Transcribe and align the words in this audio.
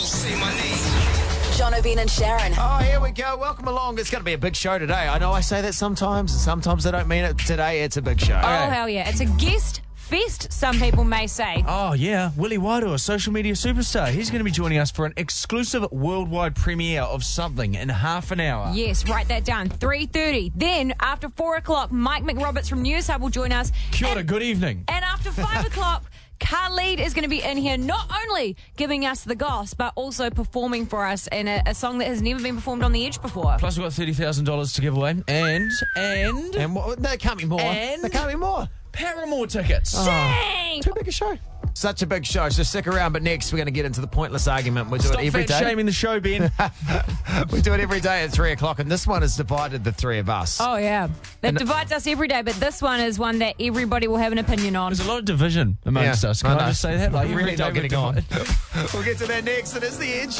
Yo, 0.00 0.06
say 0.06 0.34
my 0.40 0.50
name. 0.54 0.78
Jono, 1.58 1.82
Ben 1.82 1.98
and 1.98 2.08
Sharyn. 2.08 2.54
Oh, 2.56 2.78
here 2.82 2.98
we 3.00 3.10
go. 3.10 3.36
Welcome 3.36 3.68
along. 3.68 3.98
It's 3.98 4.08
going 4.08 4.22
to 4.22 4.24
be 4.24 4.32
a 4.32 4.38
big 4.38 4.56
show 4.56 4.78
today. 4.78 4.94
I 5.08 5.18
know 5.18 5.30
I 5.32 5.42
say 5.42 5.60
that 5.60 5.74
sometimes, 5.74 6.32
and 6.32 6.40
sometimes 6.40 6.86
I 6.86 6.90
don't 6.92 7.06
mean 7.06 7.24
it. 7.24 7.36
Today, 7.36 7.82
it's 7.82 7.98
a 7.98 8.02
big 8.02 8.18
show. 8.18 8.40
Oh, 8.42 8.70
hell 8.70 8.88
yeah. 8.88 9.10
It's 9.10 9.20
a 9.20 9.26
guest 9.26 9.82
fest, 9.96 10.50
some 10.54 10.80
people 10.80 11.04
may 11.04 11.26
say. 11.26 11.62
Oh, 11.68 11.92
yeah. 11.92 12.30
Willy 12.38 12.56
Wairoa, 12.56 12.94
a 12.94 12.98
social 12.98 13.30
media 13.34 13.52
superstar. 13.52 14.08
He's 14.10 14.30
going 14.30 14.38
to 14.40 14.44
be 14.44 14.50
joining 14.50 14.78
us 14.78 14.90
for 14.90 15.04
an 15.04 15.12
exclusive 15.18 15.84
worldwide 15.92 16.56
premiere 16.56 17.02
of 17.02 17.22
something 17.22 17.74
in 17.74 17.90
half 17.90 18.30
an 18.30 18.40
hour. 18.40 18.72
Yes, 18.74 19.06
write 19.06 19.28
that 19.28 19.44
down. 19.44 19.68
3.30. 19.68 20.52
Then, 20.54 20.94
after 21.00 21.28
4 21.28 21.56
o'clock, 21.56 21.92
Mike 21.92 22.22
McRoberts 22.24 22.70
from 22.70 22.82
Newshub 22.82 23.20
will 23.20 23.28
join 23.28 23.52
us. 23.52 23.70
Kia 23.92 24.08
ora, 24.08 24.18
And- 24.20 24.28
good 24.28 24.42
evening. 24.42 24.84
And 24.88 25.04
after 25.04 25.30
5 25.30 25.66
o'clock, 25.66 26.04
Khalid 26.40 27.00
is 27.00 27.14
going 27.14 27.22
to 27.22 27.28
be 27.28 27.42
in 27.42 27.56
here 27.56 27.76
not 27.76 28.10
only 28.26 28.56
giving 28.76 29.06
us 29.06 29.22
the 29.24 29.34
goss, 29.34 29.74
but 29.74 29.92
also 29.94 30.30
performing 30.30 30.86
for 30.86 31.04
us 31.04 31.28
in 31.28 31.46
a, 31.46 31.62
a 31.66 31.74
song 31.74 31.98
that 31.98 32.08
has 32.08 32.22
never 32.22 32.42
been 32.42 32.56
performed 32.56 32.82
on 32.82 32.92
the 32.92 33.06
edge 33.06 33.20
before. 33.22 33.56
Plus, 33.58 33.78
we've 33.78 33.84
got 33.84 33.92
$30,000 33.92 34.74
to 34.74 34.80
give 34.80 34.96
away. 34.96 35.22
And, 35.28 35.70
and, 35.96 36.54
And 36.56 36.74
what, 36.74 37.00
there 37.02 37.16
can't 37.16 37.38
be 37.38 37.44
more. 37.44 37.60
And- 37.60 38.02
there 38.02 38.10
can't 38.10 38.30
be 38.30 38.36
more. 38.36 38.68
Paramore 38.92 39.46
tickets. 39.46 39.94
Oh. 39.96 40.04
Dang! 40.04 40.82
Too 40.82 40.92
big 40.94 41.06
a 41.06 41.12
show. 41.12 41.38
Such 41.80 42.02
a 42.02 42.06
big 42.06 42.26
show. 42.26 42.46
So 42.50 42.62
stick 42.62 42.86
around. 42.86 43.14
But 43.14 43.22
next, 43.22 43.50
we're 43.50 43.56
going 43.56 43.64
to 43.64 43.72
get 43.72 43.86
into 43.86 44.02
the 44.02 44.06
pointless 44.06 44.46
argument. 44.46 44.90
We 44.90 44.98
do 44.98 45.06
Stop 45.06 45.22
it 45.22 45.28
every 45.28 45.46
fat 45.46 45.60
day. 45.60 45.66
shaming 45.70 45.86
the 45.86 45.92
show, 45.92 46.20
Ben. 46.20 46.52
we 47.50 47.62
do 47.62 47.72
it 47.72 47.80
every 47.80 48.02
day 48.02 48.22
at 48.22 48.30
three 48.30 48.52
o'clock, 48.52 48.80
and 48.80 48.92
this 48.92 49.06
one 49.06 49.22
has 49.22 49.34
divided 49.34 49.82
the 49.82 49.90
three 49.90 50.18
of 50.18 50.28
us. 50.28 50.60
Oh, 50.60 50.76
yeah. 50.76 51.08
That 51.40 51.54
divides 51.54 51.90
us 51.90 52.06
every 52.06 52.28
day, 52.28 52.42
but 52.42 52.52
this 52.56 52.82
one 52.82 53.00
is 53.00 53.18
one 53.18 53.38
that 53.38 53.54
everybody 53.58 54.08
will 54.08 54.18
have 54.18 54.30
an 54.30 54.36
opinion 54.36 54.76
on. 54.76 54.92
There's 54.92 55.00
a 55.00 55.08
lot 55.08 55.20
of 55.20 55.24
division 55.24 55.78
amongst 55.86 56.22
Yeah, 56.22 56.28
us. 56.28 56.42
Can 56.42 56.50
I 56.50 56.54
I, 56.54 56.58
know. 56.58 56.66
just 56.66 56.82
say 56.82 56.96
that? 56.98 57.12
Like, 57.12 57.28
We're 57.28 57.32
every 57.32 57.44
really 57.44 57.56
day 57.56 57.62
not 57.64 57.72
we're 57.72 57.80
getting 57.80 57.94
on. 57.94 58.14
divided. 58.16 58.48
we'll 58.92 59.02
get 59.02 59.16
to 59.16 59.26
that 59.28 59.44
next. 59.44 59.74
It 59.74 59.82
is 59.82 59.96
the 59.96 60.12
edge. 60.12 60.36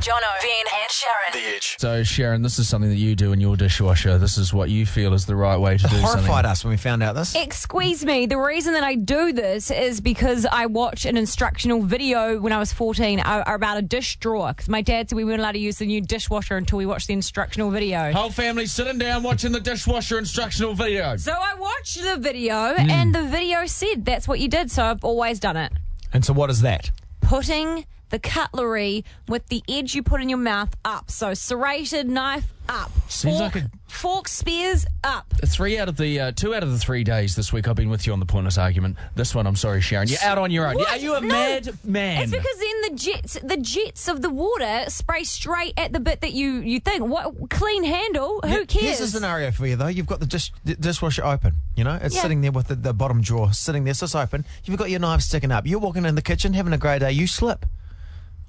Jono, 0.00 0.20
Ben 0.40 0.64
and 0.82 0.90
Sharyn. 0.90 1.32
The 1.34 1.56
Edge. 1.56 1.76
So, 1.78 2.00
Sharyn, 2.00 2.42
this 2.42 2.58
is 2.58 2.66
something 2.68 2.88
that 2.90 2.96
you 2.96 3.14
do 3.14 3.32
in 3.32 3.40
your 3.40 3.54
dishwasher. 3.54 4.16
This 4.16 4.38
is 4.38 4.52
what 4.54 4.70
you 4.70 4.86
feel 4.86 5.12
is 5.12 5.26
the 5.26 5.36
right 5.36 5.58
way 5.58 5.76
to 5.76 5.82
do 5.82 5.88
something. 5.88 6.00
Horrified 6.00 6.26
something. 6.26 6.50
us 6.50 6.64
when 6.64 6.70
we 6.70 6.76
found 6.78 7.02
out 7.02 7.14
this. 7.14 7.34
Excuse 7.36 8.02
me. 8.04 8.24
The 8.24 8.38
reason 8.38 8.72
that 8.72 8.82
I 8.82 8.94
do 8.94 9.32
this 9.34 9.70
is 9.70 10.00
because 10.00 10.46
I 10.50 10.66
watched 10.80 11.04
an 11.04 11.18
instructional 11.18 11.82
video 11.82 12.40
when 12.40 12.54
I 12.54 12.58
was 12.58 12.72
14 12.72 13.20
uh, 13.20 13.44
about 13.46 13.76
a 13.76 13.82
dish 13.82 14.16
drawer. 14.16 14.48
Because 14.48 14.70
my 14.70 14.80
dad 14.80 15.10
said 15.10 15.16
we 15.16 15.24
weren't 15.24 15.40
allowed 15.40 15.52
to 15.52 15.58
use 15.58 15.76
the 15.76 15.84
new 15.84 16.00
dishwasher 16.00 16.56
until 16.56 16.78
we 16.78 16.86
watched 16.86 17.06
the 17.06 17.12
instructional 17.12 17.70
video. 17.70 18.10
Whole 18.12 18.30
family 18.30 18.64
sitting 18.64 18.96
down 18.96 19.22
watching 19.22 19.52
the 19.52 19.60
dishwasher 19.60 20.16
instructional 20.16 20.72
video. 20.72 21.18
So 21.18 21.32
I 21.32 21.52
watched 21.54 22.02
the 22.02 22.16
video, 22.16 22.54
and 22.54 23.14
the 23.14 23.24
video 23.24 23.66
said 23.66 24.06
that's 24.06 24.26
what 24.26 24.40
you 24.40 24.48
did. 24.48 24.70
So 24.70 24.82
I've 24.82 25.04
always 25.04 25.38
done 25.38 25.58
it. 25.58 25.70
And 26.14 26.24
so, 26.24 26.32
what 26.32 26.48
is 26.48 26.62
that? 26.62 26.90
Putting 27.20 27.84
the 28.10 28.18
cutlery 28.18 29.04
with 29.28 29.46
the 29.48 29.62
edge 29.68 29.94
you 29.94 30.02
put 30.02 30.20
in 30.20 30.28
your 30.28 30.38
mouth 30.38 30.74
up. 30.84 31.10
So 31.10 31.34
serrated 31.34 32.08
knife 32.08 32.46
up. 32.68 32.90
Seems 33.08 33.38
fork, 33.38 33.54
like 33.54 33.64
a- 33.64 33.70
fork 33.88 34.28
spears 34.28 34.86
up. 35.02 35.32
Three 35.46 35.76
out 35.78 35.88
of 35.88 35.96
the 35.96 36.20
uh, 36.20 36.32
two 36.32 36.54
out 36.54 36.62
of 36.62 36.70
the 36.70 36.78
three 36.78 37.02
days 37.02 37.34
this 37.34 37.52
week 37.52 37.66
I've 37.66 37.74
been 37.74 37.90
with 37.90 38.06
you 38.06 38.12
on 38.12 38.20
the 38.20 38.26
pointless 38.26 38.58
argument. 38.58 38.96
This 39.16 39.34
one, 39.34 39.46
I'm 39.46 39.56
sorry, 39.56 39.80
Sharyn, 39.80 40.08
you're 40.08 40.20
out 40.22 40.38
on 40.38 40.50
your 40.52 40.66
own. 40.68 40.76
What? 40.76 40.88
Are 40.88 40.96
you 40.98 41.14
a 41.16 41.20
No. 41.20 41.26
mad 41.28 41.70
man? 41.84 42.22
It's 42.22 42.30
because 42.30 42.58
then 42.58 42.80
the 42.90 42.94
jets, 42.96 43.38
the 43.42 43.56
jets 43.56 44.06
of 44.06 44.22
the 44.22 44.30
water 44.30 44.84
spray 44.88 45.24
straight 45.24 45.74
at 45.76 45.92
the 45.92 45.98
bit 46.00 46.20
that 46.20 46.32
you 46.32 46.60
you 46.60 46.78
think. 46.78 47.04
What 47.04 47.50
clean 47.50 47.82
handle? 47.82 48.40
Who 48.42 48.66
cares? 48.66 48.72
Here's 48.72 48.98
cares? 48.98 49.00
a 49.00 49.08
scenario 49.08 49.50
for 49.50 49.66
you, 49.66 49.74
though. 49.76 49.88
You've 49.88 50.06
got 50.06 50.20
the 50.20 50.26
dish, 50.26 50.52
the 50.64 50.74
dishwasher 50.76 51.24
open. 51.24 51.54
You 51.74 51.82
know, 51.84 51.98
it's 52.00 52.14
Yeah. 52.14 52.22
sitting 52.22 52.40
there 52.42 52.52
with 52.52 52.68
the, 52.68 52.76
the 52.76 52.92
bottom 52.94 53.20
drawer 53.22 53.52
sitting 53.52 53.82
there, 53.84 53.94
so 53.94 54.04
it's 54.04 54.14
open. 54.14 54.44
You've 54.64 54.78
got 54.78 54.90
your 54.90 55.00
knife 55.00 55.22
sticking 55.22 55.50
up. 55.50 55.66
You're 55.66 55.80
walking 55.80 56.04
in 56.04 56.14
the 56.14 56.22
kitchen, 56.22 56.52
having 56.52 56.72
a 56.72 56.78
great 56.78 57.00
day. 57.00 57.10
You 57.12 57.26
slip. 57.26 57.66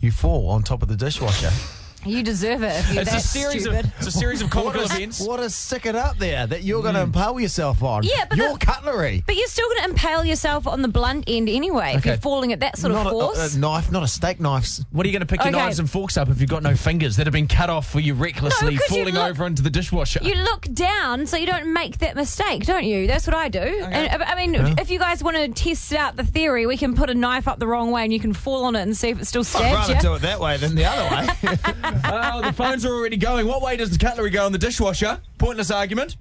You 0.01 0.11
fall 0.11 0.49
on 0.49 0.63
top 0.63 0.81
of 0.81 0.87
the 0.87 0.95
dishwasher. 0.95 1.80
You 2.05 2.23
deserve 2.23 2.63
it. 2.63 2.73
If 2.79 2.93
you're 2.93 3.01
it's 3.01 3.11
that 3.11 3.19
a 3.19 3.27
series 3.27 3.61
stupid. 3.63 3.85
of 3.85 3.93
it's 3.97 4.07
a 4.07 4.11
series 4.11 4.41
of 4.41 4.49
comical 4.49 4.81
what 4.81 4.91
is, 4.91 4.95
events. 4.97 5.21
What 5.21 5.39
is 5.39 5.53
sticking 5.53 5.95
up 5.95 6.17
there 6.17 6.47
that 6.47 6.63
you're 6.63 6.81
going 6.81 6.95
to 6.95 7.01
hmm. 7.01 7.13
impale 7.13 7.39
yourself 7.39 7.83
on? 7.83 8.03
Yeah, 8.03 8.25
but 8.27 8.37
your 8.37 8.53
the- 8.53 8.65
cutlery. 8.65 9.23
But 9.25 9.35
you're 9.35 9.47
still 9.47 9.67
going 9.69 9.83
to 9.83 9.89
impale 9.89 10.25
yourself 10.25 10.67
on 10.67 10.81
the 10.81 10.87
blunt 10.87 11.25
end 11.27 11.47
anyway 11.49 11.93
if 11.95 12.05
you're 12.05 12.17
falling 12.17 12.53
at 12.53 12.61
that 12.61 12.77
sort 12.77 12.93
not 12.93 13.05
of 13.05 13.11
force. 13.11 13.53
A, 13.53 13.57
a 13.57 13.59
knife, 13.59 13.91
not 13.91 14.03
a 14.03 14.07
steak 14.07 14.39
knife. 14.39 14.79
What 14.91 15.05
are 15.05 15.09
you 15.09 15.13
going 15.13 15.25
to 15.25 15.31
pick 15.31 15.43
your 15.43 15.51
knives 15.51 15.79
and 15.79 15.89
forks 15.89 16.17
up 16.17 16.29
if 16.29 16.41
you've 16.41 16.49
got 16.49 16.63
no 16.63 16.75
fingers 16.75 17.17
that 17.17 17.27
have 17.27 17.33
been 17.33 17.47
cut 17.47 17.69
off 17.69 17.89
for 17.91 17.99
you 17.99 18.13
recklessly 18.13 18.75
No, 18.75 18.79
'cause 18.79 18.91
you 18.91 18.97
falling 18.97 19.15
look- 19.15 19.29
over 19.29 19.45
into 19.45 19.61
the 19.61 19.69
dishwasher? 19.69 20.19
you 20.23 20.35
look 20.35 20.63
down 20.73 21.27
so 21.27 21.37
you 21.37 21.45
don't 21.45 21.71
make 21.71 21.99
that 21.99 22.15
mistake, 22.15 22.65
don't 22.65 22.83
you? 22.83 23.07
That's 23.07 23.27
what 23.27 23.35
I 23.35 23.49
do. 23.49 23.59
And 23.59 24.21
uh, 24.21 24.25
I 24.25 24.35
mean, 24.35 24.55
if 24.79 24.89
you 24.89 24.97
guys 24.97 25.23
want 25.23 25.37
to 25.37 25.49
test 25.49 25.93
out 25.93 26.15
the 26.15 26.23
theory, 26.23 26.65
we 26.65 26.77
can 26.77 26.95
put 26.95 27.09
a 27.09 27.13
knife 27.13 27.47
up 27.47 27.59
the 27.59 27.67
wrong 27.67 27.91
way 27.91 28.03
and 28.03 28.11
you 28.11 28.19
can 28.19 28.33
fall 28.33 28.65
on 28.65 28.75
it 28.75 28.81
and 28.81 28.97
see 28.97 29.09
if 29.09 29.19
it 29.21 29.25
still 29.25 29.43
stands. 29.43 29.67
I'd 29.67 29.73
rather 29.73 29.93
you. 29.93 30.01
do 30.01 30.13
it 30.15 30.21
that 30.23 30.39
way 30.39 30.57
than 30.57 30.75
the 30.75 30.85
other 30.85 31.15
way. 31.15 31.57
oh, 32.05 32.41
the 32.41 32.53
phones 32.53 32.85
are 32.85 32.93
already 32.93 33.17
going. 33.17 33.47
What 33.47 33.61
way 33.61 33.77
does 33.77 33.89
the 33.89 33.97
cutlery 33.97 34.29
go 34.29 34.45
in 34.45 34.51
the 34.51 34.57
dishwasher? 34.57 35.19
Pointless 35.37 35.71
argument. 35.71 36.17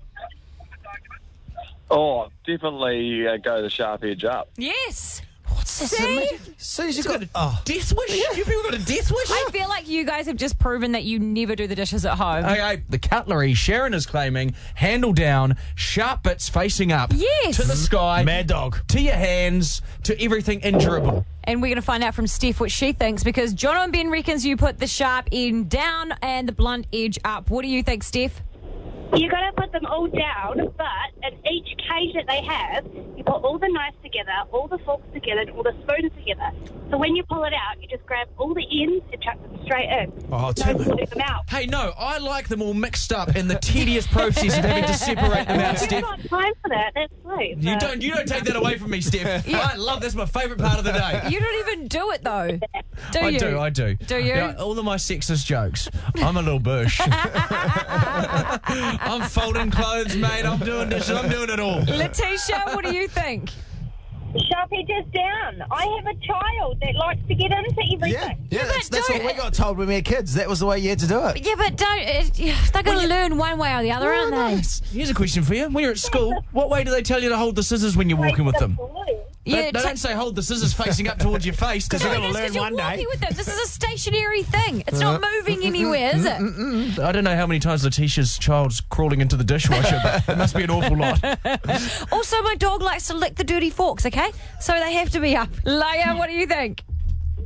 Oh, 1.90 2.28
definitely 2.46 3.26
uh, 3.26 3.36
go 3.38 3.62
the 3.62 3.70
sharp 3.70 4.04
edge 4.04 4.24
up. 4.24 4.48
Yes. 4.56 5.22
What's 5.60 5.78
this? 5.78 5.90
See? 5.90 6.28
As 6.58 6.66
soon 6.66 6.88
as 6.88 6.96
you 6.96 7.04
got, 7.04 7.22
oh, 7.34 7.60
Death 7.66 7.92
wish? 7.94 8.16
You 8.36 8.44
people 8.44 8.62
got 8.62 8.74
a 8.74 8.78
death 8.78 9.10
wish? 9.12 9.30
I 9.30 9.48
feel 9.52 9.68
like 9.68 9.86
you 9.86 10.04
guys 10.06 10.24
have 10.26 10.36
just 10.36 10.58
proven 10.58 10.92
that 10.92 11.04
you 11.04 11.18
never 11.18 11.54
do 11.54 11.66
the 11.66 11.74
dishes 11.74 12.06
at 12.06 12.16
home. 12.16 12.46
Okay, 12.46 12.82
the 12.88 12.98
cutlery 12.98 13.52
Sharyn 13.52 13.94
is 13.94 14.06
claiming 14.06 14.54
handle 14.74 15.12
down, 15.12 15.56
sharp 15.74 16.22
bits 16.22 16.48
facing 16.48 16.92
up 16.92 17.12
Yes. 17.14 17.56
to 17.56 17.64
the 17.64 17.76
sky, 17.76 18.22
mad 18.24 18.46
dog. 18.46 18.78
to 18.88 19.00
your 19.02 19.14
hands, 19.14 19.82
to 20.04 20.18
everything 20.22 20.62
injurable. 20.62 21.26
And 21.44 21.60
we're 21.60 21.68
going 21.68 21.76
to 21.76 21.82
find 21.82 22.02
out 22.02 22.14
from 22.14 22.26
Steph 22.26 22.58
what 22.60 22.70
she 22.70 22.92
thinks 22.92 23.22
because 23.22 23.52
John 23.52 23.76
and 23.76 23.92
Ben 23.92 24.10
reckons 24.10 24.46
you 24.46 24.56
put 24.56 24.78
the 24.78 24.86
sharp 24.86 25.28
end 25.30 25.68
down 25.68 26.14
and 26.22 26.48
the 26.48 26.52
blunt 26.52 26.86
edge 26.92 27.18
up. 27.24 27.50
What 27.50 27.62
do 27.62 27.68
you 27.68 27.82
think, 27.82 28.02
Steph? 28.02 28.42
You 29.16 29.28
got 29.28 29.40
to 29.40 29.52
put 29.56 29.72
them 29.72 29.86
all 29.86 30.06
down, 30.06 30.72
but 30.76 30.86
at 31.24 31.32
each 31.50 31.66
cage 31.78 32.14
that 32.14 32.26
they 32.28 32.42
have, 32.44 32.84
you 33.16 33.24
put 33.24 33.42
all 33.44 33.58
the 33.58 33.68
knives 33.68 33.96
together, 34.02 34.30
all 34.52 34.68
the 34.68 34.78
forks 34.78 35.06
together, 35.12 35.40
and 35.40 35.50
all 35.50 35.62
the 35.64 35.74
spoons 35.82 36.12
together. 36.16 36.50
So 36.90 36.96
when 36.98 37.14
you 37.16 37.22
pull 37.24 37.44
it 37.44 37.52
out, 37.52 37.80
you 37.82 37.88
just 37.88 38.04
grab 38.06 38.28
all 38.38 38.54
the 38.54 38.64
ends 38.82 39.04
and 39.12 39.22
chuck 39.22 39.40
them 39.42 39.58
straight 39.64 39.88
in. 39.88 40.12
Oh, 40.32 40.46
no 40.46 40.52
Tim. 40.52 40.78
them 40.78 41.20
out. 41.22 41.48
Hey, 41.50 41.66
no, 41.66 41.92
I 41.98 42.18
like 42.18 42.48
them 42.48 42.62
all 42.62 42.74
mixed 42.74 43.12
up 43.12 43.34
in 43.36 43.46
the 43.48 43.56
tedious 43.56 44.06
process 44.06 44.56
of 44.58 44.64
having 44.64 44.84
to 44.84 44.94
separate 44.94 45.46
them 45.48 45.60
out, 45.60 45.72
You've 45.72 45.80
Steph. 45.82 46.02
got 46.02 46.18
time 46.28 46.52
for 46.62 46.68
that. 46.70 46.92
That's 46.94 47.12
sweet. 47.22 47.56
You 47.58 47.74
but- 47.74 47.80
don't, 47.80 48.02
you 48.02 48.14
don't 48.14 48.26
take 48.28 48.44
that 48.44 48.56
away 48.56 48.78
from 48.78 48.90
me, 48.90 49.00
Steph. 49.00 49.48
I 49.54 49.74
love 49.76 50.00
that's 50.00 50.14
my 50.14 50.26
favourite 50.26 50.60
part 50.60 50.78
of 50.78 50.84
the 50.84 50.92
day. 50.92 51.22
You 51.28 51.38
don't 51.40 51.68
even 51.68 51.88
do 51.88 52.10
it 52.12 52.22
though. 52.22 52.58
Do 53.12 53.18
you 53.20 53.24
I 53.26 53.28
you? 53.30 53.38
do, 53.38 53.58
I 53.58 53.70
do. 53.70 53.94
Do 53.94 54.16
you? 54.18 54.24
Yeah, 54.34 54.54
all 54.58 54.76
of 54.78 54.84
my 54.84 54.96
sexist 54.96 55.46
jokes. 55.46 55.88
I'm 56.16 56.36
a 56.36 56.42
little 56.42 56.58
bush. 56.60 57.00
I'm 59.00 59.22
folding 59.28 59.70
clothes, 59.70 60.16
mate. 60.16 60.44
I'm 60.44 60.58
doing 60.58 60.88
dishes. 60.88 61.10
I'm 61.10 61.30
doing 61.30 61.50
it 61.50 61.58
all. 61.58 61.80
Letitia, 61.80 62.62
what 62.74 62.84
do 62.84 62.94
you 62.94 63.08
think? 63.08 63.50
Sharpie 64.32 64.88
edges 64.88 65.12
down. 65.12 65.64
I 65.72 65.86
have 65.96 66.06
a 66.06 66.14
child 66.24 66.78
that 66.80 66.94
likes 66.94 67.20
to 67.26 67.34
get 67.34 67.50
into 67.50 67.70
everything. 67.70 68.12
Yeah, 68.12 68.34
yeah, 68.48 68.64
that's, 68.66 68.88
that's 68.88 69.10
what 69.10 69.24
we 69.24 69.32
got 69.32 69.52
told 69.54 69.76
when 69.76 69.88
we 69.88 69.94
were 69.94 70.02
kids. 70.02 70.34
That 70.34 70.48
was 70.48 70.60
the 70.60 70.66
way 70.66 70.78
you 70.78 70.88
had 70.88 71.00
to 71.00 71.08
do 71.08 71.26
it. 71.26 71.44
Yeah, 71.44 71.54
but 71.56 71.76
don't. 71.76 71.98
It, 71.98 72.56
they're 72.72 72.84
going 72.84 73.00
to 73.00 73.08
learn 73.08 73.36
one 73.36 73.58
way 73.58 73.74
or 73.74 73.82
the 73.82 73.90
other, 73.90 74.12
aren't 74.12 74.32
they? 74.32 74.96
Here's 74.96 75.10
a 75.10 75.14
question 75.14 75.42
for 75.42 75.54
you. 75.54 75.68
When 75.68 75.82
you're 75.82 75.92
at 75.92 75.98
school, 75.98 76.44
what 76.52 76.70
way 76.70 76.84
do 76.84 76.92
they 76.92 77.02
tell 77.02 77.20
you 77.20 77.30
to 77.30 77.36
hold 77.36 77.56
the 77.56 77.64
scissors 77.64 77.96
when 77.96 78.08
you're 78.08 78.18
walking 78.18 78.44
with 78.44 78.58
them? 78.58 78.78
They, 79.06 79.20
Yeah, 79.44 79.70
they 79.70 79.80
don't 79.80 79.98
say 79.98 80.12
hold 80.12 80.36
the 80.36 80.42
scissors 80.42 80.74
facing 80.74 81.08
up 81.08 81.18
towards 81.18 81.46
your 81.46 81.54
face 81.54 81.88
because 81.88 82.04
No, 82.04 82.10
that's 82.10 82.20
going 82.20 82.52
to 82.52 82.60
learn 82.60 82.74
one 82.74 82.76
day. 82.76 83.06
with 83.08 83.20
them. 83.20 83.30
This 83.34 83.48
is 83.48 83.58
a 83.58 83.66
stationary 83.66 84.42
thing. 84.42 84.84
It's 84.86 85.00
not 85.00 85.22
uh, 85.22 85.26
moving 85.36 85.60
mm, 85.60 85.62
mm, 85.62 85.66
anywhere, 85.66 86.14
is 86.14 86.24
it? 86.26 86.36
Mm, 86.36 86.98
I 86.98 87.10
don't 87.10 87.24
know 87.24 87.34
how 87.34 87.46
many 87.46 87.58
times 87.58 87.82
Letitia's 87.82 88.36
child's 88.38 88.82
crawling 88.82 89.22
into 89.22 89.36
the 89.36 89.44
dishwasher, 89.44 89.98
but 90.02 90.28
it 90.28 90.36
must 90.36 90.54
be 90.54 90.64
an 90.64 90.70
awful 90.70 90.96
lot. 90.96 91.20
Also, 92.12 92.42
my 92.42 92.54
dog 92.56 92.82
likes 92.82 93.06
to 93.06 93.14
lick 93.14 93.36
the 93.36 93.44
dirty 93.44 93.70
forks. 93.70 94.04
Okay, 94.04 94.30
so 94.60 94.72
they 94.72 94.92
have 94.94 95.10
to 95.10 95.20
be 95.20 95.36
up. 95.36 95.48
Leia, 95.64 96.18
what 96.18 96.28
do 96.28 96.34
you 96.34 96.46
think? 96.46 96.82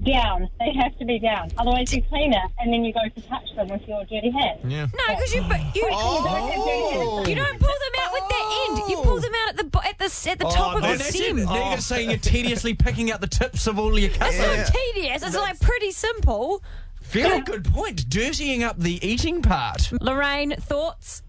Down. 0.04 0.48
They 0.60 0.72
have 0.75 0.97
to 0.98 1.04
be 1.04 1.19
down. 1.19 1.50
Otherwise, 1.58 1.93
you 1.94 2.02
clean 2.02 2.32
it 2.32 2.43
and 2.58 2.73
then 2.73 2.84
you 2.84 2.93
go 2.93 3.00
to 3.14 3.20
touch 3.28 3.55
them 3.56 3.69
with 3.69 3.82
your 3.88 4.05
dirty 4.05 4.31
hands. 4.31 4.61
Yeah. 4.64 4.87
No, 4.87 5.14
because 5.17 5.34
you 5.34 5.43
you 5.75 5.88
Oh. 5.93 7.25
you 7.26 7.34
don't 7.34 7.58
pull 7.58 7.69
them 7.69 7.94
out 8.00 8.12
with 8.12 8.28
that 8.28 8.67
end. 8.69 8.90
You 8.90 8.96
pull 9.02 9.20
them 9.20 9.32
out 9.43 9.50
at 9.50 9.56
the 9.56 9.64
bo- 9.64 9.81
at 9.84 9.99
the 9.99 10.28
at 10.31 10.38
the 10.38 10.44
top 10.44 10.76
of 10.76 10.84
Oh, 10.84 10.93
the 10.93 10.99
that's 10.99 11.08
it. 11.11 11.14
stem. 11.14 11.37
Now 11.37 11.55
you're 11.55 11.64
going 11.64 11.76
to 11.76 11.82
say 11.82 12.05
you're 12.05 12.17
tediously 12.19 12.75
picking 12.75 13.11
out 13.11 13.20
the 13.20 13.26
tips 13.26 13.67
of 13.67 13.78
all 13.78 13.99
your 13.99 14.11
It's 14.11 14.19
cutlery. 14.19 14.56
not 14.58 14.67
tedious. 14.67 15.23
It's 15.23 15.37
like 15.37 15.58
pretty 15.61 15.90
simple. 15.90 16.62
Very 17.05 17.40
good 17.40 17.64
point. 17.64 18.08
Dirtying 18.08 18.62
up 18.62 18.78
the 18.78 19.05
eating 19.06 19.43
part. 19.43 19.90
Lorraine, 20.00 20.55
thoughts? 20.56 21.23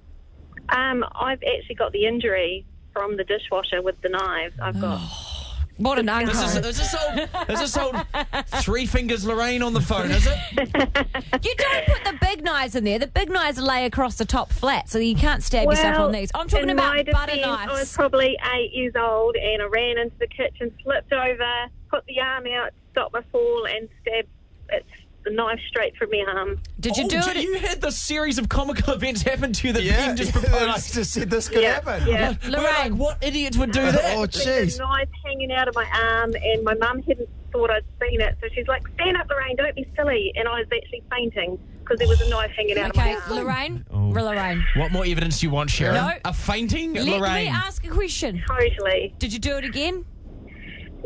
Um, 0.70 1.04
I've 1.14 1.42
actually 1.44 1.76
got 1.76 1.92
the 1.92 2.06
injury 2.08 2.66
from 2.92 3.18
the 3.18 3.24
dishwasher 3.24 3.82
with 3.82 4.02
the 4.02 4.10
knives. 4.10 4.56
I've 4.62 4.80
got. 4.82 5.00
What 5.78 6.00
an 6.00 6.08
uncle. 6.08 6.34
Is 6.34 6.54
this, 6.54 6.80
is 6.80 6.92
this 6.92 7.50
is 7.50 7.60
this 7.60 7.78
old 7.78 7.96
three 8.62 8.86
fingers 8.86 9.26
Lorraine 9.26 9.62
on 9.62 9.74
the 9.74 9.82
phone, 9.82 10.10
is 10.10 10.26
it? 10.26 10.38
You 11.44 11.54
don't 11.58 11.86
put 11.86 12.04
the 12.06 12.18
big 12.22 12.44
knives 12.44 12.76
in 12.76 12.86
there. 12.86 12.98
The 12.98 13.08
big 13.08 13.30
knives 13.30 13.60
lay 13.60 13.86
across 13.86 14.16
the 14.16 14.26
top 14.26 14.52
flat, 14.52 14.90
so 14.90 15.00
you 15.00 15.16
can't 15.16 15.44
stab 15.44 15.70
yourself 15.70 16.00
on 16.00 16.12
these. 16.14 16.32
I'm 16.34 16.48
talking 16.48 16.70
in 16.70 16.78
my 16.78 17.00
about 17.00 17.14
butter 17.14 17.36
defense, 17.36 17.70
I 17.70 17.80
was 17.80 17.94
probably 17.94 18.38
eight 18.56 18.72
years 18.74 18.94
old 18.96 19.36
and 19.36 19.62
I 19.62 19.66
ran 19.66 19.98
into 19.98 20.16
the 20.18 20.28
kitchen, 20.28 20.74
slipped 20.82 21.12
over, 21.12 21.68
put 21.90 22.06
the 22.06 22.22
arm 22.22 22.46
out, 22.48 22.72
stopped 22.92 23.14
my 23.14 23.22
fall, 23.32 23.66
and 23.66 23.90
stabbed. 24.02 24.30
It's 24.70 24.88
the 25.26 25.32
knife 25.32 25.60
straight 25.68 25.96
from 25.98 26.10
my 26.12 26.24
arm. 26.28 26.50
Um. 26.52 26.60
Did 26.80 26.96
you 26.98 27.06
Oh, 27.06 27.10
do 27.10 27.18
it? 27.18 27.38
You 27.38 27.56
had 27.56 27.82
the 27.82 27.92
series 27.92 28.38
of 28.38 28.48
comical 28.50 28.94
events 28.94 29.22
happen 29.24 29.52
to 29.54 29.68
you 29.68 29.74
that 29.74 29.84
Yeah, 29.84 30.08
Ben 30.08 30.16
just 30.18 30.36
I 30.36 30.40
proposed. 30.40 30.94
just 30.94 31.12
said 31.14 31.30
this 31.30 31.50
could 31.50 31.62
Yeah, 31.64 31.74
happen. 31.84 32.08
yeah. 32.08 32.34
We're 32.44 32.52
like, 32.52 32.62
Lorraine. 32.76 32.98
what 32.98 33.18
idiots 33.24 33.58
would 33.58 33.72
do 33.72 33.82
oh, 33.82 33.92
that? 33.92 34.16
Oh, 34.18 34.26
There's 34.26 34.78
jeez. 34.78 34.80
a 34.80 34.84
knife 34.84 35.10
hanging 35.26 35.52
out 35.52 35.68
of 35.68 35.76
my 35.76 35.86
arm, 35.86 36.34
and 36.36 36.64
my 36.64 36.76
mum 36.76 37.02
hadn't 37.04 37.28
thought 37.52 37.72
I'd 37.72 37.84
seen 38.02 38.22
it, 38.22 38.38
so 38.42 38.48
she's 38.54 38.68
like, 38.68 38.84
"Stand 38.96 39.18
up, 39.18 39.28
Lorraine, 39.30 39.56
don't 39.56 39.76
be 39.76 39.88
silly." 39.96 40.32
And 40.36 40.48
I 40.48 40.60
was 40.60 40.68
actually 40.76 41.04
fainting 41.12 41.58
because 41.80 42.00
there 42.00 42.08
was 42.08 42.20
a 42.22 42.30
knife 42.30 42.52
hanging 42.56 42.78
out 42.78 42.90
Okay, 42.98 43.14
of 43.14 43.30
my 43.30 43.36
arm. 43.38 43.46
Lorraine. 43.46 43.86
Oh. 43.92 44.08
Lorraine. 44.10 44.66
What 44.76 44.92
more 44.92 45.06
evidence 45.06 45.40
do 45.40 45.48
you 45.48 45.52
want, 45.52 45.70
Sharyn? 45.70 45.94
No. 45.94 46.12
A 46.26 46.34
fainting, 46.34 46.94
Let 46.94 47.06
me 47.06 47.18
Lorraine. 47.18 47.48
ask 47.54 47.86
a 47.86 47.90
question. 47.90 48.44
Totally. 48.48 49.14
Did 49.20 49.32
you 49.34 49.40
do 49.40 49.58
it 49.58 49.64
again? 49.66 50.04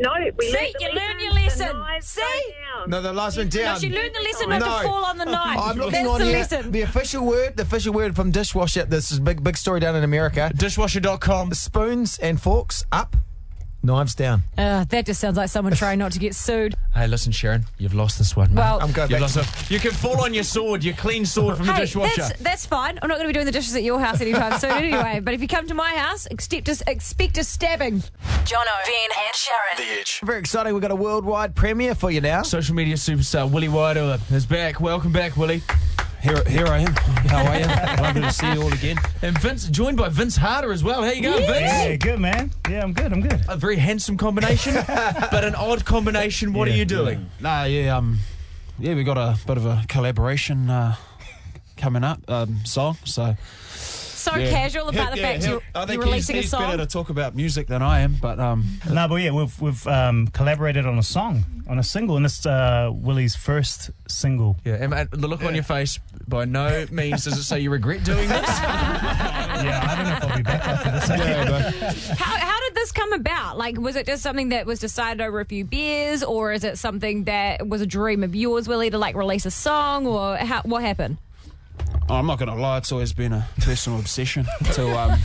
No, 0.00 0.10
we 0.38 0.46
See, 0.46 0.52
learned 0.56 0.74
the 0.78 0.84
you 0.84 0.92
learn 0.94 1.20
your 1.20 1.32
lesson. 1.34 1.66
the 1.78 2.00
See? 2.00 2.20
go. 2.22 2.86
No, 2.86 3.02
the 3.02 3.12
last 3.12 3.36
one 3.36 3.46
No, 3.46 3.50
down. 3.50 3.80
she 3.80 3.90
learned 3.90 4.14
the 4.14 4.20
lesson 4.20 4.48
not 4.48 4.60
No. 4.60 4.66
to 4.78 4.82
fall 4.84 5.04
on 5.04 5.18
the 5.18 5.24
knife. 5.26 5.58
I'm 5.60 5.76
looking 5.76 5.92
That's 5.92 6.08
on 6.08 6.18
the 6.20 6.24
here. 6.26 6.38
lesson. 6.38 6.70
The 6.72 6.82
official 6.82 7.26
word, 7.26 7.56
the 7.56 7.62
official 7.62 7.92
word 7.92 8.16
from 8.16 8.30
dishwasher. 8.30 8.84
This 8.86 9.12
is 9.12 9.18
a 9.18 9.20
big, 9.20 9.44
big 9.44 9.56
story 9.58 9.78
down 9.80 9.94
in 9.96 10.02
America. 10.04 10.50
Dishwasher.com. 10.56 11.52
Spoons 11.52 12.18
and 12.18 12.40
forks 12.40 12.84
up, 12.90 13.14
knives 13.82 14.14
down. 14.14 14.42
Uh, 14.58 14.84
that 14.84 15.06
just 15.06 15.20
sounds 15.20 15.36
like 15.36 15.48
someone 15.48 15.72
trying 15.74 15.98
not 15.98 16.12
to 16.12 16.18
get 16.18 16.34
sued. 16.34 16.74
Hey, 16.92 17.06
listen, 17.06 17.32
Sharyn, 17.32 17.62
you've 17.78 17.94
lost 17.94 18.18
this 18.18 18.34
one. 18.36 18.52
mate. 18.52 18.60
Well- 18.62 18.80
I'm 18.82 18.90
going 18.90 19.08
You've 19.10 19.20
back. 19.20 19.34
lost 19.34 19.34
To, 19.34 19.40
it. 19.64 19.70
You 19.70 19.78
can 19.78 19.92
fall 19.92 20.20
on 20.22 20.34
your 20.34 20.42
sword, 20.42 20.82
your 20.82 20.94
clean 20.96 21.24
sword 21.24 21.56
from 21.56 21.66
the 21.66 21.72
Hey, 21.72 21.82
dishwasher. 21.82 22.20
that's, 22.22 22.40
that's 22.42 22.66
fine. 22.66 22.98
I'm 23.00 23.08
not 23.08 23.14
going 23.18 23.28
to 23.28 23.28
be 23.28 23.32
doing 23.32 23.46
the 23.46 23.52
dishes 23.52 23.76
at 23.76 23.84
your 23.84 24.00
house 24.00 24.20
anytime 24.20 24.58
soon 24.58 24.70
anyway. 24.72 25.20
But 25.20 25.32
if 25.34 25.40
you 25.40 25.46
come 25.46 25.68
to 25.68 25.74
my 25.74 25.90
house, 25.94 26.26
expect 26.26 26.68
a, 26.68 26.82
expect 26.90 27.38
a 27.38 27.44
stabbing. 27.44 28.00
Jono, 28.00 28.64
Ben, 28.84 29.08
and 29.24 29.34
Sharyn. 29.34 29.76
The 29.76 30.00
Edge. 30.00 30.20
very 30.24 30.40
exciting. 30.40 30.72
We've 30.74 30.82
got 30.82 30.90
a 30.90 30.96
worldwide 30.96 31.54
premiere 31.54 31.94
for 31.94 32.10
you 32.10 32.20
now. 32.20 32.42
Social 32.42 32.74
media 32.74 32.96
superstar 32.96 33.48
Willy 33.48 33.68
Wairoa 33.68 34.20
is 34.32 34.44
back. 34.44 34.80
Welcome 34.80 35.12
back, 35.12 35.36
Willy. 35.36 35.62
Here, 36.22 36.42
here 36.46 36.66
I 36.66 36.80
am. 36.80 36.92
How 37.28 37.46
are 37.46 37.58
you? 37.58 37.64
Lovely 38.02 38.20
to 38.22 38.30
see 38.32 38.52
you 38.52 38.60
all 38.62 38.72
again. 38.72 38.98
And 39.22 39.38
Vince, 39.38 39.66
joined 39.68 39.96
by 39.96 40.10
Vince 40.10 40.36
Harder 40.36 40.70
as 40.70 40.84
well. 40.84 41.02
How 41.02 41.10
you 41.12 41.22
going, 41.22 41.46
Vince? 41.46 41.60
Yeah, 41.62 41.96
good 41.96 42.20
man. 42.20 42.50
Yeah, 42.68 42.82
I'm 42.82 42.92
good. 42.92 43.10
I'm 43.12 43.22
good. 43.22 43.40
A 43.48 43.56
very 43.56 43.76
handsome 43.76 44.18
combination, 44.18 44.74
but 44.86 45.44
an 45.44 45.54
odd 45.54 45.86
combination. 45.86 46.52
What 46.52 46.68
are 46.68 46.72
you 46.72 46.84
doing? 46.84 47.30
Nah, 47.40 47.64
yeah, 47.64 47.96
um, 47.96 48.18
yeah, 48.78 48.94
we 48.94 49.02
got 49.02 49.16
a 49.16 49.38
bit 49.46 49.56
of 49.56 49.64
a 49.64 49.82
collaboration 49.88 50.68
uh, 50.68 50.94
coming 51.78 52.04
up, 52.04 52.20
um, 52.28 52.56
song. 52.66 52.98
So 53.04 53.34
So 53.70 54.36
yeah. 54.36 54.50
casual 54.50 54.90
about 54.90 55.12
the 55.12 55.18
Yeah, 55.20 55.22
fact 55.32 55.42
yeah, 55.44 55.48
you're, 55.52 55.62
I 55.74 55.78
you're 55.80 55.86
think 55.86 56.02
releasing 56.04 56.36
he's, 56.36 56.40
a 56.40 56.42
he's 56.42 56.50
song. 56.50 56.60
better 56.70 56.76
to 56.76 56.86
talk 56.86 57.08
about 57.08 57.34
music 57.34 57.66
than 57.66 57.80
I 57.80 58.00
am, 58.00 58.16
but 58.20 58.38
um, 58.38 58.66
No, 58.90 59.08
but 59.08 59.16
yeah, 59.16 59.30
we've 59.30 59.58
we've 59.58 59.86
um, 59.86 60.26
collaborated 60.28 60.84
on 60.84 60.98
a 60.98 61.02
song, 61.02 61.44
on 61.66 61.78
a 61.78 61.82
single, 61.82 62.18
and 62.18 62.26
it's 62.26 62.44
uh, 62.44 62.90
Willy's 62.92 63.34
first 63.34 63.90
single. 64.06 64.58
Yeah, 64.66 64.74
and, 64.74 64.92
and 64.92 65.10
the 65.10 65.26
look 65.26 65.42
on 65.42 65.54
your 65.54 65.64
face 65.64 65.98
by 66.30 66.46
no 66.46 66.86
means 66.90 67.24
does 67.24 67.36
it 67.36 67.42
say 67.42 67.60
you 67.60 67.70
regret 67.70 68.02
doing 68.04 68.28
this. 68.28 68.60
Yeah, 69.60 69.86
I 69.86 69.94
don't 69.94 70.04
know 70.06 70.16
if 70.16 70.24
I'll 70.24 70.36
be 70.38 70.42
back 70.42 70.66
after 70.66 70.90
this. 70.90 71.08
yeah, 71.10 71.44
but 71.44 72.18
How, 72.18 72.38
how 72.38 72.60
did 72.60 72.74
this 72.74 72.92
come 72.92 73.12
about? 73.12 73.58
Like, 73.58 73.78
was 73.78 73.94
it 73.94 74.06
just 74.06 74.22
something 74.22 74.48
that 74.50 74.64
was 74.64 74.78
decided 74.80 75.20
over 75.20 75.38
a 75.40 75.44
few 75.44 75.66
beers, 75.66 76.22
or 76.22 76.50
is 76.54 76.64
it 76.64 76.78
something 76.78 77.24
that 77.24 77.68
was 77.68 77.82
a 77.82 77.86
dream 77.86 78.24
of 78.24 78.34
yours, 78.34 78.66
Willy, 78.66 78.88
to 78.88 78.96
like 78.96 79.14
release 79.16 79.44
a 79.44 79.50
song, 79.50 80.06
or 80.06 80.36
how, 80.38 80.62
what 80.62 80.80
happened? 80.82 81.18
I'm 82.08 82.26
not 82.26 82.38
going 82.38 82.48
to 82.48 82.54
lie, 82.54 82.78
it's 82.78 82.90
always 82.90 83.12
been 83.12 83.34
a 83.34 83.46
personal 83.60 83.98
obsession 83.98 84.46
to 84.72 84.98
um, 84.98 85.18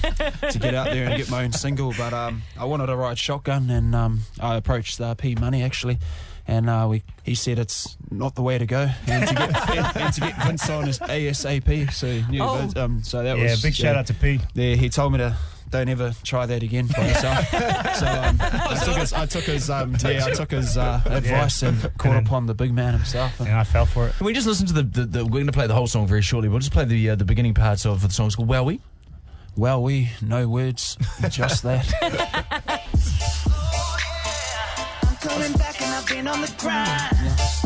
to 0.51 0.59
get 0.59 0.73
out 0.75 0.87
there 0.91 1.05
and 1.07 1.15
get 1.17 1.29
my 1.31 1.45
own 1.45 1.53
single. 1.53 1.93
But 1.97 2.13
um, 2.13 2.41
I 2.59 2.65
wanted 2.65 2.87
to 2.87 2.95
ride 2.97 3.17
shotgun, 3.17 3.69
and 3.69 3.95
um, 3.95 4.19
I 4.41 4.55
approached 4.57 4.99
uh, 4.99 5.15
P 5.15 5.35
Money 5.35 5.63
actually, 5.63 5.97
and 6.47 6.69
uh, 6.69 6.87
we 6.89 7.03
he 7.23 7.35
said 7.35 7.57
it's 7.59 7.97
not 8.11 8.35
the 8.35 8.41
way 8.41 8.57
to 8.57 8.65
go, 8.65 8.87
and 9.07 9.27
to 9.27 9.33
get 9.35 9.69
and, 9.69 9.97
and 9.97 10.13
to 10.13 10.21
get 10.21 10.43
Vince 10.43 10.69
on 10.69 10.87
is 10.87 10.99
ASAP. 10.99 11.91
So 11.91 12.07
he 12.07 12.21
knew 12.31 12.41
Oh. 12.43 12.57
Vince, 12.57 12.75
um, 12.75 13.03
so 13.03 13.23
that 13.23 13.33
was 13.33 13.43
Yeah, 13.43 13.51
was 13.51 13.61
big 13.61 13.73
shout 13.73 13.95
out 13.95 14.07
to 14.07 14.13
P. 14.13 14.39
Yeah, 14.53 14.75
he 14.75 14.89
told 14.89 15.11
me 15.13 15.17
to 15.19 15.35
don't 15.71 15.89
ever 15.89 16.13
try 16.23 16.45
that 16.45 16.61
again 16.63 16.87
by 16.95 17.07
yourself. 17.07 17.47
so 17.49 18.05
um, 18.05 18.37
I 18.39 18.79
took 18.85 18.95
his, 18.97 19.11
I 19.13 19.25
took 19.25 19.43
his, 19.45 19.69
um, 19.69 19.95
yeah, 20.05 20.23
I 20.25 20.31
took 20.31 20.51
his 20.51 20.77
uh, 20.77 21.01
advice 21.05 21.63
and 21.63 21.81
caught 21.97 22.11
then- 22.13 22.23
upon 22.25 22.45
the 22.45 22.53
big 22.53 22.71
man 22.71 22.93
himself. 22.93 23.37
And 23.39 23.49
And 23.49 23.57
I 23.57 23.63
fell 23.63 23.85
for 23.87 24.07
it. 24.07 24.13
Can 24.15 24.25
we 24.27 24.33
just 24.33 24.47
listen 24.47 24.67
to 24.67 24.73
the, 24.73 24.83
the, 24.83 25.05
the 25.05 25.23
we're 25.25 25.31
going 25.31 25.47
to 25.47 25.51
play 25.51 25.65
the 25.67 25.73
whole 25.73 25.87
song 25.87 26.07
very 26.07 26.21
shortly. 26.21 26.49
We'll 26.49 26.59
just 26.59 26.71
play 26.71 26.85
the 26.85 27.09
uh, 27.09 27.15
the 27.15 27.25
beginning 27.25 27.55
parts 27.55 27.85
of 27.85 28.01
the 28.01 28.09
song. 28.09 28.27
It's 28.27 28.35
called 28.35 28.47
We. 28.47 28.79
well, 29.57 29.81
we 29.81 30.11
no 30.21 30.47
words, 30.47 30.97
just 31.29 31.63
that. 31.63 32.81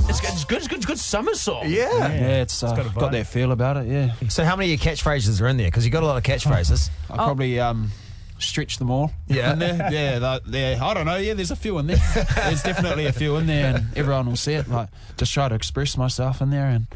It's 0.07 0.21
good. 0.21 0.29
It's 0.31 0.45
good. 0.45 0.57
It's 0.59 0.67
good. 0.67 0.77
It's 0.77 0.85
good 0.85 0.97
summer 0.99 1.33
song. 1.35 1.63
Yeah. 1.67 1.89
Yeah, 1.97 2.41
it's, 2.41 2.63
uh, 2.63 2.73
got 2.73 2.85
a 2.85 2.89
got, 2.89 3.11
that 3.11 3.27
feel 3.27 3.51
about 3.51 3.77
it. 3.77 3.87
Yeah, 3.87 4.13
So, 4.29 4.45
how 4.45 4.55
many 4.55 4.73
of 4.73 4.83
your 4.83 4.93
catchphrases 4.93 5.41
are 5.41 5.47
in 5.47 5.57
there? 5.57 5.67
Because 5.67 5.83
you 5.85 5.91
got 5.91 6.03
a 6.03 6.05
lot 6.05 6.17
of 6.17 6.23
catchphrases. 6.23 6.89
I 7.09 7.15
probably 7.17 7.59
um, 7.59 7.91
stretch 8.39 8.77
them 8.77 8.89
all. 8.89 9.11
Yeah. 9.27 9.53
in 9.53 9.59
there. 9.59 9.89
yeah, 9.91 10.19
that- 10.19 10.47
yeah. 10.47 10.79
I 10.81 10.93
don't 10.93 11.05
know. 11.05 11.17
Yeah, 11.17 11.33
there's 11.33 11.51
a 11.51 11.55
few 11.57 11.77
in 11.79 11.87
there. 11.87 11.97
there's 12.35 12.63
definitely 12.63 13.07
a 13.07 13.13
few 13.13 13.35
in 13.37 13.45
there, 13.47 13.75
and 13.75 13.87
everyone 13.97 14.25
will 14.27 14.37
see 14.37 14.53
it. 14.53 14.69
Like, 14.69 14.87
just 15.17 15.33
try 15.33 15.49
to 15.49 15.55
express 15.55 15.97
myself 15.97 16.41
in 16.41 16.49
there, 16.51 16.65
and 16.67 16.87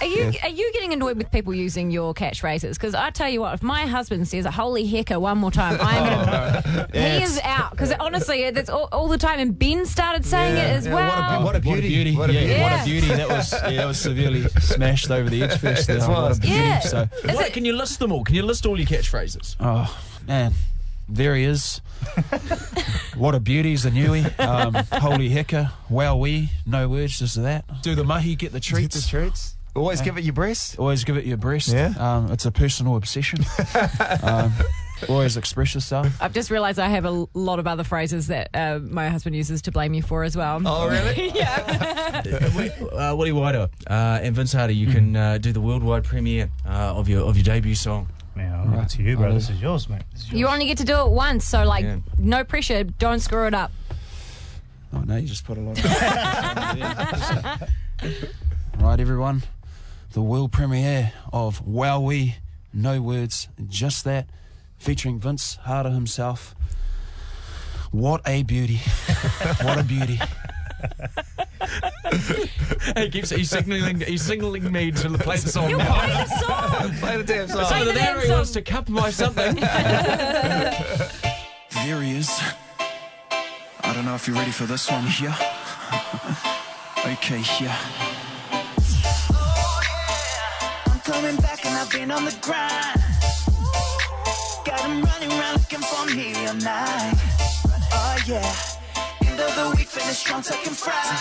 Are 0.00 0.06
you 0.06 0.32
are 0.42 0.48
you 0.48 0.72
getting 0.72 0.92
annoyed 0.92 1.16
with 1.16 1.30
people 1.32 1.52
using 1.54 1.90
your 1.90 2.14
catchphrases? 2.14 2.74
Because 2.74 2.94
I 2.94 3.10
tell 3.10 3.28
you 3.28 3.40
what, 3.40 3.54
if 3.54 3.62
my 3.62 3.86
husband 3.86 4.28
says 4.28 4.44
a 4.44 4.50
"holy 4.50 4.86
hecker" 4.86 5.18
one 5.18 5.38
more 5.38 5.50
time, 5.50 5.76
I'm 5.80 6.24
gonna. 6.24 6.88
he 6.92 7.22
is 7.22 7.40
out. 7.42 7.72
Because 7.72 7.92
honestly, 7.98 8.48
that's 8.50 8.70
all, 8.70 8.88
all 8.92 9.08
the 9.08 9.18
time. 9.18 9.38
And 9.40 9.58
Ben 9.58 9.86
started 9.86 10.24
saying 10.24 10.56
it 10.56 10.60
as 10.70 10.86
Yeah, 10.86 10.94
well. 10.94 11.44
what 11.44 11.56
a 11.56 11.60
beauty. 11.60 11.76
What 11.76 11.78
a 11.78 11.82
beauty! 11.88 12.16
What 12.16 12.30
a 12.30 12.32
yeah, 12.32 12.40
beauty. 12.44 12.60
what 12.62 12.72
a 12.72 12.84
beauty! 12.84 13.06
That 13.08 13.28
was 13.28 13.52
yeah, 13.52 13.70
that 13.70 13.86
was 13.86 13.98
severely 14.00 14.42
smashed 14.60 15.10
over 15.10 15.28
the 15.28 15.42
edge 15.42 15.58
first. 15.60 15.86
there. 15.88 15.96
It 15.96 16.00
What 16.02 16.10
a 16.18 16.22
was. 16.28 16.38
beauty. 16.38 16.54
Yeah. 16.56 16.78
So, 16.80 17.08
Is 17.24 17.34
What, 17.34 17.46
it- 17.48 17.52
can 17.52 17.64
you 17.64 17.72
list 17.74 17.98
them 17.98 18.12
all? 18.12 18.22
Can 18.24 18.34
you 18.36 18.42
list 18.42 18.66
all 18.66 18.78
your 18.78 18.86
catchphrases? 18.86 19.56
oh 19.60 19.98
man, 20.26 20.52
there 21.08 21.34
he 21.34 21.44
is. 21.44 21.80
what 23.16 23.34
a 23.34 23.40
beauty's 23.40 23.82
the 23.82 23.90
newie. 23.90 24.24
Um, 24.38 24.74
holy 25.00 25.28
hecker! 25.28 25.70
Wow, 25.90 26.16
we 26.16 26.50
no 26.66 26.88
words, 26.88 27.18
just 27.18 27.42
that. 27.42 27.64
Do 27.82 27.94
the 27.94 28.04
mahi, 28.04 28.36
get 28.36 28.52
the 28.52 28.60
treats. 28.60 28.94
Get 28.96 29.02
the 29.02 29.08
treats. 29.08 29.54
Always 29.78 30.00
give 30.00 30.18
it 30.18 30.24
your 30.24 30.34
breast. 30.34 30.78
Always 30.78 31.04
give 31.04 31.16
it 31.16 31.24
your 31.24 31.36
breast. 31.36 31.68
Yeah. 31.68 31.94
Um, 31.98 32.32
it's 32.32 32.46
a 32.46 32.50
personal 32.50 32.96
obsession. 32.96 33.40
um, 34.22 34.52
always 35.08 35.36
express 35.36 35.74
yourself. 35.74 36.06
I've 36.20 36.32
just 36.32 36.50
realised 36.50 36.78
I 36.78 36.88
have 36.88 37.04
a 37.04 37.26
lot 37.34 37.58
of 37.58 37.66
other 37.66 37.84
phrases 37.84 38.26
that 38.28 38.50
uh, 38.54 38.78
my 38.80 39.08
husband 39.08 39.36
uses 39.36 39.62
to 39.62 39.72
blame 39.72 39.94
you 39.94 40.02
for 40.02 40.24
as 40.24 40.36
well. 40.36 40.60
Oh, 40.64 40.88
really? 40.88 41.30
yeah. 41.34 42.22
Willy, 42.56 42.70
uh, 42.90 43.14
Willy 43.14 43.30
Wairoa 43.32 43.70
uh, 43.88 44.20
and 44.22 44.34
Vince 44.34 44.52
Harder, 44.52 44.72
you 44.72 44.88
can 44.88 45.14
uh, 45.16 45.38
do 45.38 45.52
the 45.52 45.60
worldwide 45.60 46.04
premiere 46.04 46.50
uh, 46.66 46.94
of 46.96 47.08
your 47.08 47.22
of 47.22 47.36
your 47.36 47.44
debut 47.44 47.74
song. 47.74 48.08
Now, 48.34 48.72
I'll 48.72 48.86
to 48.86 49.02
you, 49.02 49.16
bro. 49.16 49.34
This 49.34 49.50
is 49.50 49.60
yours, 49.60 49.88
mate. 49.88 50.02
Is 50.14 50.30
yours. 50.30 50.40
You 50.40 50.46
only 50.46 50.66
get 50.66 50.78
to 50.78 50.84
do 50.84 51.00
it 51.00 51.10
once, 51.10 51.44
so 51.44 51.64
like, 51.64 51.84
Yeah. 51.84 51.98
no 52.18 52.44
pressure. 52.44 52.84
Don't 52.84 53.18
screw 53.18 53.46
it 53.48 53.54
up. 53.54 53.72
Oh 54.92 55.00
no, 55.00 55.16
you 55.16 55.26
just 55.26 55.44
put 55.44 55.58
a 55.58 55.60
lot. 55.60 55.76
Of 55.76 55.84
right, 58.80 59.00
everyone. 59.00 59.42
The 60.18 60.24
world 60.24 60.50
premiere 60.50 61.12
of 61.32 61.64
Wow 61.64 62.00
We, 62.00 62.34
no 62.72 63.00
words, 63.00 63.46
just 63.68 64.02
that, 64.02 64.26
featuring 64.76 65.20
Vince 65.20 65.54
Harder 65.62 65.90
himself. 65.90 66.56
What 67.92 68.22
a 68.26 68.42
beauty! 68.42 68.78
what 69.62 69.78
a 69.78 69.84
beauty! 69.84 70.20
he 72.96 73.10
keeps 73.10 73.30
he's 73.30 73.48
signaling 73.48 74.00
he's 74.00 74.22
signaling 74.22 74.72
me 74.72 74.90
to 74.90 75.08
play 75.18 75.36
the 75.36 75.50
song 75.50 75.70
You're 75.70 75.78
now. 75.78 75.94
playing 75.94 76.18
the 76.18 76.26
song. 76.40 76.90
Play 76.98 77.16
the 77.18 77.22
damn 77.22 77.46
So 77.46 77.62
song. 77.62 77.84
the 77.84 77.92
there 77.92 78.14
damn 78.16 78.26
he 78.26 78.30
wants 78.32 78.50
to 78.50 78.62
cup 78.62 78.88
my 78.88 79.10
something. 79.10 79.54
There 81.84 82.02
he 82.02 82.16
is. 82.16 82.28
I 82.80 83.92
don't 83.94 84.04
know 84.04 84.16
if 84.16 84.26
you're 84.26 84.36
ready 84.36 84.50
for 84.50 84.64
this 84.64 84.90
one. 84.90 85.04
Yeah. 85.22 85.36
okay, 87.06 87.40
yeah. 87.60 88.07
Coming 91.20 91.36
back 91.38 91.66
and 91.66 91.74
I've 91.74 91.90
been 91.90 92.10
on 92.12 92.24
the 92.24 92.36
grind. 92.40 93.00
Got 94.64 94.84
'em 94.84 95.02
running 95.02 95.32
around 95.36 95.54
looking 95.62 95.84
for 95.90 96.04
me 96.16 96.28
all 96.46 96.54
night. 96.54 97.14
Oh 97.92 98.16
yeah. 98.30 99.26
End 99.26 99.40
of 99.40 99.52
the 99.58 99.66
week, 99.76 99.88
finish 99.88 100.18
strong, 100.18 100.42
second 100.44 100.76
Friday. 100.84 101.20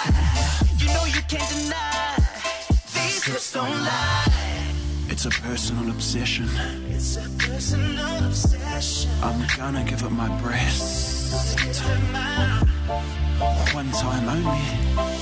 You 0.82 0.88
know 0.94 1.06
you 1.16 1.22
can't 1.32 1.50
deny. 1.54 2.16
These 2.94 3.24
hips 3.24 3.54
don't 3.54 3.80
lie. 3.90 4.28
It's 5.10 5.26
a 5.26 5.34
personal 5.48 5.90
obsession. 5.90 6.48
It's 6.96 7.18
a 7.26 7.28
personal 7.46 8.18
obsession. 8.30 9.10
I'm 9.24 9.40
gonna 9.58 9.84
give 9.90 10.04
it 10.08 10.14
my 10.22 10.30
it. 10.30 10.78
One 13.74 13.90
time 14.02 14.30
only. 14.36 14.64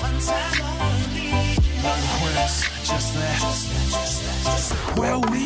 One 0.08 0.20
time 0.30 0.60
only. 0.82 1.56
No 1.86 1.92
words, 2.24 2.56
just 2.90 3.10
that. 3.16 3.38
Just 3.46 3.64
that, 3.70 3.88
just 3.96 4.18
that, 4.24 4.25
where 4.96 5.20
we 5.32 5.46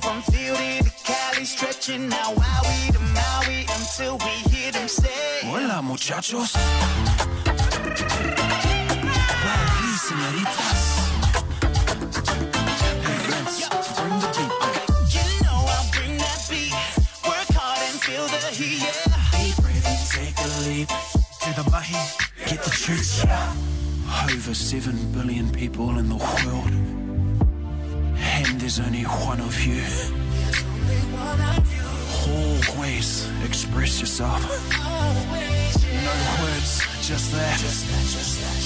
From 0.00 0.22
Philly 0.22 0.78
to 0.82 0.90
Cali, 1.02 1.44
stretching 1.44 2.08
now 2.08 2.32
Maui 2.32 2.92
to 2.92 3.00
Maui 3.00 3.66
until 3.74 4.18
we 4.18 4.30
hear 4.50 4.70
them 4.70 4.86
say, 4.86 5.40
Hola, 5.42 5.82
muchachos 5.82 6.56
señoritas. 10.06 10.80
Get 22.46 22.62
the 22.62 22.70
truth. 22.70 23.24
Over 24.24 24.54
7 24.54 25.12
billion 25.12 25.50
people 25.50 25.98
in 25.98 26.08
the 26.08 26.16
world. 26.16 26.72
And 28.18 28.60
there's 28.60 28.80
only 28.80 29.02
one 29.02 29.40
of 29.40 29.54
you. 29.64 29.82
Always 32.28 33.28
express 33.44 34.00
yourself. 34.00 34.42
No 36.04 36.42
words, 36.42 36.72
just 37.06 37.32
that. 37.32 37.58
Just 37.60 37.86
that, 37.86 38.02
just 38.16 38.40
that. 38.42 38.49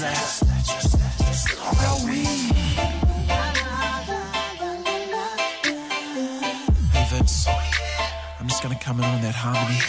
I'm 0.00 0.06
just 8.46 8.62
gonna 8.62 8.78
come 8.78 9.00
in 9.00 9.04
on 9.04 9.20
that 9.22 9.34
harmony. 9.34 9.80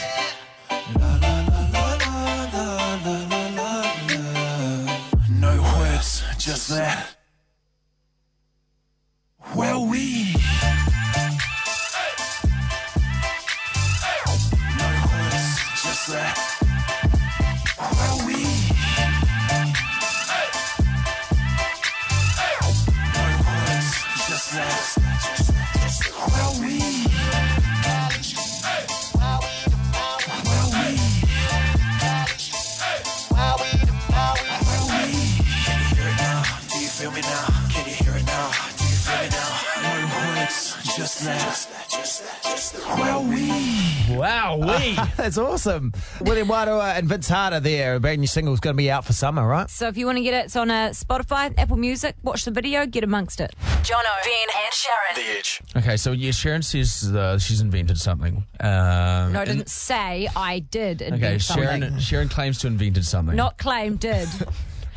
Awesome. 45.59 45.91
William 46.21 46.47
Wairoa 46.47 46.97
and 46.97 47.09
Vince 47.09 47.27
Harder 47.27 47.59
there. 47.59 47.95
A 47.95 47.99
brand 47.99 48.21
new 48.21 48.27
single's 48.27 48.61
going 48.61 48.73
to 48.73 48.77
be 48.77 48.89
out 48.89 49.03
for 49.03 49.11
summer, 49.11 49.45
right? 49.45 49.69
So 49.69 49.89
if 49.89 49.97
you 49.97 50.05
want 50.05 50.17
to 50.17 50.23
get 50.23 50.33
it, 50.33 50.45
it's 50.45 50.55
on 50.55 50.71
uh, 50.71 50.89
Spotify, 50.93 51.53
Apple 51.57 51.75
Music. 51.75 52.15
Watch 52.23 52.45
the 52.45 52.51
video, 52.51 52.85
get 52.85 53.03
amongst 53.03 53.41
it. 53.41 53.53
Jono, 53.83 54.03
Ben, 54.23 54.47
and 54.55 54.71
Sharyn. 54.73 55.15
The 55.15 55.37
Edge. 55.37 55.61
Okay, 55.75 55.97
so 55.97 56.13
yeah, 56.13 56.29
Sharyn 56.31 56.63
says 56.63 57.13
uh, 57.13 57.37
she's 57.37 57.59
invented 57.59 57.99
something. 57.99 58.37
Um, 58.61 59.33
No, 59.33 59.41
I 59.41 59.45
didn't 59.45 59.67
say 59.69 60.29
I 60.33 60.59
did. 60.59 61.01
invent 61.01 61.23
Okay, 61.25 61.39
something. 61.39 61.65
Sharyn. 61.81 61.91
Sharyn 61.97 62.29
claims 62.31 62.59
to 62.59 62.67
have 62.67 62.73
invented 62.75 63.05
something. 63.05 63.35
Not 63.35 63.57
claim, 63.57 63.97
did. 63.97 64.29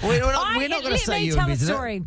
We're 0.00 0.20
not, 0.20 0.46
I- 0.46 0.56
we're 0.58 0.68
not 0.68 0.82
going 0.82 0.92
let 0.92 1.00
to 1.00 1.06
say 1.06 1.18
me 1.20 1.26
you 1.26 1.34
tell 1.34 1.48
a 1.48 1.50
invented 1.50 1.68
it. 1.68 1.72
story. 1.72 2.02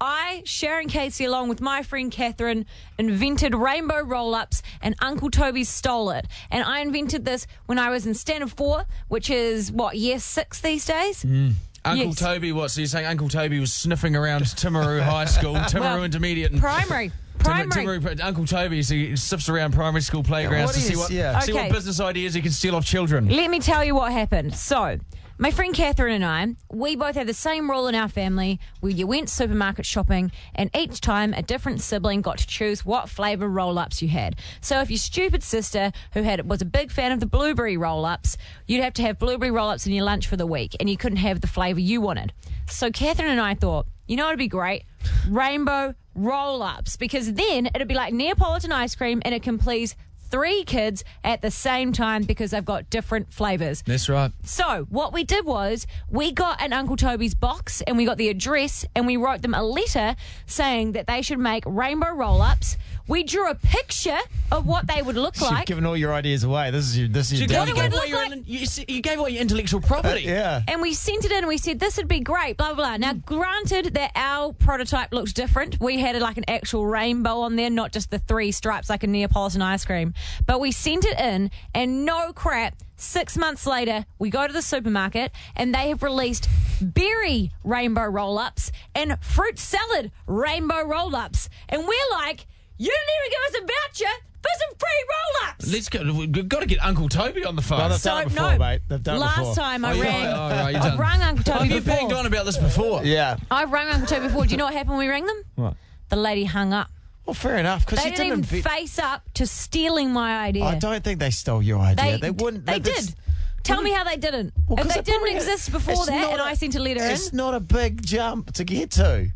I, 0.00 0.42
Sharyn 0.44 0.88
Casey, 0.88 1.24
along 1.24 1.48
with 1.48 1.60
my 1.60 1.82
friend 1.82 2.10
Catherine, 2.10 2.66
invented 2.98 3.54
rainbow 3.54 4.02
roll 4.02 4.34
ups, 4.34 4.62
and 4.82 4.94
Uncle 5.00 5.30
Toby 5.30 5.64
stole 5.64 6.10
it. 6.10 6.26
And 6.50 6.64
I 6.64 6.80
invented 6.80 7.24
this 7.24 7.46
when 7.66 7.78
I 7.78 7.90
was 7.90 8.06
in 8.06 8.14
standard 8.14 8.50
four, 8.50 8.84
which 9.08 9.30
is 9.30 9.70
what, 9.72 9.96
year 9.96 10.18
six 10.18 10.60
these 10.60 10.84
days? 10.84 11.22
Hmm. 11.22 11.50
Uncle 11.84 12.06
Yes. 12.08 12.18
Toby, 12.18 12.52
what? 12.52 12.70
So 12.70 12.80
you're 12.80 12.88
saying 12.88 13.06
Uncle 13.06 13.28
Toby 13.28 13.60
was 13.60 13.72
sniffing 13.72 14.16
around 14.16 14.42
Timaru 14.44 15.02
High 15.02 15.26
School, 15.26 15.54
Timaru 15.54 15.80
Well, 15.80 16.04
Intermediate, 16.04 16.50
and 16.52 16.60
Primary. 16.60 17.12
Primary. 17.38 18.00
Timaru, 18.00 18.24
Uncle 18.24 18.46
Toby, 18.46 18.82
so 18.82 18.94
he 18.94 19.16
sniffs 19.16 19.50
around 19.50 19.74
primary 19.74 20.00
school 20.00 20.22
playgrounds 20.22 20.68
What 20.68 20.74
to 20.76 20.80
see 20.80 20.96
what 20.96 21.10
yeah. 21.10 21.38
see 21.40 21.52
what 21.52 21.70
business 21.70 22.00
ideas 22.00 22.32
he 22.32 22.40
can 22.40 22.52
steal 22.52 22.74
off 22.74 22.86
children. 22.86 23.28
Let 23.28 23.50
me 23.50 23.58
tell 23.58 23.84
you 23.84 23.94
what 23.94 24.12
happened. 24.12 24.54
So, 24.54 24.98
my 25.36 25.50
friend 25.50 25.74
Catherine 25.74 26.22
and 26.22 26.24
I, 26.24 26.54
we 26.70 26.94
both 26.94 27.16
had 27.16 27.26
the 27.26 27.34
same 27.34 27.68
rule 27.68 27.88
in 27.88 27.94
our 27.96 28.08
family 28.08 28.60
where 28.80 28.92
you 28.92 29.06
went 29.06 29.28
supermarket 29.28 29.84
shopping 29.84 30.30
and 30.54 30.70
each 30.76 31.00
time 31.00 31.32
a 31.34 31.42
different 31.42 31.80
sibling 31.80 32.20
got 32.20 32.38
to 32.38 32.46
choose 32.46 32.84
what 32.86 33.08
flavour 33.08 33.48
roll 33.48 33.78
ups 33.78 34.00
you 34.00 34.08
had. 34.08 34.36
So, 34.60 34.80
if 34.80 34.90
your 34.90 34.98
stupid 34.98 35.42
sister, 35.42 35.90
who 36.12 36.22
had 36.22 36.48
was 36.48 36.62
a 36.62 36.66
big 36.66 36.92
fan 36.92 37.10
of 37.10 37.18
the 37.18 37.26
blueberry 37.26 37.76
roll 37.76 38.04
ups, 38.04 38.36
you'd 38.66 38.82
have 38.82 38.94
to 38.94 39.02
have 39.02 39.18
blueberry 39.18 39.50
roll 39.50 39.70
ups 39.70 39.86
in 39.86 39.92
your 39.92 40.04
lunch 40.04 40.28
for 40.28 40.36
the 40.36 40.46
week 40.46 40.76
and 40.78 40.88
you 40.88 40.96
couldn't 40.96 41.18
have 41.18 41.40
the 41.40 41.48
flavour 41.48 41.80
you 41.80 42.00
wanted. 42.00 42.32
So, 42.70 42.90
Catherine 42.90 43.30
and 43.30 43.40
I 43.40 43.54
thought, 43.54 43.86
you 44.06 44.16
know, 44.16 44.28
it'd 44.28 44.38
be 44.38 44.48
great 44.48 44.84
rainbow 45.28 45.94
roll 46.14 46.62
ups 46.62 46.96
because 46.96 47.32
then 47.32 47.66
it'd 47.74 47.88
be 47.88 47.94
like 47.94 48.14
Neapolitan 48.14 48.70
ice 48.72 48.94
cream 48.94 49.20
and 49.24 49.34
it 49.34 49.42
can 49.42 49.58
please 49.58 49.96
three 50.34 50.64
kids 50.64 51.04
at 51.22 51.42
the 51.42 51.50
same 51.50 51.92
time 51.92 52.24
because 52.24 52.50
they've 52.50 52.64
got 52.64 52.90
different 52.90 53.32
flavors. 53.32 53.84
That's 53.86 54.08
right. 54.08 54.32
So, 54.42 54.88
what 54.90 55.12
we 55.12 55.22
did 55.22 55.46
was 55.46 55.86
we 56.10 56.32
got 56.32 56.60
an 56.60 56.72
Uncle 56.72 56.96
Toby's 56.96 57.36
box 57.36 57.82
and 57.82 57.96
we 57.96 58.04
got 58.04 58.18
the 58.18 58.28
address 58.28 58.84
and 58.96 59.06
we 59.06 59.16
wrote 59.16 59.42
them 59.42 59.54
a 59.54 59.62
letter 59.62 60.16
saying 60.46 60.90
that 60.92 61.06
they 61.06 61.22
should 61.22 61.38
make 61.38 61.62
rainbow 61.64 62.10
roll 62.10 62.42
ups. 62.42 62.76
We 63.06 63.22
drew 63.22 63.50
a 63.50 63.54
picture 63.54 64.18
of 64.50 64.66
what 64.66 64.86
they 64.86 65.02
would 65.02 65.16
look 65.16 65.38
like. 65.40 65.50
You've 65.50 65.58
like. 65.58 65.66
given 65.66 65.84
all 65.86 65.96
your 65.96 66.14
ideas 66.14 66.42
away. 66.44 66.70
This 66.70 66.86
is 66.86 66.98
your, 66.98 67.08
this 67.08 67.32
is 67.32 67.40
You 67.40 67.46
your 67.46 67.66
gave, 67.66 67.68
you, 67.68 67.74
gave 67.74 67.92
away 67.92 68.06
your, 68.08 68.28
like- 68.28 68.42
you, 68.46 68.66
you 68.88 69.00
gave 69.02 69.18
away 69.18 69.30
your 69.30 69.42
intellectual 69.42 69.80
uh, 69.84 69.86
property. 69.86 70.22
yeah. 70.22 70.62
And 70.68 70.80
we 70.80 70.94
sent 70.94 71.24
it 71.24 71.30
in 71.30 71.38
and 71.38 71.46
we 71.48 71.58
said, 71.58 71.78
this 71.78 71.96
would 71.98 72.08
be 72.08 72.20
great, 72.20 72.56
blah, 72.56 72.68
blah, 72.74 72.76
blah. 72.76 72.96
Now, 72.96 73.12
granted 73.12 73.94
that 73.94 74.12
our 74.14 74.52
prototype 74.54 75.12
looks 75.12 75.32
different. 75.34 75.78
We 75.80 75.98
had 75.98 76.18
like 76.20 76.38
an 76.38 76.44
actual 76.48 76.86
rainbow 76.86 77.40
on 77.40 77.56
there, 77.56 77.68
not 77.70 77.92
just 77.92 78.10
the 78.10 78.18
three 78.20 78.52
stripes 78.52 78.88
like 78.88 79.02
a 79.02 79.06
Neapolitan 79.06 79.60
ice 79.60 79.84
cream. 79.84 80.14
But 80.46 80.60
we 80.60 80.72
sent 80.72 81.04
it 81.04 81.18
in, 81.20 81.50
and 81.74 82.04
no 82.06 82.32
crap, 82.32 82.76
six 82.96 83.36
months 83.36 83.66
later, 83.66 84.06
we 84.18 84.30
go 84.30 84.46
to 84.46 84.52
the 84.52 84.62
supermarket 84.62 85.32
and 85.56 85.74
they 85.74 85.88
have 85.90 86.02
released 86.02 86.48
berry 86.80 87.50
rainbow 87.64 88.04
roll 88.04 88.38
ups 88.38 88.72
and 88.94 89.18
fruit 89.22 89.58
salad 89.58 90.10
rainbow 90.26 90.82
roll 90.86 91.14
ups. 91.14 91.48
And 91.68 91.86
we're 91.86 92.10
like, 92.12 92.46
you 92.78 92.86
didn't 92.90 93.10
even 93.18 93.30
give 93.30 93.40
us 93.48 93.54
a 93.60 94.04
voucher 94.04 94.14
for 94.42 94.50
some 94.58 94.76
free 94.78 95.04
roll 95.08 95.48
ups. 95.50 95.72
Let's 95.72 95.88
go. 95.88 96.12
We've 96.12 96.48
got 96.48 96.60
to 96.60 96.66
get 96.66 96.82
Uncle 96.84 97.08
Toby 97.08 97.44
on 97.44 97.56
the 97.56 97.62
phone. 97.62 97.78
Well, 97.78 97.88
they've 97.88 97.98
So, 97.98 98.10
done 98.10 98.22
it 98.22 98.28
before, 98.28 98.52
no. 98.52 98.58
mate. 98.58 98.80
They've 98.88 99.02
done 99.02 99.18
Last 99.20 99.38
before. 99.38 99.54
time 99.54 99.84
I 99.84 99.92
Oh, 99.92 99.94
yeah. 99.94 100.02
rang, 100.02 100.26
Oh, 100.26 100.48
right, 100.64 100.76
I 100.76 100.88
done. 100.88 100.98
rang 100.98 101.22
Uncle 101.22 101.44
Toby 101.44 101.58
I've 101.60 101.68
been 101.70 101.78
before. 101.82 101.96
banged 101.96 102.12
on 102.12 102.26
about 102.26 102.44
this 102.44 102.56
before. 102.58 103.04
Yeah. 103.04 103.36
I 103.50 103.64
rang 103.64 103.88
Uncle 103.88 104.06
Toby 104.06 104.26
before. 104.26 104.44
Do 104.44 104.50
you 104.50 104.56
know 104.58 104.64
what 104.64 104.74
happened 104.74 104.98
when 104.98 105.06
we 105.06 105.08
rang 105.08 105.24
them? 105.26 105.42
What? 105.54 105.74
The 106.10 106.16
lady 106.16 106.44
hung 106.44 106.72
up. 106.74 106.90
Well, 107.24 107.32
fair 107.34 107.56
enough. 107.56 107.86
Because 107.86 108.00
They 108.04 108.10
you 108.10 108.16
didn't 108.16 108.26
didn't. 108.42 108.44
even 108.44 108.58
invent- 108.58 108.74
face 108.80 108.98
up 108.98 109.22
to 109.34 109.46
stealing 109.46 110.12
my 110.12 110.36
idea. 110.44 110.64
I 110.64 110.74
don't 110.74 111.02
think 111.02 111.20
they 111.20 111.30
stole 111.30 111.62
your 111.62 111.80
idea. 111.80 112.18
They, 112.18 112.30
wouldn't. 112.30 112.66
They 112.66 112.78
that's- 112.80 113.06
did. 113.06 113.14
Tell 113.62 113.80
me 113.80 113.92
how 113.92 114.04
they 114.04 114.18
didn't. 114.18 114.52
Well, 114.68 114.78
if 114.78 114.84
'cause 114.84 114.92
they 114.92 115.00
it 115.00 115.04
didn't 115.06 115.34
exist 115.34 115.72
before 115.72 116.04
that, 116.04 116.20
not 116.20 116.32
and 116.32 116.40
a- 116.42 116.44
I 116.44 116.52
sent 116.52 116.74
a 116.74 116.80
letter 116.80 117.02
in, 117.02 117.10
It's 117.12 117.32
not 117.32 117.54
a 117.54 117.60
big 117.60 118.04
jump 118.04 118.52
to 118.52 118.64
get 118.64 118.90
to. 118.90 119.30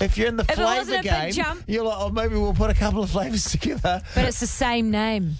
If 0.00 0.16
you're 0.16 0.28
in 0.28 0.36
the 0.36 0.44
If 0.44 0.50
it 0.50 0.54
flavour 0.56 0.76
wasn't 0.78 0.98
a 1.00 1.02
big 1.02 1.10
game, 1.10 1.32
jump- 1.32 1.64
you're 1.66 1.84
like, 1.84 1.96
oh, 1.98 2.10
maybe 2.10 2.34
we'll 2.36 2.54
put 2.54 2.70
a 2.70 2.74
couple 2.74 3.02
of 3.02 3.10
flavours 3.10 3.44
together. 3.50 4.00
but 4.14 4.24
it's 4.24 4.40
the 4.40 4.46
same 4.46 4.90
name. 4.90 5.34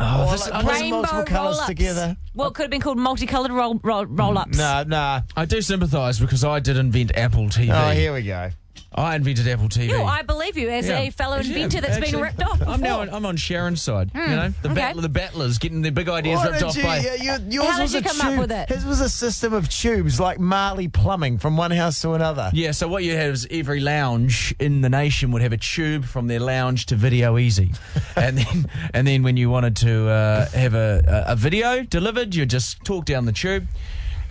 Oh, 0.00 0.30
this- 0.30 0.48
like, 0.48 0.64
I 0.64 0.78
put 0.80 0.88
multiple 0.90 1.22
colours 1.24 1.56
roll-ups. 1.56 1.66
together. 1.66 2.16
Well, 2.34 2.48
it 2.48 2.54
could 2.54 2.62
have 2.62 2.70
been 2.70 2.80
called 2.80 2.98
multicolored 2.98 3.50
roll, 3.50 3.78
roll, 3.82 4.06
roll 4.06 4.38
ups. 4.38 4.56
Nah, 4.56 4.84
nah. 4.84 5.22
I 5.36 5.44
do 5.44 5.60
sympathise 5.60 6.20
because 6.20 6.44
I 6.44 6.60
did 6.60 6.76
invent 6.76 7.12
Apple 7.16 7.48
TV. 7.48 7.70
Oh, 7.72 7.90
here 7.92 8.12
we 8.14 8.22
go. 8.22 8.50
I 8.94 9.14
invented 9.16 9.46
Apple 9.46 9.68
TV. 9.68 9.88
You, 9.90 10.02
I 10.02 10.22
believe 10.22 10.56
you 10.56 10.68
as 10.70 10.88
Yeah. 10.88 10.98
a 11.00 11.10
fellow 11.10 11.36
Yeah, 11.36 11.42
inventor 11.48 11.80
that's 11.80 11.96
actually, 11.98 12.12
been 12.12 12.20
ripped 12.20 12.42
off. 12.42 12.62
I'm 12.66 12.80
now 12.80 13.00
on, 13.00 13.10
I'm 13.10 13.24
on 13.26 13.36
Sharyn's 13.36 13.80
side. 13.82 14.10
Hmm, 14.12 14.18
You 14.18 14.26
know, 14.36 14.48
the, 14.62 14.68
okay. 14.70 14.74
battle, 14.74 15.02
the 15.02 15.08
battlers 15.08 15.58
getting 15.58 15.82
their 15.82 15.92
big 15.92 16.08
ideas 16.08 16.38
Why 16.38 16.46
ripped 16.46 16.58
did 16.58 16.64
off 16.64 16.76
you- 16.76 16.82
by. 16.82 16.98
yeah, 16.98 17.14
you- 17.38 17.50
yours 17.50 17.68
How 17.68 17.76
did 17.76 17.82
was 17.82 17.92
you 17.94 17.98
a 18.00 18.02
come 18.02 18.20
up 18.20 18.26
tube- 18.30 18.38
with 18.40 18.52
it? 18.52 18.68
His 18.68 18.84
was 18.84 19.00
a 19.00 19.08
system 19.08 19.52
of 19.52 19.68
tubes 19.68 20.18
like 20.18 20.40
Marley 20.40 20.88
plumbing 20.88 21.38
from 21.38 21.56
one 21.56 21.70
house 21.70 22.00
to 22.02 22.12
another. 22.12 22.50
Yeah, 22.52 22.72
so 22.72 22.88
what 22.88 23.04
you 23.04 23.14
have 23.16 23.32
is 23.34 23.46
every 23.50 23.80
lounge 23.80 24.54
in 24.58 24.80
the 24.80 24.88
nation 24.88 25.30
would 25.32 25.42
have 25.42 25.52
a 25.52 25.56
tube 25.58 26.04
from 26.04 26.26
their 26.26 26.40
lounge 26.40 26.86
to 26.86 26.96
Video 26.96 27.36
Ezy, 27.36 27.76
and 28.16 28.38
then 28.38 28.70
and 28.94 29.06
then 29.06 29.22
when 29.22 29.36
you 29.36 29.50
wanted 29.50 29.76
to 29.76 30.08
uh, 30.08 30.48
have 30.50 30.74
a, 30.74 31.02
a 31.28 31.32
a 31.32 31.36
video 31.36 31.82
delivered, 31.82 32.34
you 32.34 32.46
just 32.46 32.82
talk 32.84 33.04
down 33.04 33.26
the 33.26 33.32
tube. 33.32 33.66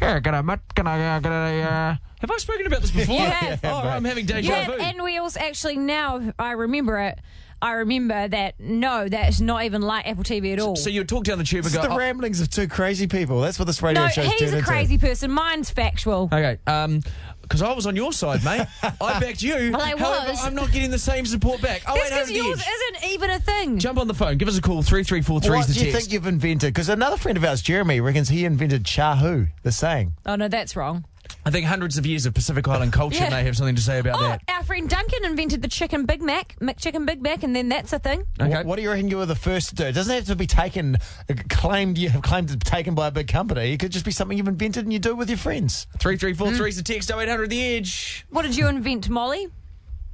Yeah, 0.02 0.20
can 0.20 0.36
I, 0.36 0.42
mate? 0.42 0.60
Can 0.76 0.88
I, 0.88 1.18
uh, 1.18 1.20
can 1.22 1.32
I, 1.32 1.62
uh, 1.62 1.96
have 2.22 2.32
I 2.32 2.38
spoken 2.38 2.68
about 2.68 2.82
this 2.82 2.92
before? 2.92 3.16
You 3.20 3.26
have. 3.26 3.60
Oh, 3.64 3.78
I'm 3.78 4.04
having 4.06 4.26
deja 4.26 4.48
Yeah, 4.50 4.66
vu. 4.68 4.74
and 4.74 5.02
we 5.04 5.18
also 5.18 5.40
actually 5.40 5.78
now 5.78 6.34
I 6.40 6.52
remember 6.52 6.98
it. 7.00 7.20
I 7.62 7.74
remember 7.74 8.28
that 8.28 8.60
no, 8.60 9.10
that's 9.10 9.40
not 9.42 9.64
even 9.66 9.82
like 9.82 10.08
Apple 10.08 10.24
TV 10.24 10.54
at 10.54 10.60
all. 10.60 10.76
so 10.76 10.90
you 10.90 11.04
talk 11.04 11.24
down 11.24 11.38
the 11.38 11.44
tube 11.44 11.66
and 11.66 11.74
It's 11.74 11.84
the 11.84 11.92
"Oh, 11.92 11.98
ramblings 11.98 12.40
of 12.42 12.50
two 12.50 12.68
crazy 12.68 13.08
people. 13.08 13.42
That's 13.42 13.58
what 13.58 13.66
this 13.66 13.82
radio 13.82 14.04
no, 14.04 14.10
show's 14.10 14.26
he's 14.26 14.40
turned 14.40 14.54
a 14.54 14.58
into. 14.58 14.68
crazy 14.70 14.98
person. 14.98 15.32
Mine's 15.32 15.70
factual. 15.70 16.30
Okay, 16.32 16.58
um, 16.68 17.02
because 17.42 17.62
I 17.62 17.72
was 17.74 17.88
on 17.88 17.96
your 17.96 18.12
side, 18.14 18.44
mate. 18.44 18.68
I 19.02 19.20
backed 19.20 19.42
you. 19.42 19.72
Well, 19.72 19.82
I 19.82 19.98
However, 19.98 20.32
was. 20.32 20.44
I'm 20.46 20.54
not 20.54 20.72
getting 20.72 20.92
the 20.92 21.00
same 21.00 21.26
support 21.26 21.62
back. 21.62 21.82
Oh, 21.88 21.96
That's 21.96 22.12
wait, 22.12 22.34
because 22.36 22.46
yours 22.48 22.62
isn't 22.68 23.12
even 23.12 23.30
a 23.30 23.40
thing. 23.40 23.80
Jump 23.80 23.98
on 24.00 24.08
the 24.08 24.14
phone. 24.14 24.38
Give 24.38 24.48
us 24.50 24.58
a 24.58 24.62
call. 24.62 24.84
Three 24.84 25.04
three 25.04 25.22
four 25.22 25.40
three 25.40 25.56
What 25.58 25.70
is 25.70 25.76
do 25.76 25.86
you 25.86 25.92
text. 25.92 26.08
think 26.10 26.14
you've 26.14 26.28
invented? 26.28 26.74
Because 26.74 26.90
another 26.90 27.18
friend 27.18 27.38
of 27.38 27.44
ours, 27.46 27.62
Jeremy, 27.62 28.02
reckons 28.02 28.30
he 28.30 28.44
invented 28.46 28.84
Chahu, 28.84 29.48
the 29.64 29.72
saying. 29.72 30.14
Oh 30.26 30.36
no, 30.36 30.48
that's 30.48 30.76
wrong. 30.76 31.06
I 31.48 31.50
think 31.50 31.66
hundreds 31.66 31.98
of 31.98 32.06
years 32.06 32.26
of 32.26 32.34
Pacific 32.34 32.68
Island 32.68 32.92
culture 32.92 33.24
Yeah. 33.24 33.30
may 33.30 33.42
have 33.44 33.56
something 33.56 33.76
to 33.78 33.82
say 33.82 34.00
about 34.00 34.18
Oh, 34.18 34.22
that. 34.28 34.42
our 34.50 34.64
friend 34.66 34.90
Duncan 34.90 35.24
invented 35.24 35.62
the 35.62 35.70
chicken 35.70 36.06
Big 36.06 36.22
Mac, 36.22 36.58
McChicken 36.60 37.06
Big 37.06 37.22
Mac, 37.22 37.42
and 37.42 37.56
then 37.56 37.70
that's 37.70 37.94
a 37.94 38.00
thing. 38.00 38.24
Okay. 38.38 38.50
What, 38.50 38.66
what 38.66 38.76
do 38.76 38.82
you 38.82 38.90
reckon 38.90 39.08
you 39.08 39.16
were 39.16 39.26
the 39.26 39.34
first 39.34 39.70
to 39.70 39.76
do? 39.76 39.86
It 39.86 39.94
doesn't 39.94 40.14
have 40.14 40.26
to 40.26 40.36
be 40.36 40.46
taken, 40.46 40.98
uh, 41.30 41.34
claimed 41.48 41.98
you 41.98 42.10
have 42.10 42.22
claimed 42.22 42.50
to 42.50 42.58
be 42.58 42.66
taken 42.66 42.96
by 42.96 43.08
a 43.08 43.12
big 43.12 43.30
company. 43.30 43.72
It 43.72 43.80
could 43.80 43.94
just 43.94 44.04
be 44.04 44.12
something 44.12 44.38
you've 44.38 44.50
invented 44.50 44.84
and 44.84 44.92
you 44.92 45.00
do 45.00 45.12
it 45.12 45.16
with 45.18 45.30
your 45.30 45.38
friends. 45.38 45.88
Three 46.00 46.18
three 46.18 46.34
Hmm. 46.34 46.38
four 46.38 46.54
three 46.54 46.68
is 46.68 46.76
the 46.76 46.84
text. 46.84 47.10
Oh 47.14 47.20
eight 47.22 47.30
hundred 47.30 47.50
the 47.50 47.64
edge. 47.78 48.26
What 48.30 48.42
did 48.42 48.58
you 48.58 48.68
invent, 48.68 49.08
Molly? 49.08 49.48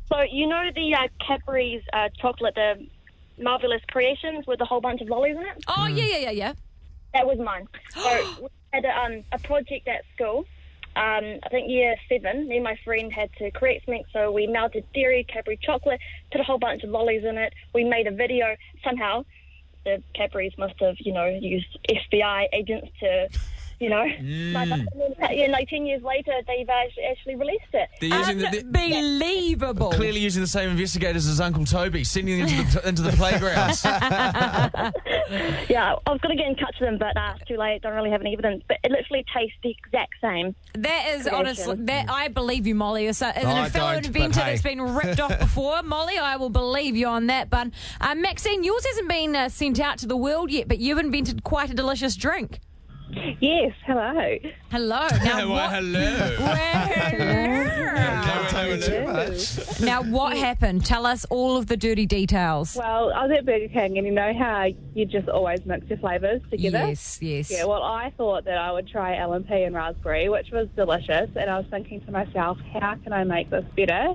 So 0.10 0.22
you 0.22 0.46
know 0.46 0.70
the 0.76 0.94
uh, 0.94 1.08
Cadbury's 1.26 1.82
uh, 1.94 2.10
chocolate, 2.22 2.54
the 2.54 2.86
marvelous 3.42 3.82
creations 3.90 4.46
with 4.46 4.62
a 4.62 4.66
whole 4.66 4.82
bunch 4.82 5.02
of 5.02 5.10
lollies 5.10 5.36
in 5.36 5.42
it. 5.42 5.64
Oh 5.68 5.88
yeah, 5.88 6.06
yeah, 6.06 6.18
yeah, 6.18 6.30
yeah. 6.30 6.54
That 7.16 7.26
was 7.26 7.40
mine. 7.40 7.68
So 7.96 8.36
we 8.44 8.48
had 8.72 8.86
a, 8.86 9.00
um, 9.00 9.24
a 9.32 9.40
project 9.40 9.88
at 9.88 10.04
school. 10.14 10.46
Um, 10.96 11.40
I 11.44 11.50
think 11.50 11.70
year 11.70 11.96
seven. 12.08 12.48
Me 12.48 12.58
and 12.58 12.64
my 12.64 12.78
friend 12.86 13.12
had 13.12 13.32
to 13.40 13.50
create 13.52 13.84
something. 13.86 14.04
So 14.14 14.32
we 14.32 14.46
melted 14.46 14.86
dairy, 14.94 15.26
Cadbury 15.28 15.58
chocolate, 15.62 16.00
put 16.32 16.40
a 16.40 16.44
whole 16.44 16.60
bunch 16.60 16.84
of 16.84 16.92
lollies 16.92 17.24
in 17.24 17.38
it. 17.38 17.54
We 17.74 17.84
made 17.84 18.06
a 18.06 18.12
video. 18.12 18.56
Somehow, 18.84 19.26
the 19.86 20.04
Cadbury's 20.14 20.58
must 20.58 20.76
have, 20.80 20.96
you 21.00 21.14
know, 21.14 21.26
used 21.26 21.78
FBI 21.90 22.48
agents 22.54 22.90
to, 23.00 23.30
you 23.84 23.90
know, 23.90 24.04
like, 24.04 24.18
and 24.72 24.72
then, 24.72 24.88
yeah, 25.32 25.48
like 25.48 25.68
ten 25.68 25.86
years 25.86 26.02
later, 26.02 26.32
they've 26.48 26.70
actually, 26.70 27.04
actually 27.04 27.36
released 27.36 27.66
it. 27.74 27.90
They're 28.00 28.18
using 28.18 28.38
the, 28.38 28.64
they're 28.66 28.98
Unbelievable. 28.98 29.92
clearly 29.92 30.22
using 30.22 30.42
the 30.42 30.48
same 30.48 30.70
investigators 30.70 31.28
as 31.28 31.42
Uncle 31.42 31.66
Toby, 31.66 32.04
sending 32.04 32.40
them 32.40 32.48
into 32.48 32.80
the 32.80 32.88
into 32.88 33.02
the 33.02 33.12
playgrounds. 33.12 33.84
Yeah, 35.70 35.96
I 36.06 36.12
was 36.12 36.20
going 36.22 36.36
to 36.38 36.42
get 36.42 36.50
in 36.50 36.56
touch 36.56 36.76
with 36.80 36.90
them, 36.90 36.98
but 36.98 37.16
uh, 37.18 37.34
it's 37.36 37.48
too 37.48 37.58
late. 37.58 37.82
Don't 37.82 37.94
really 37.96 38.12
have 38.12 38.22
any 38.22 38.34
evidence. 38.34 38.64
But 38.68 38.78
it 38.84 38.92
literally 38.92 39.26
tastes 39.36 39.58
the 39.64 39.72
exact 39.72 40.14
same. 40.22 40.56
That 40.74 41.08
is 41.10 41.24
Creation. 41.24 41.34
honestly 41.34 41.76
that 41.86 42.10
I 42.10 42.28
believe 42.28 42.68
you, 42.68 42.76
Molly. 42.76 43.08
As, 43.08 43.22
a, 43.22 43.36
as 43.38 43.44
No, 43.44 43.50
an 43.64 43.70
fellow 43.72 43.94
inventor 43.94 44.42
hey. 44.42 44.52
that's 44.52 44.62
been 44.62 44.82
ripped 44.82 45.20
off 45.20 45.40
before, 45.48 45.82
Molly, 45.84 46.18
I 46.18 46.36
will 46.36 46.50
believe 46.50 46.96
you 46.96 47.08
on 47.08 47.28
that. 47.28 47.50
But 47.50 47.70
uh, 48.02 48.16
Maxine, 48.16 48.64
yours 48.64 48.86
hasn't 48.86 49.10
been 49.10 49.36
uh, 49.36 49.50
sent 49.50 49.80
out 49.80 49.98
to 50.00 50.08
the 50.08 50.18
world 50.18 50.52
yet, 50.52 50.68
but 50.68 50.80
you've 50.80 51.00
invented 51.00 51.44
quite 51.44 51.70
a 51.70 51.74
delicious 51.74 52.16
drink. 52.16 52.60
Yes, 53.40 53.74
hello. 53.86 54.38
Hello. 54.72 55.08
Now 55.24 55.38
Well, 55.38 55.50
what? 55.50 55.74
hello. 55.74 56.36
Well, 58.64 59.36
now 59.82 60.04
what 60.04 60.38
happened? 60.38 60.86
Tell 60.86 61.06
us 61.06 61.26
all 61.26 61.58
of 61.58 61.68
the 61.68 61.78
dirty 61.78 62.06
details. 62.06 62.76
Well, 62.76 63.12
I 63.14 63.26
was 63.28 63.38
at 63.38 63.46
Burger 63.46 63.68
King, 63.68 63.98
and 63.98 64.08
you 64.08 64.14
know 64.14 64.34
how 64.38 64.68
you 64.94 65.06
just 65.06 65.28
always 65.30 65.60
mix 65.66 65.88
your 65.90 66.00
flavours 66.00 66.42
together? 66.50 66.88
Yes, 66.88 67.20
yes. 67.22 67.52
Yeah, 67.52 67.66
well, 67.66 67.84
I 67.84 68.12
thought 68.18 68.46
that 68.46 68.58
I 68.58 68.72
would 68.72 68.88
try 68.88 69.18
L&P 69.18 69.54
and 69.64 69.76
raspberry, 69.76 70.30
which 70.30 70.52
was 70.52 70.68
delicious, 70.76 71.30
and 71.36 71.50
I 71.50 71.58
was 71.58 71.66
thinking 71.70 72.02
to 72.06 72.12
myself, 72.12 72.58
how 72.80 72.96
can 72.96 73.14
I 73.14 73.24
make 73.24 73.50
this 73.50 73.66
better? 73.76 74.14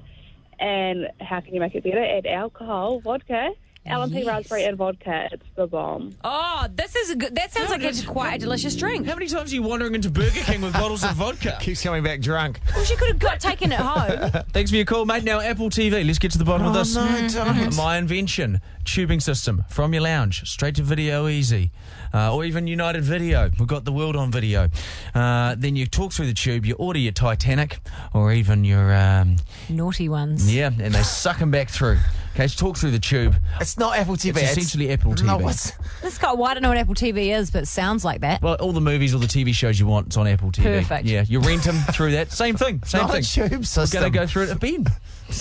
And 0.61 1.09
how 1.21 1.41
can 1.41 1.55
you 1.55 1.61
make 1.61 1.75
it 1.75 1.85
better? 1.85 2.03
Add 2.03 2.27
alcohol, 2.27 3.01
vodka, 3.01 3.51
L&P, 3.89 4.19
Yes. 4.19 4.27
raspberry, 4.27 4.65
and 4.65 4.77
vodka. 4.77 5.29
It's 5.33 5.45
the 5.57 5.67
bomb. 5.67 6.15
Oh, 6.25 6.67
this 6.75 6.95
is 6.97 7.11
a 7.11 7.17
good. 7.17 7.35
That 7.35 7.53
sounds 7.53 7.71
like 7.71 7.83
it's 7.83 8.05
quite 8.05 8.35
a 8.35 8.39
delicious 8.39 8.75
drink. 8.77 9.07
How 9.07 9.15
many 9.15 9.27
times 9.27 9.53
are 9.53 9.55
you 9.55 9.63
wandering 9.63 9.95
into 9.95 10.11
Burger 10.11 10.41
King 10.41 10.61
with 10.61 10.73
bottles 10.75 11.05
of 11.05 11.11
vodka? 11.13 11.57
Keeps 11.61 11.83
coming 11.83 12.03
back 12.03 12.21
drunk. 12.21 12.61
Well, 12.75 12.85
she 12.85 12.97
could 12.97 13.09
have 13.09 13.19
got 13.19 13.41
taken 13.41 13.73
it 13.73 13.79
home. 13.81 14.31
Thanks 14.53 14.71
for 14.71 14.77
your 14.77 14.85
call, 14.85 15.05
mate. 15.07 15.25
Now 15.25 15.41
Apple 15.41 15.71
TV. 15.71 16.07
Let's 16.07 16.19
get 16.19 16.31
to 16.33 16.39
the 16.39 16.45
bottom 16.45 16.67
of 16.67 16.75
Oh, 16.75 16.79
this. 16.79 16.95
no, 16.95 17.29
don't. 17.45 17.77
My 17.77 17.97
invention: 17.99 18.61
tubing 18.89 19.21
system 19.21 19.65
from 19.69 19.93
your 19.93 20.03
lounge 20.03 20.49
straight 20.49 20.75
to 20.77 20.83
Video 20.83 21.27
Ezy, 21.27 21.71
uh, 22.15 22.35
or 22.35 22.45
even 22.45 22.67
United 22.67 23.05
Video. 23.05 23.51
We've 23.59 23.69
got 23.69 23.85
the 23.85 23.93
world 23.93 24.17
on 24.17 24.31
video. 24.33 24.69
Uh, 25.15 25.55
then 25.59 25.77
you 25.77 25.87
talk 25.87 26.13
through 26.13 26.27
the 26.27 26.35
tube. 26.35 26.65
You 26.65 26.75
order 26.77 26.99
your 26.99 27.13
Titanic, 27.13 27.81
or 28.15 28.33
even 28.33 28.65
your 28.65 28.95
um, 28.95 29.37
Naughty 29.69 30.09
ones. 30.09 30.53
yeah, 30.53 30.71
and 30.81 30.95
they 30.95 31.03
suck 31.03 31.39
them 31.39 31.51
back 31.51 31.69
through. 31.69 31.99
Okay, 32.35 32.47
so 32.47 32.67
talk 32.67 32.77
through 32.77 32.93
the 32.93 32.99
tube. 33.01 33.35
It's 33.61 33.77
not 33.79 33.99
Apple 33.99 34.15
TV. 34.17 34.37
It's 34.41 34.53
essentially 34.53 34.91
Apple 34.93 35.13
TV. 35.13 35.27
No, 35.27 35.39
what's, 35.39 35.73
This 36.03 36.19
guy, 36.19 36.33
well, 36.33 36.45
I 36.45 36.55
don't 36.55 36.63
know 36.63 36.69
what 36.69 36.79
Apple 36.79 36.95
TV 36.95 37.37
is, 37.37 37.51
but 37.51 37.65
it 37.65 37.67
sounds 37.67 38.05
like 38.05 38.21
that. 38.21 38.41
Well, 38.41 38.55
all 38.61 38.73
the 38.73 38.81
movies, 38.81 39.13
all 39.13 39.21
the 39.21 39.27
TV 39.27 39.53
shows 39.53 39.79
you 39.81 39.87
want, 39.87 40.07
it's 40.07 40.17
on 40.17 40.29
Apple 40.29 40.53
TV. 40.53 40.63
Perfect. 40.63 41.05
Yeah, 41.05 41.25
you 41.27 41.41
rent 41.41 41.65
them 41.65 41.75
through 41.93 42.13
that. 42.13 42.31
Same 42.31 42.57
thing. 42.57 42.81
Same 42.85 43.03
not 43.03 43.11
thing. 43.11 43.21
a 43.21 43.23
tube 43.23 43.51
We're 43.61 43.65
system. 43.65 44.01
going 44.01 44.13
to 44.13 44.19
go 44.19 44.27
through 44.27 44.45
it 44.45 44.51
at 44.51 44.61
Ben. 44.61 44.87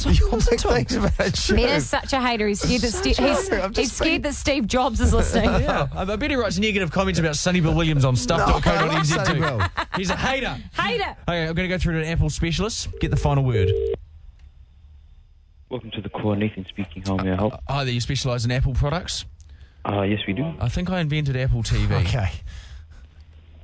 Your 0.03 0.31
big 0.31 0.59
things 0.59 0.95
about 0.95 1.19
a 1.19 1.31
tube. 1.31 1.55
Ben 1.57 1.69
is 1.69 1.87
such 1.87 2.11
a 2.13 2.19
hater. 2.19 2.47
He's 2.47 2.61
scared 2.61 2.81
that 2.81 2.91
Steve, 2.91 3.15
he's, 3.17 3.36
true. 3.47 3.59
I'm 3.59 3.73
just 3.73 3.79
he's 3.79 3.91
scared 3.93 4.09
being- 4.09 4.21
that 4.23 4.33
Steve 4.35 4.67
Jobs 4.67 4.99
is 5.01 5.13
listening. 5.13 5.49
Yeah, 5.61 5.87
I 5.95 6.03
bet 6.15 6.29
he 6.29 6.35
writes 6.37 6.57
negative 6.57 6.91
comments 6.91 7.19
about 7.19 7.35
Sonny 7.35 7.59
Bill 7.61 7.73
Williams 7.73 8.05
on 8.05 8.15
stuff.co.nz 8.15 9.15
No, 9.15 9.21
I 9.21 9.33
Bill. 9.33 9.59
too. 9.59 9.65
He's 9.95 10.09
a 10.09 10.15
hater. 10.15 10.57
Hater. 10.79 11.15
Okay, 11.27 11.47
I'm 11.47 11.53
going 11.55 11.67
to 11.69 11.75
go 11.75 11.77
through 11.77 11.93
to 11.99 12.05
an 12.05 12.11
Apple 12.11 12.29
specialist. 12.29 12.87
Get 12.99 13.11
the 13.11 13.17
final 13.17 13.43
word. 13.43 13.71
Welcome 15.69 15.91
to 15.91 16.01
the 16.01 16.09
call. 16.09 16.35
Nathan 16.35 16.65
speaking. 16.69 17.03
How 17.05 17.17
may 17.17 17.31
I 17.31 17.35
help? 17.35 17.53
Hi 17.67 17.83
there, 17.83 17.93
you 17.93 17.99
specialise 18.01 18.45
in 18.45 18.51
Apple 18.51 18.73
products? 18.73 19.25
Uh, 19.85 20.01
yes, 20.03 20.19
we 20.27 20.33
do. 20.33 20.53
I 20.59 20.69
think 20.69 20.89
I 20.89 20.99
invented 20.99 21.35
Apple 21.35 21.63
TV. 21.63 21.91
Okay. 22.05 22.29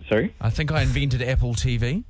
Sorry? 0.10 0.36
I 0.42 0.50
think 0.50 0.72
I 0.72 0.82
invented 0.82 1.22
Apple 1.22 1.54
TV. 1.54 2.04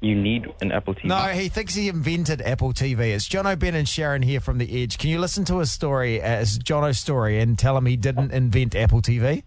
You 0.00 0.14
need 0.14 0.52
an 0.60 0.70
Apple 0.70 0.94
TV. 0.94 1.04
No, 1.04 1.16
he 1.28 1.48
thinks 1.48 1.74
he 1.74 1.88
invented 1.88 2.42
Apple 2.42 2.72
TV. 2.72 3.14
It's 3.14 3.28
Jono, 3.28 3.58
Ben 3.58 3.74
and 3.74 3.86
Sharyn 3.86 4.22
here 4.22 4.40
from 4.40 4.58
The 4.58 4.82
Edge. 4.82 4.98
Can 4.98 5.10
you 5.10 5.18
listen 5.18 5.44
to 5.46 5.58
his 5.58 5.70
story 5.70 6.20
as 6.20 6.58
Jono's 6.58 6.98
story 6.98 7.40
and 7.40 7.58
tell 7.58 7.76
him 7.76 7.86
he 7.86 7.96
didn't 7.96 8.30
invent 8.32 8.74
Apple 8.74 9.00
TV? 9.00 9.42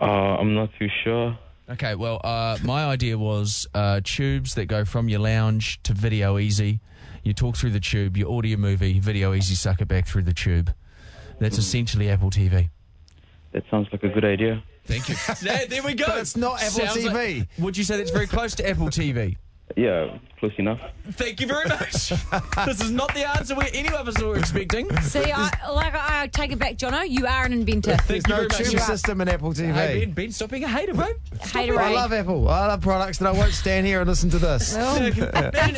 Uh, 0.00 0.04
I'm 0.04 0.54
not 0.54 0.70
too 0.78 0.88
sure. 1.04 1.38
Okay, 1.68 1.94
well, 1.94 2.20
uh, 2.22 2.58
my 2.62 2.84
idea 2.84 3.18
was 3.18 3.66
uh, 3.74 4.00
tubes 4.04 4.54
that 4.54 4.66
go 4.66 4.84
from 4.84 5.08
your 5.08 5.20
lounge 5.20 5.82
to 5.84 5.94
Video 5.94 6.36
Ezy. 6.36 6.80
You 7.24 7.32
talk 7.32 7.56
through 7.56 7.70
the 7.70 7.80
tube, 7.80 8.16
you 8.16 8.26
order 8.26 8.46
your 8.46 8.58
movie, 8.58 9.00
Video 9.00 9.32
Ezy 9.32 9.56
suck 9.56 9.80
it 9.80 9.88
back 9.88 10.06
through 10.06 10.22
the 10.22 10.34
tube. 10.34 10.72
That's 11.40 11.58
essentially 11.58 12.08
Apple 12.08 12.30
TV. 12.30 12.70
That 13.52 13.64
sounds 13.70 13.88
like 13.90 14.02
a 14.04 14.08
good 14.08 14.24
idea. 14.24 14.62
Thank 14.86 15.08
you. 15.08 15.16
there, 15.42 15.66
there 15.66 15.82
we 15.82 15.94
go. 15.94 16.06
But 16.06 16.18
it's 16.18 16.36
not 16.36 16.62
Apple 16.62 16.86
Sounds 16.86 16.96
TV. 16.96 17.38
like- 17.40 17.48
would 17.58 17.76
you 17.76 17.84
say 17.84 17.96
that's 17.96 18.10
very 18.10 18.26
close 18.26 18.54
to 18.56 18.68
Apple 18.68 18.86
TV? 18.88 19.36
Yeah, 19.76 20.18
close 20.38 20.52
enough. 20.58 20.80
Thank 21.12 21.40
you 21.40 21.46
very 21.48 21.68
much. 21.68 22.08
this 22.66 22.80
is 22.80 22.90
not 22.92 23.12
the 23.14 23.28
answer 23.28 23.54
we 23.56 23.64
any 23.74 23.88
of 23.88 24.06
us 24.08 24.20
were 24.22 24.36
expecting. 24.38 24.88
See, 25.02 25.20
I, 25.32 25.50
like 25.70 25.92
I 25.94 26.28
take 26.28 26.52
it 26.52 26.58
back, 26.58 26.76
Jono. 26.76 27.06
You 27.08 27.26
are 27.26 27.44
an 27.44 27.52
inventor. 27.52 27.96
Thank 27.96 28.06
There's 28.06 28.22
you 28.26 28.28
no 28.30 28.36
very 28.36 28.48
much. 28.48 28.56
tube 28.58 28.72
You 28.72 28.78
are- 28.78 28.82
system 28.86 29.20
in 29.20 29.28
Apple 29.28 29.52
TV. 29.52 29.72
Hey, 29.74 30.04
ben, 30.04 30.12
ben, 30.14 30.32
stop 30.32 30.50
being 30.50 30.64
a 30.64 30.68
hater, 30.68 30.94
bro. 30.94 31.06
Hater. 31.42 31.78
I 31.80 31.92
love 31.92 32.12
Apple. 32.12 32.48
I 32.48 32.68
love 32.68 32.80
products, 32.80 33.18
and 33.18 33.26
I 33.28 33.32
won't 33.32 33.52
stand 33.52 33.86
here 33.86 34.00
and 34.00 34.08
listen 34.08 34.30
to 34.30 34.38
this. 34.38 34.74
Thank 34.76 35.16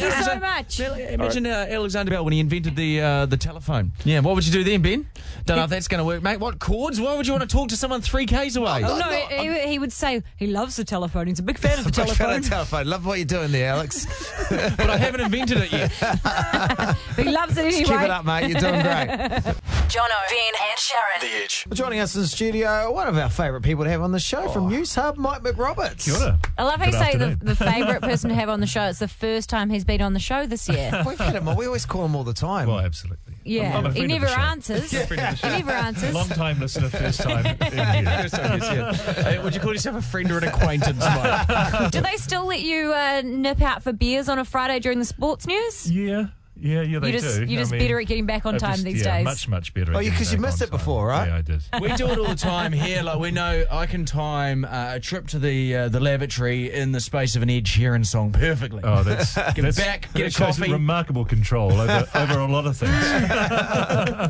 you 0.00 0.10
so 0.10 0.38
much. 0.38 0.80
Imagine 0.80 1.46
uh, 1.46 1.66
Alexander 1.70 2.10
Bell 2.10 2.24
when 2.24 2.34
he 2.34 2.40
invented 2.40 2.76
the 2.76 3.00
uh, 3.00 3.26
the 3.26 3.36
telephone. 3.38 3.92
Yeah, 4.04 4.20
what 4.20 4.34
would 4.34 4.46
you 4.46 4.52
do 4.52 4.64
then, 4.64 4.82
Ben? 4.82 5.08
Don't 5.46 5.56
know 5.56 5.64
if 5.64 5.70
that's 5.70 5.88
going 5.88 5.98
to 6.00 6.04
work, 6.04 6.22
mate. 6.22 6.38
What 6.40 6.58
chords? 6.58 7.00
Why 7.00 7.16
would 7.16 7.26
you 7.26 7.32
want 7.32 7.48
to 7.48 7.54
talk 7.56 7.70
to 7.70 7.76
someone 7.76 8.02
three 8.02 8.26
k's 8.26 8.56
away? 8.56 8.82
Oh, 8.84 8.98
no, 8.98 9.10
he, 9.10 9.66
he 9.70 9.78
would 9.78 9.92
say 9.92 10.22
he 10.36 10.46
loves 10.48 10.76
the 10.76 10.84
telephone. 10.84 11.26
He's 11.26 11.38
a 11.38 11.42
big 11.42 11.58
fan 11.58 11.78
of 11.78 11.84
the 11.84 11.90
Big 11.98 12.06
fan 12.08 12.16
telephone. 12.16 12.38
of 12.40 12.48
telephone. 12.48 12.86
Love 12.86 13.06
what 13.06 13.18
you're 13.18 13.24
doing 13.24 13.50
there, 13.50 13.74
Alex. 13.78 14.06
but 14.76 14.90
I 14.90 14.96
haven't 14.96 15.20
invented 15.20 15.58
it 15.58 15.72
yet. 15.72 16.96
He 17.16 17.24
loves 17.30 17.56
it 17.56 17.64
anyway. 17.64 17.84
Keep 17.84 18.00
it 18.02 18.10
up, 18.10 18.24
mate. 18.24 18.48
You're 18.50 18.60
doing 18.60 18.82
great. 18.82 19.08
Jono, 19.88 20.18
Ben, 20.28 20.52
and 20.60 20.78
Sharyn. 20.78 21.20
The 21.20 21.26
Edge. 21.44 21.66
Joining 21.72 22.00
us 22.00 22.14
in 22.14 22.22
the 22.22 22.26
studio, 22.26 22.92
one 22.92 23.06
of 23.08 23.16
our 23.16 23.30
favourite 23.30 23.62
people 23.62 23.84
to 23.84 23.90
have 23.90 24.02
on 24.02 24.12
the 24.12 24.18
show 24.20 24.48
from 24.48 24.68
Newshub, 24.70 25.16
Mike 25.16 25.42
McRoberts. 25.42 26.04
Kia 26.04 26.14
ora. 26.16 26.38
I 26.58 26.64
love 26.64 26.80
how 26.80 26.86
you 26.86 26.92
Good 26.92 26.98
say 27.00 27.16
the, 27.16 27.24
afternoon. 27.26 27.38
the 27.42 27.56
favourite 27.56 28.02
person 28.10 28.28
to 28.30 28.34
have 28.34 28.48
on 28.48 28.60
the 28.60 28.66
show. 28.66 28.82
It's 28.84 28.98
the 28.98 29.08
first 29.08 29.48
time 29.48 29.70
he's 29.70 29.84
been 29.84 30.02
on 30.02 30.12
the 30.12 30.20
show 30.20 30.46
this 30.46 30.68
year. 30.68 30.90
We've 31.06 31.18
had 31.18 31.34
him 31.36 31.48
on. 31.48 31.56
We 31.56 31.66
always 31.66 31.86
call 31.86 32.04
him 32.04 32.14
all 32.16 32.24
the 32.24 32.34
time. 32.34 32.68
Well, 32.68 32.80
absolutely. 32.80 33.34
Yeah, 33.44 33.78
I'm 33.78 33.86
a 33.86 33.92
he 33.92 34.00
friend 34.00 34.12
of 34.12 34.20
never 34.20 34.26
the 34.26 34.34
show. 34.34 34.40
answers. 34.40 34.90
Friend 34.90 35.02
of 35.12 35.16
the 35.18 35.26
He 35.30 35.36
show. 35.36 35.48
never 35.48 35.70
answers. 35.70 36.14
Long 36.14 36.28
time 36.28 36.60
listener, 36.60 36.88
first 36.90 37.20
time 37.20 37.46
in 37.46 37.56
here. 37.56 38.18
First 38.22 38.34
time, 38.34 38.60
yes, 38.60 39.16
yeah. 39.16 39.38
Uh, 39.38 39.42
would 39.42 39.54
you 39.54 39.60
call 39.60 39.72
yourself 39.72 39.96
a 39.96 40.02
friend 40.02 40.30
or 40.30 40.38
an 40.38 40.44
acquaintance, 40.44 40.98
Mike? 41.00 41.90
Do 41.90 42.00
they 42.02 42.16
still 42.16 42.44
let 42.44 42.60
you 42.60 42.92
uh, 42.92 43.22
nip 43.24 43.62
out 43.68 43.82
for 43.82 43.92
beers 43.92 44.28
on 44.28 44.38
a 44.38 44.44
Friday 44.44 44.80
during 44.80 44.98
the 44.98 45.04
sports 45.04 45.46
news? 45.46 45.90
Yeah, 45.92 46.28
yeah, 46.60 46.82
yeah, 46.82 46.98
they 46.98 47.08
you 47.08 47.12
just, 47.20 47.38
do. 47.38 47.44
You're 47.44 47.60
I 47.60 47.62
just 47.62 47.72
mean, 47.72 47.80
better 47.80 48.00
at 48.00 48.06
getting 48.06 48.26
back 48.26 48.46
on 48.46 48.58
time 48.58 48.72
just- 48.72 48.84
these 48.84 49.04
yeah, 49.04 49.18
days. 49.18 49.24
Much, 49.24 49.48
much 49.48 49.74
better. 49.74 49.94
Oh, 49.94 49.98
at 49.98 50.04
yeah, 50.04 50.18
you 50.30 50.38
missed 50.38 50.62
on 50.62 50.68
it 50.68 50.70
before, 50.70 51.10
time. 51.10 51.18
right? 51.18 51.28
Yeah, 51.28 51.36
I 51.36 51.42
did. 51.42 51.62
We 51.80 51.96
do 51.96 52.08
it 52.08 52.18
all 52.18 52.26
the 52.26 52.34
time 52.34 52.72
here. 52.84 53.02
Like 53.02 53.18
we 53.18 53.30
know, 53.30 53.64
I 53.70 53.86
can 53.86 54.04
time 54.04 54.64
uh, 54.64 54.94
a 54.94 55.00
trip 55.00 55.26
to 55.28 55.38
the 55.38 55.74
uh, 55.76 55.88
the 55.88 56.00
lavatory 56.00 56.72
in 56.72 56.92
the 56.92 57.00
space 57.00 57.36
of 57.36 57.42
an 57.42 57.50
Ed 57.50 57.64
Sheeran 57.64 58.04
song 58.04 58.32
perfectly. 58.32 58.80
Oh, 58.84 59.02
that's 59.02 59.34
Get 59.54 59.56
that's, 59.56 59.76
back, 59.78 60.02
get 60.14 60.14
that 60.14 60.26
a 60.26 60.30
shows 60.30 60.58
coffee. 60.58 60.72
Remarkable 60.72 61.24
control 61.24 61.72
over, 61.72 62.08
over 62.14 62.38
a 62.38 62.46
lot 62.46 62.66
of 62.66 62.76
things. 62.76 62.92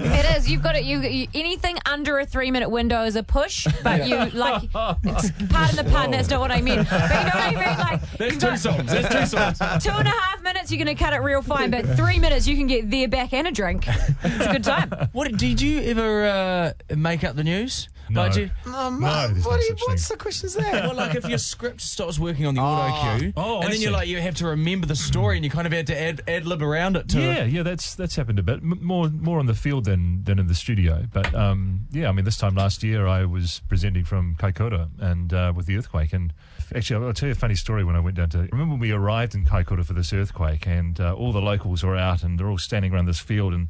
It 0.03 0.37
is. 0.37 0.51
You've 0.51 0.63
got 0.63 0.77
it. 0.77 0.85
You, 0.85 1.01
you 1.01 1.29
anything 1.35 1.79
under 1.87 2.19
a 2.19 2.27
three 2.27 2.51
minute 2.51 2.69
window 2.71 3.05
is 3.05 3.17
a 3.17 3.23
push, 3.23 3.67
but 3.83 4.07
you 4.07 4.17
like. 4.39 4.65
It's, 4.65 5.31
pardon 5.49 5.77
the 5.77 5.89
pun. 5.91 6.11
That's 6.11 6.31
not 6.31 6.41
what 6.41 6.51
I 6.51 6.61
mean. 6.61 6.87
But 6.89 6.93
you 6.93 7.09
know 7.09 7.25
what 7.25 7.37
I 7.37 7.51
mean. 7.51 7.79
Like 7.79 8.13
There's 8.19 8.33
two 8.35 8.39
got 8.41 8.59
songs. 8.59 8.91
There's 8.91 9.09
two 9.09 9.27
songs. 9.27 9.59
Two 9.83 9.91
and 9.91 10.09
a 10.09 10.11
half 10.11 10.43
minutes, 10.43 10.71
you're 10.71 10.83
going 10.85 10.95
to 10.95 11.03
cut 11.03 11.13
it 11.13 11.19
real 11.19 11.43
fine, 11.43 11.71
but 11.71 11.87
three 11.97 12.18
minutes, 12.21 12.47
you 12.47 12.57
can 12.57 12.67
get 12.67 12.91
there, 12.91 13.09
back, 13.09 13.33
and 13.33 13.47
a 13.47 13.53
drink. 13.53 13.87
It's 13.89 14.47
a 14.47 14.53
good 14.53 14.65
time. 14.65 14.93
What 15.13 15.37
did 15.37 15.61
you 15.61 15.81
ever 15.83 16.27
uh, 16.27 16.73
make 16.97 17.25
up 17.25 17.35
the 17.37 17.45
news? 17.45 17.89
No. 18.11 18.23
Like, 18.23 18.37
you- 18.37 18.51
Oh, 18.67 18.71
No, 18.71 18.91
Mike, 18.91 19.33
there's 19.35 19.45
what 19.45 19.57
no 19.57 19.59
do 19.61 19.63
you- 19.65 19.69
such 19.69 19.81
what's 19.89 20.09
thing. 20.09 20.17
the 20.17 20.23
questions 20.23 20.55
there? 20.55 20.73
well, 20.73 20.95
like 20.95 21.15
if 21.15 21.29
your 21.29 21.37
script 21.39 21.81
stops 21.83 22.19
working 22.19 22.47
on 22.47 22.55
the 22.55 22.61
auto 22.63 23.19
cue, 23.19 23.33
Oh, 23.37 23.57
and 23.61 23.69
I 23.69 23.71
then 23.73 23.81
you're 23.83 23.91
like 23.93 24.09
you 24.09 24.19
have 24.21 24.35
to 24.37 24.47
remember 24.47 24.87
the 24.87 24.97
story, 24.97 25.37
and 25.37 25.45
you 25.45 25.51
kind 25.51 25.67
of 25.67 25.73
had 25.75 25.87
to 25.89 26.01
add 26.01 26.23
ad 26.27 26.47
lib 26.47 26.63
around 26.63 26.97
it. 26.97 27.09
To 27.11 27.21
Yeah, 27.21 27.45
yeah, 27.45 27.63
that's 27.63 27.95
that's 27.95 28.17
happened 28.17 28.39
a 28.39 28.43
bit 28.43 28.57
M- 28.63 28.79
more 28.83 29.11
more 29.11 29.39
on 29.39 29.47
the 29.47 29.55
field 29.55 29.85
than 29.85 30.25
than 30.25 30.39
in 30.39 30.47
the 30.47 30.55
studio. 30.55 31.05
But 31.13 31.35
um, 31.35 31.87
yeah, 31.91 32.09
I 32.09 32.13
mean, 32.13 32.25
this 32.25 32.39
time 32.39 32.55
last 32.55 32.83
year 32.83 33.07
I 33.07 33.25
was 33.27 33.61
presenting 33.69 34.05
from 34.05 34.37
Kaikoura 34.37 34.89
and 34.99 35.33
uh, 35.35 35.53
with 35.55 35.67
the 35.67 35.77
earthquake. 35.77 36.13
And 36.15 36.33
actually, 36.75 37.07
I'll 37.07 37.13
tell 37.13 37.29
you 37.29 37.33
a 37.33 37.37
funny 37.37 37.55
story. 37.55 37.85
When 37.85 37.97
I 37.97 38.01
went 38.01 38.17
down 38.17 38.31
to 38.31 38.39
remember 38.53 38.73
when 38.73 38.81
we 38.81 38.93
arrived 38.93 39.35
in 39.35 39.45
Kaikoura 39.45 39.85
for 39.85 39.93
this 39.93 40.13
earthquake, 40.13 40.67
and 40.67 41.01
uh, 41.01 41.15
all 41.15 41.33
the 41.33 41.41
locals 41.41 41.83
were 41.83 41.97
out 41.97 42.23
and 42.23 42.39
they're 42.39 42.49
all 42.49 42.59
standing 42.59 42.93
around 42.93 43.07
this 43.07 43.21
field 43.21 43.55
and. 43.55 43.69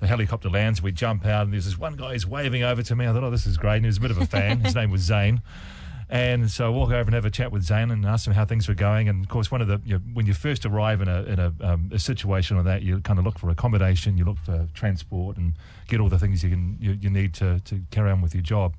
The 0.00 0.06
helicopter 0.06 0.48
lands, 0.48 0.80
we 0.80 0.92
jump 0.92 1.26
out, 1.26 1.42
and 1.42 1.52
there's 1.52 1.66
this 1.66 1.76
one 1.76 1.94
guy 1.94 2.14
who's 2.14 2.26
waving 2.26 2.62
over 2.62 2.82
to 2.82 2.96
me. 2.96 3.06
I 3.06 3.12
thought, 3.12 3.22
oh, 3.22 3.28
this 3.28 3.44
is 3.44 3.58
great. 3.58 3.76
And 3.76 3.84
he 3.84 3.88
was 3.88 3.98
a 3.98 4.00
bit 4.00 4.10
of 4.10 4.16
a 4.16 4.24
fan. 4.24 4.60
His 4.60 4.74
name 4.74 4.90
was 4.90 5.02
Zane. 5.02 5.42
And 6.10 6.50
so 6.50 6.66
I 6.66 6.68
walk 6.70 6.88
over 6.88 7.02
and 7.02 7.14
have 7.14 7.24
a 7.24 7.30
chat 7.30 7.52
with 7.52 7.62
Zane 7.62 7.92
and 7.92 8.04
ask 8.04 8.26
him 8.26 8.32
how 8.32 8.44
things 8.44 8.66
were 8.66 8.74
going. 8.74 9.08
And 9.08 9.22
of 9.22 9.28
course, 9.28 9.50
one 9.52 9.60
of 9.60 9.68
the 9.68 9.80
you 9.84 9.94
know, 9.94 10.00
when 10.12 10.26
you 10.26 10.34
first 10.34 10.66
arrive 10.66 11.00
in 11.00 11.08
a 11.08 11.22
in 11.22 11.38
a, 11.38 11.52
um, 11.60 11.90
a 11.92 12.00
situation 12.00 12.56
like 12.56 12.66
that, 12.66 12.82
you 12.82 13.00
kind 13.00 13.20
of 13.20 13.24
look 13.24 13.38
for 13.38 13.48
accommodation, 13.48 14.18
you 14.18 14.24
look 14.24 14.38
for 14.38 14.66
transport, 14.74 15.36
and 15.36 15.54
get 15.86 16.00
all 16.00 16.08
the 16.08 16.18
things 16.18 16.42
you 16.42 16.50
can 16.50 16.76
you, 16.80 16.98
you 17.00 17.10
need 17.10 17.32
to 17.34 17.60
to 17.60 17.80
carry 17.92 18.10
on 18.10 18.20
with 18.20 18.34
your 18.34 18.42
job. 18.42 18.74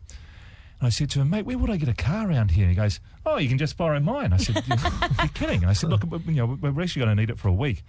And 0.81 0.87
I 0.87 0.89
said 0.89 1.11
to 1.11 1.21
him, 1.21 1.29
mate, 1.29 1.45
where 1.45 1.59
would 1.59 1.69
I 1.69 1.77
get 1.77 1.89
a 1.89 1.93
car 1.93 2.27
around 2.27 2.49
here? 2.49 2.63
And 2.63 2.71
he 2.71 2.75
goes, 2.75 2.99
oh, 3.23 3.37
you 3.37 3.47
can 3.47 3.59
just 3.59 3.77
borrow 3.77 3.99
mine. 3.99 4.33
I 4.33 4.37
said, 4.37 4.63
you're, 4.65 5.27
kidding. 5.35 5.63
I 5.63 5.73
said, 5.73 5.91
look, 5.91 6.03
you 6.25 6.33
know, 6.33 6.57
we're 6.59 6.81
actually 6.81 7.05
going 7.05 7.15
to 7.15 7.21
need 7.21 7.29
it 7.29 7.37
for 7.37 7.49
a 7.49 7.53
week. 7.53 7.83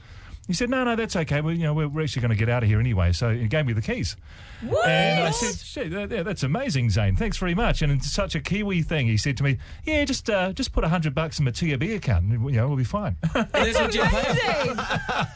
He 0.48 0.55
said, 0.55 0.68
no, 0.70 0.83
no, 0.85 0.96
that's 0.96 1.14
okay. 1.14 1.40
Well, 1.40 1.55
you 1.55 1.62
know, 1.62 1.72
we're, 1.72 1.88
we're 1.88 2.02
actually 2.02 2.22
going 2.22 2.31
to 2.31 2.37
get 2.37 2.48
out 2.48 2.62
of 2.64 2.68
here 2.68 2.81
anyway. 2.81 3.12
So 3.12 3.33
he 3.35 3.46
gave 3.46 3.64
me 3.64 3.72
the 3.74 3.81
keys. 3.83 4.16
And 4.61 5.24
I 5.24 5.31
said, 5.33 5.57
"Shit, 5.57 5.90
that- 5.90 6.09
that- 6.11 6.24
that's 6.24 6.42
amazing, 6.44 6.90
Zane. 6.90 7.16
Thanks 7.16 7.37
very 7.37 7.55
much. 7.55 7.83
And 7.83 7.90
it's 7.92 8.11
such 8.12 8.35
a 8.37 8.40
Kiwi 8.40 8.83
thing. 8.83 9.07
He 9.09 9.16
said 9.16 9.37
to 9.38 9.42
me, 9.44 9.59
yeah, 9.85 10.05
just 10.05 10.31
uh, 10.31 10.52
just 10.52 10.72
put 10.72 10.85
a 10.85 10.88
hundred 10.88 11.14
bucks 11.16 11.38
in 11.40 11.44
my 11.46 11.50
TAB 11.50 11.83
account 11.83 12.26
and, 12.26 12.44
you 12.48 12.57
know, 12.57 12.68
we'll 12.68 12.76
be 12.76 12.85
fine. 12.85 13.16
that's 13.35 13.78
what 13.81 13.94
you 13.94 14.02
pay. 14.02 14.18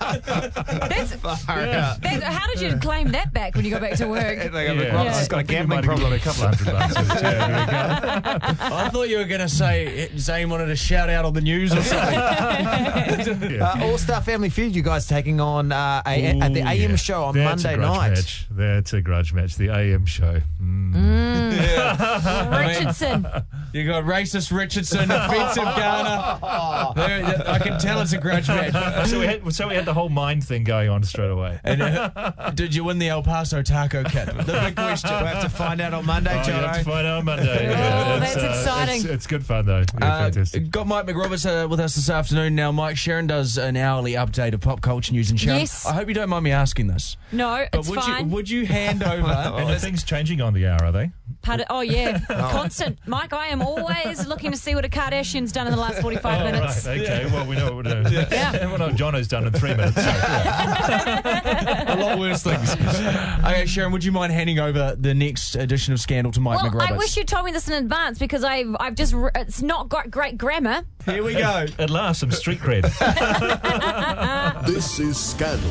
Amazing. 0.06 1.20
That's, 1.22 1.46
that, 1.46 2.22
how 2.22 2.46
did 2.46 2.60
you 2.60 2.76
claim 2.78 3.08
that 3.12 3.32
back 3.32 3.54
when 3.54 3.64
you 3.64 3.70
got 3.70 3.80
back 3.80 3.94
to 3.98 4.06
work? 4.08 4.38
Like, 4.52 4.68
Yeah. 4.68 4.94
Rob's 4.94 5.16
just 5.18 5.30
got 5.30 5.38
a 5.38 5.40
I 5.40 5.42
think 5.44 5.48
we 5.48 5.54
gambling 5.54 5.68
might 5.68 5.84
have 5.84 5.98
problem. 5.98 6.10
got 6.10 6.20
a 6.20 6.24
couple 6.24 6.44
of 6.44 6.54
hundred 6.54 6.72
bucks. 6.94 6.96
Yeah, 7.26 7.46
there 7.48 8.16
you 8.16 8.68
go. 8.70 8.76
I 8.76 8.88
thought 8.90 9.08
you 9.08 9.18
were 9.18 9.24
going 9.24 9.40
to 9.40 9.48
say 9.48 10.08
Zane 10.18 10.48
wanted 10.50 10.70
a 10.70 10.76
shout 10.76 11.10
out 11.10 11.24
on 11.24 11.32
the 11.34 11.40
news 11.40 11.72
or 11.74 11.82
something. 11.82 12.14
Yeah. 12.14 13.72
Uh, 13.76 13.84
All 13.84 13.98
Star 13.98 14.20
Family 14.20 14.48
Feud, 14.50 14.74
you 14.76 14.82
guys 14.82 14.95
taking 15.04 15.40
on 15.40 15.72
uh, 15.72 16.00
a, 16.06 16.24
at 16.40 16.54
the 16.54 16.60
AM 16.60 16.90
yeah. 16.92 16.96
show 16.96 17.24
on 17.24 17.34
That's 17.34 17.64
Monday 17.64 17.74
a 17.74 17.76
grudge 17.78 17.96
night. 17.98 18.10
Match. 18.10 18.46
That's 18.50 18.92
a 18.94 19.02
grudge 19.02 19.32
match. 19.34 19.56
The 19.56 19.68
AM 19.68 20.06
show. 20.06 20.40
Mm. 20.62 20.96
Richardson. 22.68 23.26
You 23.72 23.86
got 23.86 24.04
racist 24.04 24.56
Richardson, 24.56 25.10
offensive 25.10 25.64
Garner. 25.64 26.38
I 26.42 27.58
can 27.62 27.78
tell 27.78 28.00
it's 28.00 28.12
a 28.12 28.18
grudge 28.18 28.48
match. 28.48 28.74
So 29.06 29.20
we 29.20 29.26
had 29.26 29.54
so 29.54 29.68
we 29.68 29.74
had 29.74 29.84
the 29.84 29.94
whole 29.94 30.08
mind 30.08 30.42
thing 30.44 30.64
going 30.64 30.88
on 30.88 31.02
straight 31.04 31.30
away. 31.30 31.60
And, 31.64 31.82
uh, 31.82 32.50
did 32.54 32.74
you 32.74 32.84
win 32.84 32.98
the 32.98 33.08
El 33.08 33.22
Paso 33.22 33.62
taco 33.62 34.02
kit? 34.04 34.26
The 34.26 34.60
big 34.64 34.74
question. 34.76 35.10
We'll 35.10 35.26
have 35.26 35.42
to 35.42 35.48
find 35.48 35.80
out 35.80 35.92
on 35.94 36.06
Monday, 36.06 36.30
Oh, 36.32 36.46
you 36.46 36.52
have 36.52 36.74
to 36.76 36.80
Jono. 36.80 36.84
find 36.84 37.06
out 37.06 37.18
on 37.18 37.24
Monday. 37.24 37.74
Oh, 37.76 38.16
It's, 38.22 38.34
that's 38.34 38.44
exciting. 38.58 38.96
It's, 38.96 39.04
it's 39.04 39.26
good 39.26 39.44
fun 39.44 39.66
though. 39.66 39.84
Yeah, 40.00 40.06
Uh, 40.06 40.18
fantastic. 40.24 40.70
got 40.70 40.86
Mike 40.86 41.06
McRoberts 41.06 41.46
uh, 41.46 41.68
with 41.68 41.80
us 41.80 41.94
this 41.96 42.08
afternoon. 42.10 42.54
Now, 42.54 42.72
Mike 42.72 42.96
Sharyn 42.96 43.26
does 43.26 43.58
an 43.58 43.76
hourly 43.76 44.12
update 44.12 44.54
of 44.54 44.60
pop 44.60 44.80
culture 44.86 45.12
news. 45.12 45.30
And 45.30 45.38
Sharyn, 45.38 45.58
Yes. 45.60 45.84
I 45.84 45.92
hope 45.92 46.06
you 46.08 46.14
don't 46.14 46.28
mind 46.28 46.44
me 46.44 46.52
asking 46.52 46.86
this, 46.86 47.16
No, 47.32 47.66
but 47.72 47.80
it's 47.80 47.88
would 47.88 47.98
fine. 48.00 48.28
you 48.28 48.34
would 48.34 48.48
you 48.48 48.64
hand 48.66 49.02
over? 49.14 49.26
And 49.28 49.68
are 49.70 49.78
things 49.78 50.04
changing 50.04 50.40
on 50.40 50.54
the 50.54 50.66
hour, 50.68 50.84
are 50.84 50.92
they? 50.92 51.10
Pardon- 51.46 51.66
oh 51.70 51.80
yeah, 51.80 52.18
constant. 52.28 52.98
Mike, 53.06 53.32
I 53.32 53.46
am 53.48 53.62
always 53.62 54.26
looking 54.26 54.50
to 54.50 54.56
see 54.58 54.74
what 54.74 54.84
a 54.84 54.88
Kardashian's 54.88 55.52
done 55.52 55.66
in 55.68 55.72
the 55.72 55.78
last 55.78 56.02
forty-five 56.02 56.40
Oh, 56.42 56.44
minutes. 56.44 56.84
right. 56.86 57.00
Okay. 57.00 57.24
Well, 57.26 57.46
we 57.46 57.54
know 57.54 57.72
what 57.74 57.86
uh, 57.86 57.90
we're 58.04 58.10
doing. 58.10 58.26
Yeah. 58.32 58.66
we 58.72 58.76
know 58.78 58.86
what 58.88 58.96
Jono's 58.96 59.28
done 59.28 59.46
in 59.46 59.52
three 59.52 59.70
minutes. 59.74 59.94
So, 59.94 60.00
yeah. 60.06 61.94
a 61.94 61.96
lot 61.96 62.18
worse 62.18 62.42
things. 62.42 62.72
okay, 62.74 63.62
Sharyn, 63.62 63.92
would 63.92 64.02
you 64.02 64.10
mind 64.10 64.32
handing 64.32 64.58
over 64.58 64.96
the 64.98 65.14
next 65.14 65.54
edition 65.54 65.92
of 65.94 66.00
Scandal 66.00 66.32
to 66.32 66.40
Mike 66.40 66.60
Well, 66.62 66.72
McRoberts? 66.72 66.90
I 66.90 66.96
wish 66.96 67.16
you 67.16 67.22
told 67.24 67.44
me 67.44 67.52
this 67.52 67.68
in 67.68 67.74
advance 67.74 68.18
because 68.18 68.42
I've 68.42 68.74
I've 68.80 68.96
just 68.96 69.12
re- 69.14 69.30
it's 69.36 69.62
not 69.62 69.88
got 69.88 70.10
great 70.10 70.36
grammar. 70.36 70.82
Here 71.04 71.22
we 71.22 71.34
go. 71.34 71.66
At 71.78 71.90
last, 71.90 72.18
some 72.20 72.32
street 72.32 72.58
cred. 72.58 72.82
This 74.66 74.98
is 74.98 75.16
Scandal 75.16 75.70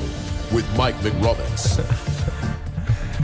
with 0.53 0.65
Mike 0.77 0.95
McRoberts. 0.95 2.13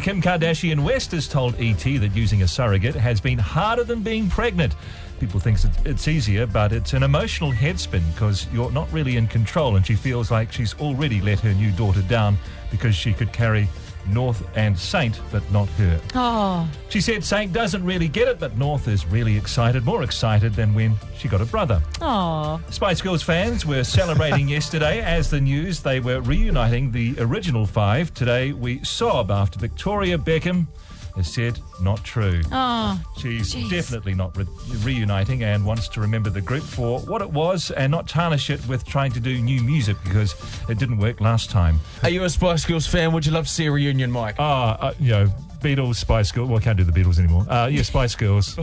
Kim 0.01 0.19
Kardashian 0.19 0.83
West 0.83 1.11
has 1.11 1.27
told 1.27 1.53
ET 1.59 1.83
that 1.83 2.15
using 2.15 2.41
a 2.41 2.47
surrogate 2.47 2.95
has 2.95 3.21
been 3.21 3.37
harder 3.37 3.83
than 3.83 4.01
being 4.01 4.27
pregnant. 4.29 4.75
People 5.19 5.39
think 5.39 5.59
it's- 5.85 6.07
easier, 6.07 6.47
but 6.47 6.71
it's 6.73 6.93
an 6.93 7.03
emotional 7.03 7.51
headspin 7.51 8.01
because 8.11 8.47
you're 8.51 8.71
not 8.71 8.91
really 8.91 9.15
in 9.15 9.27
control, 9.27 9.75
and 9.75 9.85
she 9.85 9.93
feels 9.93 10.31
like 10.31 10.51
she's 10.51 10.73
already 10.79 11.21
let 11.21 11.39
her 11.41 11.53
new 11.53 11.69
daughter 11.71 12.01
down 12.01 12.39
because 12.71 12.95
she 12.95 13.13
could 13.13 13.31
carry 13.31 13.69
North 14.07 14.43
and 14.55 14.77
Saint, 14.77 15.19
but 15.31 15.49
not 15.51 15.67
her. 15.69 15.99
Oh, 16.15 16.69
She 16.89 17.01
said 17.01 17.23
Saint 17.23 17.53
doesn't 17.53 17.83
really 17.83 18.07
get 18.07 18.27
it, 18.27 18.39
but 18.39 18.57
North 18.57 18.87
is 18.87 19.05
really 19.05 19.37
excited, 19.37 19.85
more 19.85 20.03
excited 20.03 20.53
than 20.53 20.73
when 20.73 20.95
she 21.17 21.27
got 21.27 21.41
a 21.41 21.45
brother. 21.45 21.81
oh. 22.01 22.59
Spice 22.69 23.01
Girls 23.01 23.23
fans 23.23 23.65
were 23.65 23.83
celebrating 23.83 24.47
yesterday 24.57 25.01
as 25.01 25.29
the 25.29 25.39
news 25.41 25.81
they 25.81 25.99
were 25.99 26.21
reuniting 26.21 26.91
the 26.91 27.15
original 27.19 27.65
five. 27.65 28.13
Today 28.13 28.51
we 28.53 28.83
sob 28.83 29.31
after 29.31 29.59
Victoria 29.59 30.17
Beckham 30.17 30.67
has 31.15 31.31
said 31.31 31.59
not 31.81 32.03
true. 32.03 32.41
Oh, 32.51 33.01
She's 33.17 33.53
jeez. 33.53 33.69
definitely 33.69 34.13
not 34.13 34.35
re- 34.37 34.45
reuniting 34.83 35.43
and 35.43 35.65
wants 35.65 35.87
to 35.89 36.01
remember 36.01 36.29
the 36.29 36.41
group 36.41 36.63
for 36.63 36.99
what 37.01 37.21
it 37.21 37.29
was 37.29 37.71
and 37.71 37.91
not 37.91 38.07
tarnish 38.07 38.49
it 38.49 38.65
with 38.67 38.85
trying 38.85 39.11
to 39.13 39.19
do 39.19 39.39
new 39.41 39.61
music 39.61 39.97
because 40.03 40.35
it 40.69 40.77
didn't 40.77 40.97
work 40.97 41.21
last 41.21 41.49
time. 41.49 41.79
Are 42.03 42.09
you 42.09 42.23
a 42.23 42.29
Spice 42.29 42.65
Girls 42.65 42.87
fan? 42.87 43.11
Would 43.13 43.25
you 43.25 43.31
love 43.31 43.45
to 43.47 43.51
see 43.51 43.65
a 43.65 43.71
reunion, 43.71 44.11
Mike? 44.11 44.35
Ah, 44.39 44.77
uh, 44.79 44.93
you 44.99 45.11
know, 45.11 45.29
Beatles, 45.61 45.95
Spice 45.95 46.31
Girls. 46.31 46.49
Well, 46.49 46.59
I 46.59 46.61
can't 46.61 46.77
do 46.77 46.83
the 46.83 46.91
Beatles 46.91 47.19
anymore. 47.19 47.45
Uh, 47.49 47.67
yeah, 47.67 47.83
Spice 47.83 48.15
Girls. 48.15 48.47
See, 48.55 48.61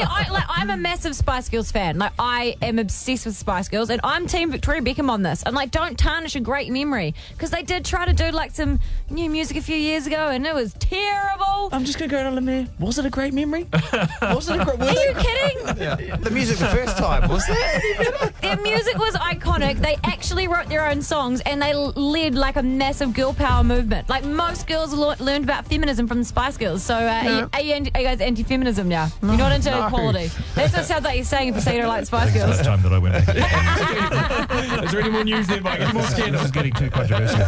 I, 0.00 0.26
like, 0.30 0.44
I'm 0.48 0.70
a 0.70 0.76
massive 0.76 1.14
Spice 1.16 1.48
Girls 1.48 1.70
fan. 1.72 1.98
Like, 1.98 2.12
I 2.18 2.56
am 2.62 2.78
obsessed 2.78 3.26
with 3.26 3.36
Spice 3.36 3.68
Girls, 3.68 3.90
and 3.90 4.00
I'm 4.04 4.26
Team 4.26 4.50
Victoria 4.50 4.80
Beckham 4.80 5.10
on 5.10 5.22
this. 5.22 5.42
And 5.42 5.54
like, 5.54 5.70
don't 5.70 5.98
tarnish 5.98 6.36
a 6.36 6.40
great 6.40 6.70
memory 6.70 7.14
because 7.32 7.50
they 7.50 7.62
did 7.62 7.84
try 7.84 8.06
to 8.06 8.12
do 8.12 8.30
like 8.30 8.52
some 8.52 8.80
new 9.10 9.28
music 9.28 9.56
a 9.56 9.62
few 9.62 9.76
years 9.76 10.06
ago, 10.06 10.28
and 10.28 10.46
it 10.46 10.54
was 10.54 10.72
terrible. 10.74 11.68
I'm 11.72 11.84
just 11.84 11.98
going 11.98 12.08
to 12.08 12.14
go 12.14 12.20
out 12.20 12.26
on 12.26 12.32
a 12.32 12.36
limb 12.36 12.48
here. 12.48 12.68
Was 12.78 12.98
it 12.98 13.06
a 13.06 13.10
great 13.10 13.34
memory? 13.34 13.66
Was 14.22 14.48
it 14.48 14.60
a 14.60 14.64
great? 14.64 14.80
Are 14.80 14.92
you 14.92 15.14
kidding? 15.14 16.20
The 16.20 16.30
music 16.30 16.58
the 16.58 16.66
first 16.66 16.96
time 16.96 17.28
was 17.28 17.46
that? 17.46 18.32
Their 18.42 18.56
music 18.58 18.96
was 18.98 19.14
iconic. 19.14 19.78
They 19.78 19.96
actually 20.04 20.48
wrote 20.48 20.68
their 20.68 20.86
own 20.88 21.02
songs 21.02 21.40
and 21.42 21.60
they 21.60 21.74
led 21.74 22.34
like 22.34 22.56
a 22.56 22.62
massive 22.62 23.12
girl 23.14 23.32
power 23.34 23.64
movement. 23.64 24.08
Like 24.08 24.24
most 24.24 24.66
girls 24.66 24.92
lo- 24.92 25.14
learned 25.40 25.50
about 25.50 25.66
feminism 25.66 26.06
from 26.06 26.18
the 26.18 26.24
Spice 26.24 26.56
Girls. 26.56 26.82
So 26.82 26.94
uh, 26.94 26.98
are, 26.98 27.24
you, 27.24 27.50
are, 27.52 27.60
you 27.60 27.74
anti- 27.74 27.90
are 27.94 28.00
you 28.00 28.06
guys 28.06 28.20
anti-feminism 28.20 28.88
now? 28.88 29.08
You're 29.22 29.36
not 29.36 29.52
into 29.52 29.70
no. 29.70 29.86
equality. 29.86 30.30
That's 30.54 30.72
what 30.72 30.82
it 30.82 30.86
sounds 30.86 31.04
like 31.04 31.16
you're 31.16 31.24
saying 31.24 31.48
if 31.48 31.54
you 31.56 31.60
say 31.60 31.76
you 31.76 31.82
don't 31.82 31.88
like 31.88 32.06
Spice 32.06 32.32
Girls. 32.34 32.50
Last 32.50 32.64
time 32.64 32.82
that 32.82 32.92
I 32.92 32.98
went. 32.98 33.14
Is 34.84 34.92
there 34.92 35.00
any 35.00 35.10
more 35.10 35.24
news 35.24 35.46
there, 35.46 35.60
Mike? 35.60 35.80
Any 35.80 35.92
more 35.92 36.02
This 36.02 36.12
scandals? 36.12 36.44
is 36.44 36.50
getting 36.50 36.72
too 36.72 36.90
controversial. 36.90 37.38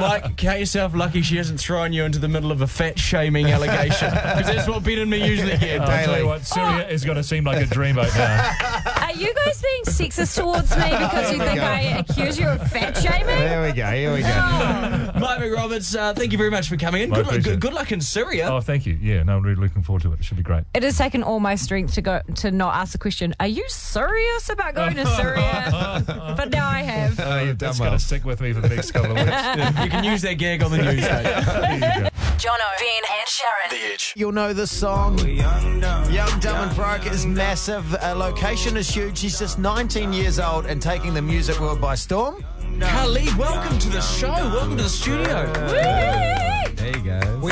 Mike, 0.00 0.36
count 0.36 0.60
yourself 0.60 0.94
lucky 0.94 1.22
she 1.22 1.36
hasn't 1.36 1.60
thrown 1.60 1.92
you 1.92 2.04
into 2.04 2.18
the 2.18 2.28
middle 2.28 2.52
of 2.52 2.62
a 2.62 2.66
fat 2.66 2.98
shaming 2.98 3.46
allegation. 3.46 4.10
Because 4.10 4.46
that's 4.46 4.68
what 4.68 4.84
Ben 4.84 4.98
and 4.98 5.10
me 5.10 5.26
usually 5.26 5.56
get. 5.56 5.80
I'll 5.80 5.86
tell 5.86 6.06
daily. 6.06 6.20
you 6.20 6.26
what, 6.26 6.46
Syria 6.46 6.88
is 6.88 7.04
going 7.04 7.16
to 7.16 7.24
seem 7.24 7.44
like 7.44 7.58
a 7.58 7.66
dreamboat 7.68 8.14
now. 8.16 8.88
Are 9.12 9.16
you 9.16 9.34
guys 9.34 9.60
being 9.60 9.82
sexist 9.82 10.40
towards 10.40 10.74
me 10.74 10.84
because 10.90 11.32
you 11.32 11.38
think 11.38 11.60
I 11.60 11.80
accuse 11.98 12.38
you 12.38 12.48
of 12.48 12.70
fat 12.70 12.96
shaming? 12.96 13.26
There 13.26 13.62
we 13.62 13.72
go. 13.72 13.86
Here 13.90 14.10
we 14.10 14.22
go. 14.22 14.28
Mike 15.20 15.38
McRoberts, 15.38 15.94
uh, 15.98 16.14
thank 16.14 16.32
you 16.32 16.38
very 16.38 16.50
much 16.50 16.66
for 16.66 16.78
coming 16.78 17.02
in. 17.02 17.10
My 17.10 17.16
Good, 17.16 17.26
luck, 17.26 17.42
good, 17.42 17.60
good 17.60 17.72
luck 17.74 17.92
in 17.92 18.00
Syria. 18.00 18.48
Oh, 18.50 18.62
thank 18.62 18.86
you. 18.86 18.98
Yeah, 19.02 19.22
no, 19.22 19.36
I'm 19.36 19.42
really 19.42 19.60
looking 19.60 19.82
forward 19.82 20.00
to 20.04 20.12
it. 20.14 20.20
It 20.20 20.24
should 20.24 20.38
be 20.38 20.42
great. 20.42 20.64
It 20.72 20.82
has 20.82 20.96
taken 20.96 21.22
all 21.22 21.40
my 21.40 21.56
strength 21.56 21.92
to 21.94 22.00
go 22.00 22.22
to 22.36 22.50
not 22.50 22.74
ask 22.74 22.92
the 22.92 22.98
question. 22.98 23.34
Are 23.38 23.46
you 23.46 23.68
serious 23.68 24.48
about 24.48 24.74
going 24.74 24.96
to 24.96 25.06
Syria? 25.08 26.02
but 26.36 26.48
now 26.48 26.66
I 26.66 26.80
have. 26.80 27.20
Oh, 27.20 27.42
you've 27.42 27.58
done 27.58 27.76
going 27.76 27.92
to 27.92 27.98
stick 27.98 28.24
with 28.24 28.40
me 28.40 28.54
for 28.54 28.62
the 28.62 28.70
next 28.70 28.92
couple 28.92 29.10
of 29.10 29.18
weeks. 29.18 29.30
you 29.84 29.90
can 29.90 30.04
use 30.04 30.22
that 30.22 30.38
gag 30.38 30.62
on 30.62 30.70
the 30.70 30.78
news, 30.78 31.02
mate. 31.02 32.11
Jono, 32.42 32.76
Ben, 32.76 33.02
and 33.20 33.28
Sharyn. 33.28 33.70
The 33.70 33.92
Edge. 33.92 34.14
You'll 34.16 34.32
know 34.32 34.52
this 34.52 34.76
song. 34.76 35.16
Young, 35.20 36.40
Dumb 36.40 36.68
and 36.68 36.74
Broke 36.74 37.06
is 37.06 37.24
massive. 37.24 37.94
Uh, 37.94 38.16
location 38.16 38.76
is 38.76 38.88
huge. 38.88 39.20
He's 39.20 39.38
just 39.38 39.60
19 39.60 40.12
years 40.12 40.40
old 40.40 40.66
and 40.66 40.82
taking 40.82 41.14
the 41.14 41.22
music 41.22 41.60
world 41.60 41.80
by 41.80 41.94
storm. 41.94 42.44
Khalid, 42.80 43.32
welcome 43.36 43.78
to 43.78 43.88
the 43.90 44.00
show. 44.00 44.26
Welcome 44.26 44.76
to 44.76 44.82
the 44.82 44.88
studio. 44.88 46.51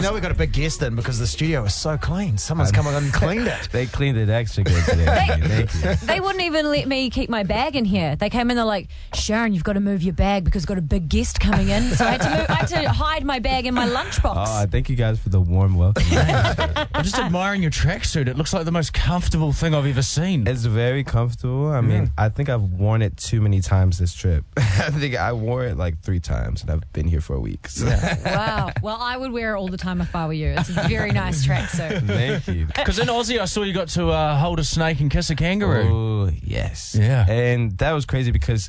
Hey 0.01 0.07
guys. 0.07 0.13
We 0.13 0.15
know 0.15 0.15
we 0.15 0.21
got 0.23 0.31
a 0.31 0.39
big 0.39 0.53
guest 0.53 0.81
in 0.83 0.97
because 0.97 1.19
the 1.19 1.27
studio 1.27 1.63
is 1.65 1.75
so 1.75 1.99
clean. 1.99 2.39
Someone's 2.39 2.71
um, 2.71 2.75
come 2.75 2.87
and 2.87 3.13
cleaned 3.13 3.47
it. 3.47 3.69
They 3.71 3.85
cleaned 3.85 4.17
it 4.17 4.31
extra 4.31 4.65
good 4.65 4.83
today. 4.85 5.05
Thank 5.05 5.43
you. 5.43 5.67
Thank 5.67 6.01
you. 6.01 6.07
They 6.07 6.21
wouldn't 6.21 6.43
even 6.43 6.71
let 6.71 6.89
me 6.89 7.11
keep 7.11 7.29
my 7.29 7.43
bag 7.43 7.77
in 7.77 7.85
here. 7.85 8.17
They 8.17 8.31
came 8.31 8.51
in, 8.51 8.57
they're 8.57 8.65
like, 8.65 8.89
Sharyn, 9.13 9.53
you've 9.53 9.63
got 9.65 9.75
to 9.75 9.81
move 9.81 10.03
your 10.03 10.15
bag 10.15 10.45
because 10.45 10.63
we've 10.63 10.69
got 10.69 10.79
a 10.79 10.83
big 10.83 11.09
guest 11.09 11.39
coming 11.39 11.69
in. 11.69 11.83
So 11.91 12.05
I 12.07 12.13
had 12.13 12.21
to, 12.23 12.31
move, 12.31 12.47
I 12.49 12.55
had 12.55 12.69
to 12.69 12.89
hide 12.91 13.25
my 13.25 13.39
bag 13.39 13.67
in 13.67 13.75
my 13.75 13.87
lunchbox. 13.87 14.35
Oh, 14.49 14.67
thank 14.71 14.89
you 14.89 14.97
guys 14.97 15.21
for 15.21 15.29
the 15.29 15.41
warm 15.41 15.75
welcome. 15.75 16.03
I'm 16.11 17.05
just 17.05 17.19
admiring 17.19 17.63
your 17.63 17.71
tracksuit. 17.71 18.27
It 18.27 18.37
looks 18.37 18.55
like 18.55 18.65
the 18.65 18.73
most 18.73 18.95
comfortable 18.95 19.53
thing 19.53 19.75
I've 19.75 19.87
ever 19.87 20.03
seen. 20.03 20.47
It's 20.49 20.65
very 20.65 21.05
comfortable. 21.05 21.69
I 21.69 21.83
mean, 21.83 22.11
I 22.17 22.31
think 22.31 22.49
I've 22.49 22.63
worn 22.63 23.03
it 23.03 23.17
too 23.19 23.41
many 23.41 23.61
times 23.61 23.99
this 23.99 24.15
trip. 24.15 24.45
I 24.57 24.91
think 24.91 25.17
I 25.17 25.33
wore 25.33 25.65
it 25.65 25.77
like 25.77 26.01
three 26.01 26.21
times, 26.21 26.63
and 26.63 26.71
I've 26.71 26.93
been 26.93 27.07
here 27.07 27.21
for 27.21 27.35
a 27.35 27.41
week. 27.41 27.69
So. 27.69 27.87
wow. 28.25 28.71
Well, 28.83 28.99
I 29.01 29.17
would 29.17 29.33
wear 29.33 29.55
it 29.55 29.59
all 29.59 29.69
the 29.69 29.77
time 29.77 29.90
if 29.99 30.15
I 30.15 30.27
were 30.27 30.33
you. 30.33 30.49
It's 30.49 30.69
a 30.69 30.89
very 30.89 31.11
nice 31.11 31.47
tracksuit. 31.47 32.07
Thank 32.07 32.47
you. 32.49 32.67
Because 32.67 32.99
in 32.99 33.09
Aussie, 33.09 33.39
I 33.39 33.47
saw 33.47 33.63
you 33.63 33.73
got 33.73 33.89
to 33.91 34.09
uh, 34.09 34.37
hold 34.37 34.59
a 34.59 34.65
snake 34.65 35.01
and 35.01 35.11
kiss 35.11 35.31
a 35.31 35.35
kangaroo. 35.35 36.29
Oh, 36.29 36.31
yes. 36.43 36.95
Yeah. 36.99 37.25
And 37.31 37.79
that 37.79 37.93
was 37.93 38.05
crazy 38.05 38.31
because 38.31 38.69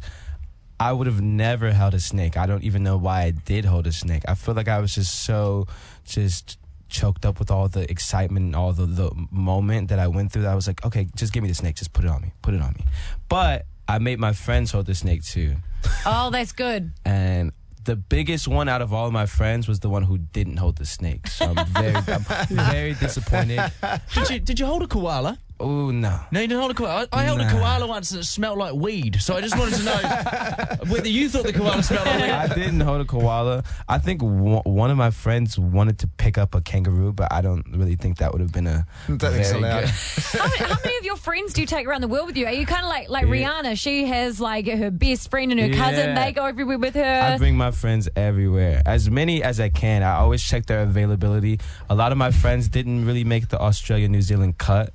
I 0.79 0.93
would 0.93 1.07
have 1.07 1.21
never 1.21 1.71
held 1.71 1.93
a 1.93 1.99
snake. 1.99 2.37
I 2.37 2.45
don't 2.45 2.63
even 2.63 2.81
know 2.83 2.97
why 2.97 3.23
I 3.23 3.31
did 3.31 3.65
hold 3.65 3.87
a 3.87 3.91
snake. 3.91 4.23
I 4.27 4.35
feel 4.35 4.55
like 4.55 4.67
I 4.67 4.79
was 4.79 4.95
just 4.95 5.23
so 5.23 5.67
just 6.05 6.57
choked 6.89 7.25
up 7.25 7.39
with 7.39 7.51
all 7.51 7.67
the 7.67 7.89
excitement 7.89 8.47
and 8.47 8.55
all 8.55 8.73
the, 8.73 8.85
the 8.85 9.11
moment 9.31 9.89
that 9.89 9.99
I 9.99 10.07
went 10.07 10.31
through 10.31 10.43
that 10.43 10.51
I 10.51 10.55
was 10.55 10.67
like, 10.67 10.85
okay, 10.85 11.07
just 11.15 11.33
give 11.33 11.43
me 11.43 11.49
the 11.49 11.55
snake. 11.55 11.75
Just 11.75 11.93
put 11.93 12.05
it 12.05 12.09
on 12.09 12.21
me. 12.21 12.33
Put 12.41 12.53
it 12.53 12.61
on 12.61 12.73
me. 12.73 12.85
But 13.29 13.65
I 13.87 13.99
made 13.99 14.19
my 14.19 14.33
friends 14.33 14.71
hold 14.71 14.85
the 14.85 14.95
snake 14.95 15.23
too. 15.23 15.55
Oh, 16.05 16.29
that's 16.29 16.51
good. 16.51 16.91
And 17.05 17.51
the 17.83 17.95
biggest 17.95 18.47
one 18.47 18.69
out 18.69 18.81
of 18.81 18.93
all 18.93 19.07
of 19.07 19.13
my 19.13 19.25
friends 19.25 19.67
was 19.67 19.79
the 19.79 19.89
one 19.89 20.03
who 20.03 20.17
didn't 20.17 20.57
hold 20.57 20.77
the 20.77 20.85
snake. 20.85 21.27
So 21.27 21.53
I'm 21.55 21.65
very, 21.67 21.95
I'm 21.95 22.03
very 22.49 22.93
disappointed. 22.93 23.71
Did 24.13 24.29
you 24.29 24.39
did 24.39 24.59
you 24.59 24.65
hold 24.65 24.83
a 24.83 24.87
koala? 24.87 25.39
Oh 25.61 25.91
no. 25.91 26.19
No, 26.31 26.39
you 26.39 26.47
didn't 26.47 26.59
hold 26.59 26.71
a 26.71 26.73
koala. 26.75 27.07
I, 27.11 27.21
I 27.21 27.23
held 27.23 27.41
a 27.41 27.49
koala 27.49 27.87
once 27.87 28.11
and 28.11 28.21
it 28.21 28.25
smelled 28.25 28.57
like 28.57 28.73
weed. 28.73 29.21
So 29.21 29.35
I 29.35 29.41
just 29.41 29.57
wanted 29.57 29.75
to 29.75 29.83
know 29.83 29.97
whether 30.91 31.07
you 31.07 31.29
thought 31.29 31.45
the 31.45 31.53
koala 31.53 31.83
smelled 31.83 32.05
like 32.07 32.21
weed. 32.21 32.29
I 32.31 32.47
didn't 32.47 32.79
hold 32.81 33.01
a 33.01 33.05
koala. 33.05 33.63
I 33.87 33.97
think 33.99 34.21
one 34.21 34.61
one 34.65 34.91
of 34.91 34.97
my 34.97 35.11
friends 35.11 35.57
wanted 35.59 35.99
to 35.99 36.07
pick 36.07 36.37
up 36.37 36.55
a 36.55 36.61
kangaroo, 36.61 37.13
but 37.13 37.31
I 37.31 37.41
don't 37.41 37.65
really 37.75 37.95
think 37.95 38.17
that 38.17 38.31
would 38.31 38.41
have 38.41 38.51
been 38.51 38.67
a 38.67 38.85
Don't 39.07 39.19
think 39.19 39.45
so 39.45 39.59
good. 39.59 39.85
How 40.41 40.47
many, 40.47 40.57
how 40.57 40.77
many 40.83 40.97
of 40.97 41.05
your 41.05 41.15
friends 41.17 41.53
do 41.53 41.61
you 41.61 41.67
take 41.67 41.85
around 41.87 42.01
the 42.01 42.07
world 42.07 42.25
with 42.27 42.37
you? 42.37 42.45
Are 42.45 42.51
you 42.53 42.65
kind 42.65 42.83
of 42.83 42.89
like 42.89 43.09
like 43.09 43.25
Yeah. 43.25 43.31
Rihanna? 43.31 43.77
She 43.79 44.05
has 44.05 44.39
like 44.39 44.67
her 44.67 44.91
best 44.91 45.29
friend 45.29 45.51
and 45.51 45.59
her 45.61 45.69
cousin. 45.69 46.15
They 46.15 46.31
go 46.31 46.45
everywhere 46.45 46.77
with 46.79 46.95
her. 46.95 47.03
I 47.21 47.37
bring 47.37 47.55
my 47.57 47.71
friends 47.71 48.09
everywhere, 48.15 48.81
as 48.85 49.09
many 49.09 49.43
as 49.43 49.59
I 49.59 49.69
can. 49.69 50.03
I 50.03 50.15
always 50.15 50.41
check 50.41 50.65
their 50.65 50.81
availability. 50.81 51.59
A 51.89 51.95
lot 51.95 52.11
of 52.11 52.17
my 52.17 52.31
friends 52.31 52.67
didn't 52.69 53.05
really 53.05 53.23
make 53.23 53.49
the 53.49 53.59
Australia 53.59 54.07
New 54.07 54.21
Zealand 54.21 54.57
cut, 54.57 54.93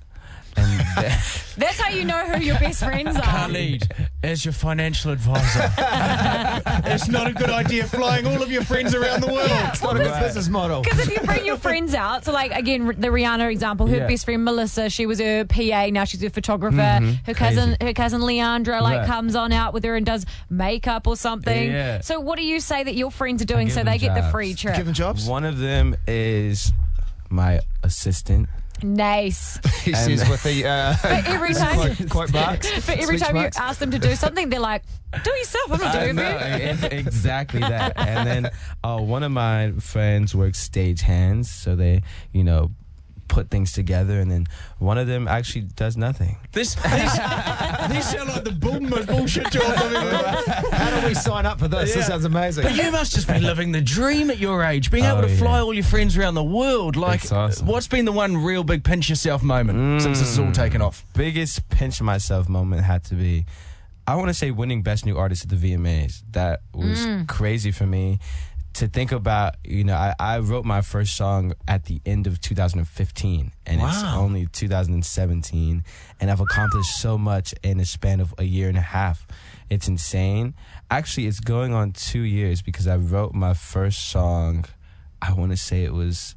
and 0.57 0.81
That's 1.59 1.81
how 1.81 1.89
you 1.89 2.05
know 2.05 2.19
who 2.27 2.41
your 2.45 2.59
best 2.59 2.85
friends 2.85 3.17
are. 3.17 3.23
Khalid, 3.23 3.91
as 4.23 4.45
your 4.45 4.53
financial 4.53 5.11
advisor, 5.11 5.73
it's 6.85 7.09
not 7.09 7.29
a 7.29 7.33
good 7.33 7.49
idea 7.49 7.85
flying 7.85 8.27
all 8.27 8.43
of 8.43 8.51
your 8.51 8.63
friends 8.63 8.95
around 8.95 9.23
the 9.23 9.33
world. 9.33 9.49
It's 9.51 9.83
not 9.83 9.97
a 9.97 10.01
good 10.01 10.21
business 10.21 10.49
model. 10.49 10.83
Because 10.83 10.99
if 10.99 11.11
you 11.17 11.21
bring 11.27 11.47
your 11.47 11.57
friends 11.57 11.95
out, 11.95 12.25
so 12.27 12.33
like 12.33 12.53
again, 12.53 12.87
the 12.87 13.09
Rihanna 13.09 13.51
example, 13.51 13.87
her 13.87 13.97
Yeah. 13.97 14.07
best 14.07 14.27
friend 14.27 14.45
Melissa, 14.45 14.91
she 14.91 15.07
was 15.07 15.19
her 15.19 15.45
PA, 15.47 15.89
now 15.91 16.05
she's 16.05 16.21
her 16.23 16.29
photographer. 16.31 16.77
Mhm. 16.77 17.27
Her 17.27 17.35
cousin, 17.35 17.77
her 17.81 17.93
cousin 17.95 18.21
Leandra, 18.21 18.83
like 18.83 18.99
Right. 18.99 19.07
comes 19.07 19.35
on 19.35 19.53
out 19.53 19.73
with 19.73 19.85
her 19.85 19.97
and 19.97 20.05
does 20.05 20.27
makeup 20.51 21.07
or 21.07 21.17
something. 21.17 21.71
Yeah. 21.73 22.01
So 22.03 22.21
what 22.21 22.37
do 22.37 22.45
you 22.45 22.61
say 22.61 22.85
that 22.85 22.95
your 22.97 23.11
friends 23.11 23.41
are 23.41 23.47
doing 23.47 23.67
give 23.69 23.75
so 23.75 23.81
them 23.81 23.87
they 23.93 23.99
get 23.99 24.15
the 24.15 24.21
jobs. 24.21 24.33
free 24.33 24.55
trip? 24.55 24.77
Give 24.77 24.85
them 24.85 24.95
jobs. 24.95 25.27
one 25.27 25.45
of 25.45 25.59
them 25.59 25.97
is 26.07 26.73
my 27.31 27.61
assistant. 27.83 28.49
Nice. 28.83 29.59
He 29.83 29.93
And- 29.93 30.19
says 30.19 30.29
with 30.29 30.43
the 30.43 30.67
uh, 30.67 30.95
But 31.03 31.27
every 31.27 31.55
time, 31.63 31.77
quote, 31.77 32.09
quote 32.11 32.33
marks. 32.33 32.69
but 32.87 32.99
every 32.99 33.19
speech 33.19 33.29
time 33.29 33.37
you 33.37 33.49
ask 33.57 33.79
them 33.79 33.91
to 33.91 33.99
do 33.99 34.15
something, 34.15 34.49
they're 34.49 34.61
like, 34.61 34.83
"Do 35.13 35.31
it 35.33 35.39
yourself. 35.39 35.73
I'm 35.73 35.81
not 35.81 35.95
doing 35.95 36.19
it." 36.19 36.93
exactly 36.93 37.61
that. 37.61 37.95
And 37.97 38.27
then 38.29 38.51
uh, 38.85 38.99
one 38.99 39.23
of 39.23 39.33
my 39.33 39.73
friends 39.81 40.35
works 40.35 40.59
stage 40.59 41.03
hands, 41.03 41.51
so 41.51 41.75
they, 41.77 42.03
you 42.33 42.45
know, 42.45 42.71
put 43.29 43.51
things 43.51 43.73
together. 43.73 44.21
And 44.21 44.31
then 44.31 44.47
one 44.79 44.99
of 44.99 45.07
them 45.07 45.29
actually 45.29 45.63
does 45.63 45.97
nothing. 45.97 46.37
This, 46.53 46.75
these, 46.75 46.83
these 47.91 48.11
sound 48.11 48.29
like 48.31 48.45
the 48.45 48.57
bull, 48.59 48.81
most 48.81 49.09
bullshit 49.09 49.51
jobs 49.51 49.65
I've 49.77 49.93
ever 49.93 50.77
How 50.77 51.01
do 51.01 51.07
we 51.07 51.15
sign 51.15 51.47
up 51.47 51.59
for 51.59 51.69
this? 51.69 51.95
This 51.95 52.07
sounds 52.07 52.25
amazing. 52.25 52.65
But 52.65 52.77
you 52.77 52.91
must 52.91 53.15
just 53.15 53.29
be 53.29 53.39
living 53.41 53.73
the 53.73 53.81
dream 53.81 54.31
at 54.31 54.39
your 54.39 54.63
age, 54.65 54.91
being 54.91 55.05
able 55.05 55.19
Oh, 55.19 55.23
to 55.23 55.29
fly 55.37 55.57
yeah. 55.59 55.63
all 55.63 55.75
your 55.75 55.85
friends 55.85 56.17
around 56.17 56.35
the 56.35 56.45
world. 56.45 56.97
Like, 56.97 57.23
It's 57.25 57.33
awesome. 57.33 57.67
what's 57.67 57.89
been 57.89 58.05
the 58.05 58.13
one 58.13 58.37
real 58.37 58.65
big 58.65 58.85
pinch 58.85 59.09
yourself 59.09 59.43
moment 59.43 60.03
since 60.03 60.19
this 60.19 60.29
is 60.31 60.39
all 60.39 60.53
taken 60.53 60.83
off? 60.83 61.05
Biggest 61.15 61.69
pinch 61.69 62.01
myself 62.03 62.49
moment 62.49 62.83
had 62.85 63.05
to 63.05 63.15
be, 63.15 63.47
I 64.07 64.15
want 64.17 64.29
to 64.29 64.35
say, 64.35 64.51
winning 64.51 64.83
Best 64.83 65.05
New 65.05 65.17
Artist 65.17 65.45
at 65.45 65.51
the 65.51 65.57
VMAs. 65.57 66.23
That 66.33 66.61
was 66.73 66.99
Mm. 67.07 67.27
crazy 67.29 67.71
for 67.73 67.87
me. 67.87 68.19
To 68.77 68.87
think 68.87 69.11
about, 69.11 69.55
you 69.65 69.85
know, 69.85 69.95
I, 69.95 70.15
I 70.21 70.39
wrote 70.41 70.67
my 70.67 70.83
first 70.83 71.17
song 71.17 71.55
at 71.67 71.87
the 71.87 72.03
end 72.05 72.27
of 72.27 72.43
2015, 72.43 73.53
and 73.65 73.81
it's 73.81 74.03
only 74.03 74.49
2017, 74.53 75.83
and 76.21 76.31
I've 76.31 76.41
accomplished 76.41 77.01
so 77.01 77.17
much 77.17 77.55
in 77.63 77.81
a 77.81 77.87
span 77.87 78.21
of 78.21 78.35
a 78.37 78.45
year 78.45 78.69
and 78.69 78.77
a 78.77 78.83
half. 78.83 79.27
It's 79.71 79.89
insane. 79.89 80.53
Actually, 80.91 81.27
it's 81.27 81.41
going 81.41 81.73
on 81.73 81.93
two 81.93 82.21
years 82.21 82.61
because 82.61 82.87
I 82.87 82.97
wrote 82.97 83.33
my 83.33 83.55
first 83.55 84.11
song. 84.11 84.67
I 85.23 85.33
want 85.33 85.53
to 85.53 85.57
say 85.57 85.85
it 85.85 85.95
was 85.95 86.37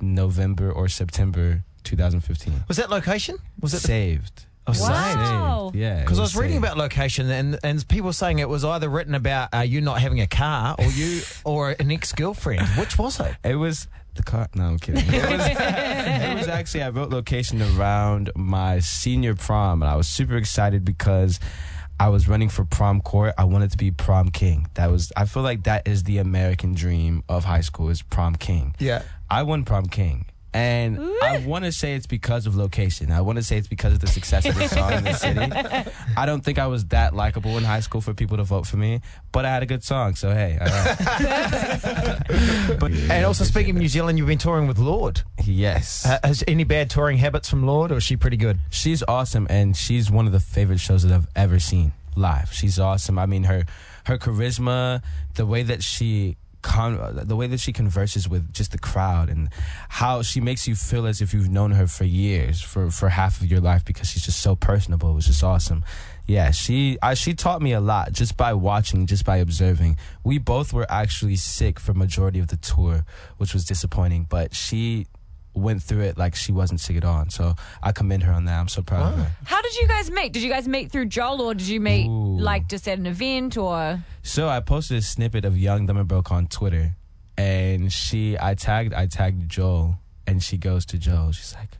November 0.00 0.72
or 0.72 0.88
September 0.88 1.64
2015. 1.82 2.64
Was 2.66 2.78
that 2.78 2.88
location? 2.88 3.36
Was 3.60 3.74
it 3.74 3.80
saved? 3.80 4.46
Oh, 4.66 4.72
Wow. 4.80 5.68
Saved. 5.72 5.76
Yeah, 5.76 6.00
Because 6.00 6.18
I 6.18 6.22
was 6.22 6.36
reading 6.36 6.56
saved. 6.56 6.64
about 6.64 6.76
location 6.78 7.30
and, 7.30 7.58
and 7.62 7.86
people 7.88 8.12
saying 8.12 8.38
it 8.38 8.48
was 8.48 8.64
either 8.64 8.88
written 8.88 9.14
about 9.14 9.54
uh, 9.54 9.58
you 9.60 9.80
not 9.80 10.00
having 10.00 10.20
a 10.20 10.26
car 10.26 10.74
or 10.78 10.86
you 10.86 11.20
or 11.44 11.70
an 11.78 11.90
ex 11.92 12.12
girlfriend. 12.12 12.66
Which 12.78 12.96
was 12.98 13.20
it? 13.20 13.34
It 13.44 13.56
was 13.56 13.88
the 14.14 14.22
car. 14.22 14.48
No, 14.54 14.64
I'm 14.64 14.78
kidding. 14.78 15.02
It 15.14 15.30
was, 15.30 15.46
it 15.46 16.34
was 16.38 16.48
actually 16.48 16.82
I 16.82 16.90
wrote 16.90 17.10
location 17.10 17.60
around 17.60 18.30
my 18.36 18.78
senior 18.80 19.34
prom, 19.34 19.82
and 19.82 19.90
I 19.90 19.96
was 19.96 20.08
super 20.08 20.36
excited 20.36 20.84
because 20.84 21.40
I 22.00 22.08
was 22.08 22.26
running 22.28 22.48
for 22.48 22.64
prom 22.64 23.00
court. 23.00 23.34
I 23.36 23.44
wanted 23.44 23.70
to 23.72 23.76
be 23.76 23.90
prom 23.90 24.30
king. 24.30 24.68
That 24.74 24.90
was. 24.90 25.12
I 25.16 25.24
feel 25.26 25.42
like 25.42 25.64
that 25.64 25.86
is 25.88 26.04
the 26.04 26.18
American 26.18 26.74
dream 26.74 27.22
of 27.28 27.44
high 27.44 27.60
school 27.62 27.88
is 27.90 28.02
prom 28.02 28.36
king. 28.36 28.74
Yeah. 28.78 29.02
I 29.30 29.42
won 29.42 29.64
prom 29.64 29.86
king. 29.86 30.26
And 30.54 31.00
I 31.20 31.42
want 31.44 31.64
to 31.64 31.72
say 31.72 31.94
it's 31.94 32.06
because 32.06 32.46
of 32.46 32.54
location. 32.54 33.10
I 33.10 33.20
want 33.22 33.36
to 33.38 33.42
say 33.42 33.58
it's 33.58 33.66
because 33.66 33.92
of 33.92 33.98
the 33.98 34.06
success 34.06 34.46
of 34.46 34.54
the 34.54 34.68
song 34.68 34.92
in 34.92 35.02
the 35.04 35.12
city. 35.14 35.40
I 36.16 36.26
don't 36.26 36.42
think 36.44 36.60
I 36.60 36.68
was 36.68 36.86
that 36.86 37.12
likable 37.12 37.58
in 37.58 37.64
high 37.64 37.80
school 37.80 38.00
for 38.00 38.14
people 38.14 38.36
to 38.36 38.44
vote 38.44 38.64
for 38.66 38.76
me, 38.76 39.00
but 39.32 39.44
I 39.44 39.50
had 39.50 39.64
a 39.64 39.66
good 39.66 39.82
song, 39.82 40.14
so 40.14 40.30
hey. 40.30 40.56
all 40.60 40.66
right. 40.68 42.22
But, 42.78 42.92
and 42.92 43.24
also, 43.24 43.44
speaking 43.44 43.74
of 43.74 43.80
New 43.80 43.88
Zealand, 43.88 44.18
you've 44.18 44.26
been 44.28 44.38
touring 44.38 44.66
with 44.66 44.78
Lorde. 44.78 45.22
yes. 45.44 46.06
Uh, 46.06 46.18
has 46.24 46.42
any 46.46 46.64
bad 46.64 46.88
touring 46.90 47.18
habits 47.18 47.48
from 47.48 47.66
Lorde, 47.66 47.92
or 47.92 47.96
is 47.96 48.04
she 48.04 48.16
pretty 48.16 48.36
good? 48.36 48.58
She's 48.70 49.02
awesome, 49.06 49.46
and 49.50 49.76
she's 49.76 50.10
one 50.10 50.26
of 50.26 50.32
the 50.32 50.40
favorite 50.40 50.80
shows 50.80 51.02
that 51.02 51.12
I've 51.12 51.28
ever 51.36 51.58
seen 51.58 51.92
live. 52.16 52.52
She's 52.52 52.78
awesome. 52.78 53.18
I 53.18 53.26
mean, 53.26 53.44
her 53.44 53.64
her 54.06 54.18
charisma, 54.18 55.02
the 55.34 55.46
way 55.46 55.62
that 55.62 55.82
she 55.82 56.36
con- 56.64 57.20
the 57.28 57.36
way 57.36 57.46
that 57.46 57.60
she 57.60 57.72
converses 57.72 58.26
with 58.26 58.52
just 58.52 58.72
the 58.72 58.78
crowd, 58.78 59.28
and 59.28 59.50
how 59.88 60.22
she 60.22 60.40
makes 60.40 60.66
you 60.66 60.74
feel 60.74 61.06
as 61.06 61.20
if 61.20 61.34
you've 61.34 61.50
known 61.50 61.72
her 61.72 61.86
for 61.86 62.04
years, 62.04 62.62
for 62.62 62.90
for 62.90 63.10
half 63.10 63.40
of 63.40 63.46
your 63.50 63.60
life, 63.60 63.84
because 63.84 64.08
she's 64.08 64.24
just 64.24 64.40
so 64.40 64.56
personable. 64.56 65.10
It 65.10 65.14
was 65.14 65.26
just 65.26 65.44
awesome. 65.44 65.84
Yeah, 66.26 66.52
she 66.52 66.96
I, 67.02 67.12
she 67.14 67.34
taught 67.34 67.60
me 67.60 67.72
a 67.72 67.80
lot 67.80 68.12
just 68.12 68.36
by 68.36 68.54
watching, 68.54 69.06
just 69.06 69.26
by 69.26 69.36
observing. 69.36 69.98
We 70.24 70.38
both 70.38 70.72
were 70.72 70.86
actually 70.88 71.36
sick 71.36 71.78
for 71.78 71.92
majority 71.92 72.40
of 72.40 72.48
the 72.48 72.56
tour, 72.56 73.04
which 73.36 73.52
was 73.52 73.66
disappointing. 73.66 74.26
But 74.28 74.54
she 74.54 75.06
went 75.54 75.82
through 75.82 76.00
it 76.00 76.18
like 76.18 76.34
she 76.34 76.52
wasn't 76.52 76.80
sick 76.80 76.96
at 76.96 77.04
all. 77.04 77.24
So 77.28 77.54
I 77.82 77.92
commend 77.92 78.22
her 78.24 78.32
on 78.32 78.44
that. 78.46 78.58
I'm 78.58 78.68
so 78.68 78.82
proud 78.82 79.12
of 79.12 79.18
her. 79.18 79.30
How 79.44 79.62
did 79.62 79.76
you 79.76 79.86
guys 79.88 80.10
meet? 80.10 80.32
Did 80.32 80.42
you 80.42 80.50
guys 80.50 80.68
meet 80.68 80.90
through 80.90 81.06
Joel 81.06 81.40
or 81.42 81.54
did 81.54 81.68
you 81.68 81.80
meet 81.80 82.08
like 82.08 82.68
just 82.68 82.86
at 82.88 82.98
an 82.98 83.06
event 83.06 83.56
or? 83.56 84.02
So 84.22 84.48
I 84.48 84.60
posted 84.60 84.98
a 84.98 85.02
snippet 85.02 85.44
of 85.44 85.56
Young 85.56 85.86
Dumb 85.86 85.96
and 85.96 86.08
Broke 86.08 86.32
on 86.32 86.46
Twitter, 86.46 86.96
and 87.36 87.92
she 87.92 88.36
I 88.40 88.54
tagged 88.54 88.94
I 88.94 89.06
tagged 89.06 89.48
Joel, 89.48 89.98
and 90.26 90.42
she 90.42 90.56
goes 90.56 90.84
to 90.86 90.98
Joel. 90.98 91.32
She's 91.32 91.54
like, 91.54 91.78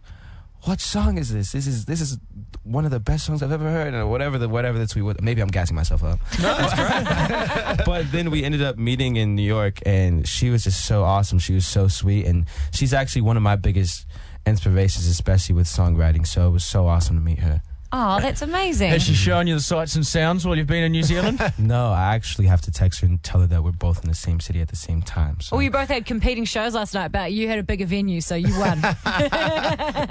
"What 0.63 0.81
song 0.81 1.19
is 1.19 1.33
this? 1.33 1.53
This 1.53 1.67
is 1.67 1.85
this 1.87 2.01
is 2.01 2.19
one 2.65 2.85
of 2.85 2.91
the 2.91 3.01
best 3.01 3.27
songs 3.27 3.43
I've 3.43 3.53
ever 3.53 3.71
heard." 3.71 3.95
Or 3.95 4.07
whatever 4.07 4.39
the 4.39 4.49
whatever 4.49 4.79
the 4.79 4.87
tweet 4.87 5.05
was. 5.05 5.17
Maybe 5.21 5.41
I'm 5.41 5.49
gassing 5.49 5.77
myself 5.77 6.03
up. 6.03 6.19
No, 6.41 6.55
that's 6.57 6.75
great. 6.75 7.87
but 7.87 8.11
then 8.11 8.31
we 8.31 8.45
ended 8.45 8.63
up 8.63 8.77
meeting 8.77 9.17
in 9.17 9.35
New 9.37 9.43
York, 9.43 9.81
and 9.87 10.27
she 10.27 10.51
was 10.51 10.65
just 10.65 10.85
so 10.85 11.05
awesome. 11.05 11.39
She 11.39 11.55
was 11.55 11.67
so 11.67 11.89
sweet, 11.89 12.27
and 12.27 12.47
she's 12.73 12.93
actually 12.93 13.23
one 13.23 13.37
of 13.37 13.43
my 13.43 13.57
biggest 13.57 14.07
inspirations, 14.47 15.07
especially 15.07 15.55
with 15.55 15.67
songwriting. 15.67 16.27
So 16.27 16.49
it 16.49 16.51
was 16.51 16.65
so 16.65 16.87
awesome 16.87 17.17
to 17.17 17.23
meet 17.23 17.39
her. 17.41 17.63
Oh, 17.97 18.19
that's 18.21 18.43
amazing. 18.43 18.91
Has 18.91 19.05
she 19.05 19.15
shown 19.15 19.47
you 19.47 19.55
the 19.55 19.61
sights 19.61 19.95
and 19.95 20.05
sounds 20.05 20.45
while 20.45 20.57
you've 20.57 20.67
been 20.67 20.83
in 20.83 20.91
New 20.91 21.05
Zealand? 21.05 21.41
no, 21.59 21.93
I 21.93 22.17
actually 22.17 22.49
have 22.49 22.61
to 22.63 22.73
text 22.73 23.01
her 23.03 23.07
and 23.07 23.23
tell 23.23 23.41
her 23.41 23.47
that 23.47 23.63
we're 23.63 23.71
both 23.71 24.03
in 24.03 24.09
the 24.11 24.17
same 24.17 24.41
city 24.41 24.61
at 24.61 24.67
the 24.67 24.75
same 24.75 25.01
time. 25.01 25.41
So 25.41 25.55
Well, 25.55 25.63
you 25.63 25.71
both 25.71 25.87
had 25.89 26.05
competing 26.05 26.45
shows 26.45 26.75
last 26.75 26.93
night, 26.95 27.13
but 27.13 27.33
you 27.33 27.47
had 27.47 27.61
a 27.61 27.63
bigger 27.63 27.87
venue, 27.87 28.21
so 28.21 28.35
you 28.35 28.49
won. 28.59 28.81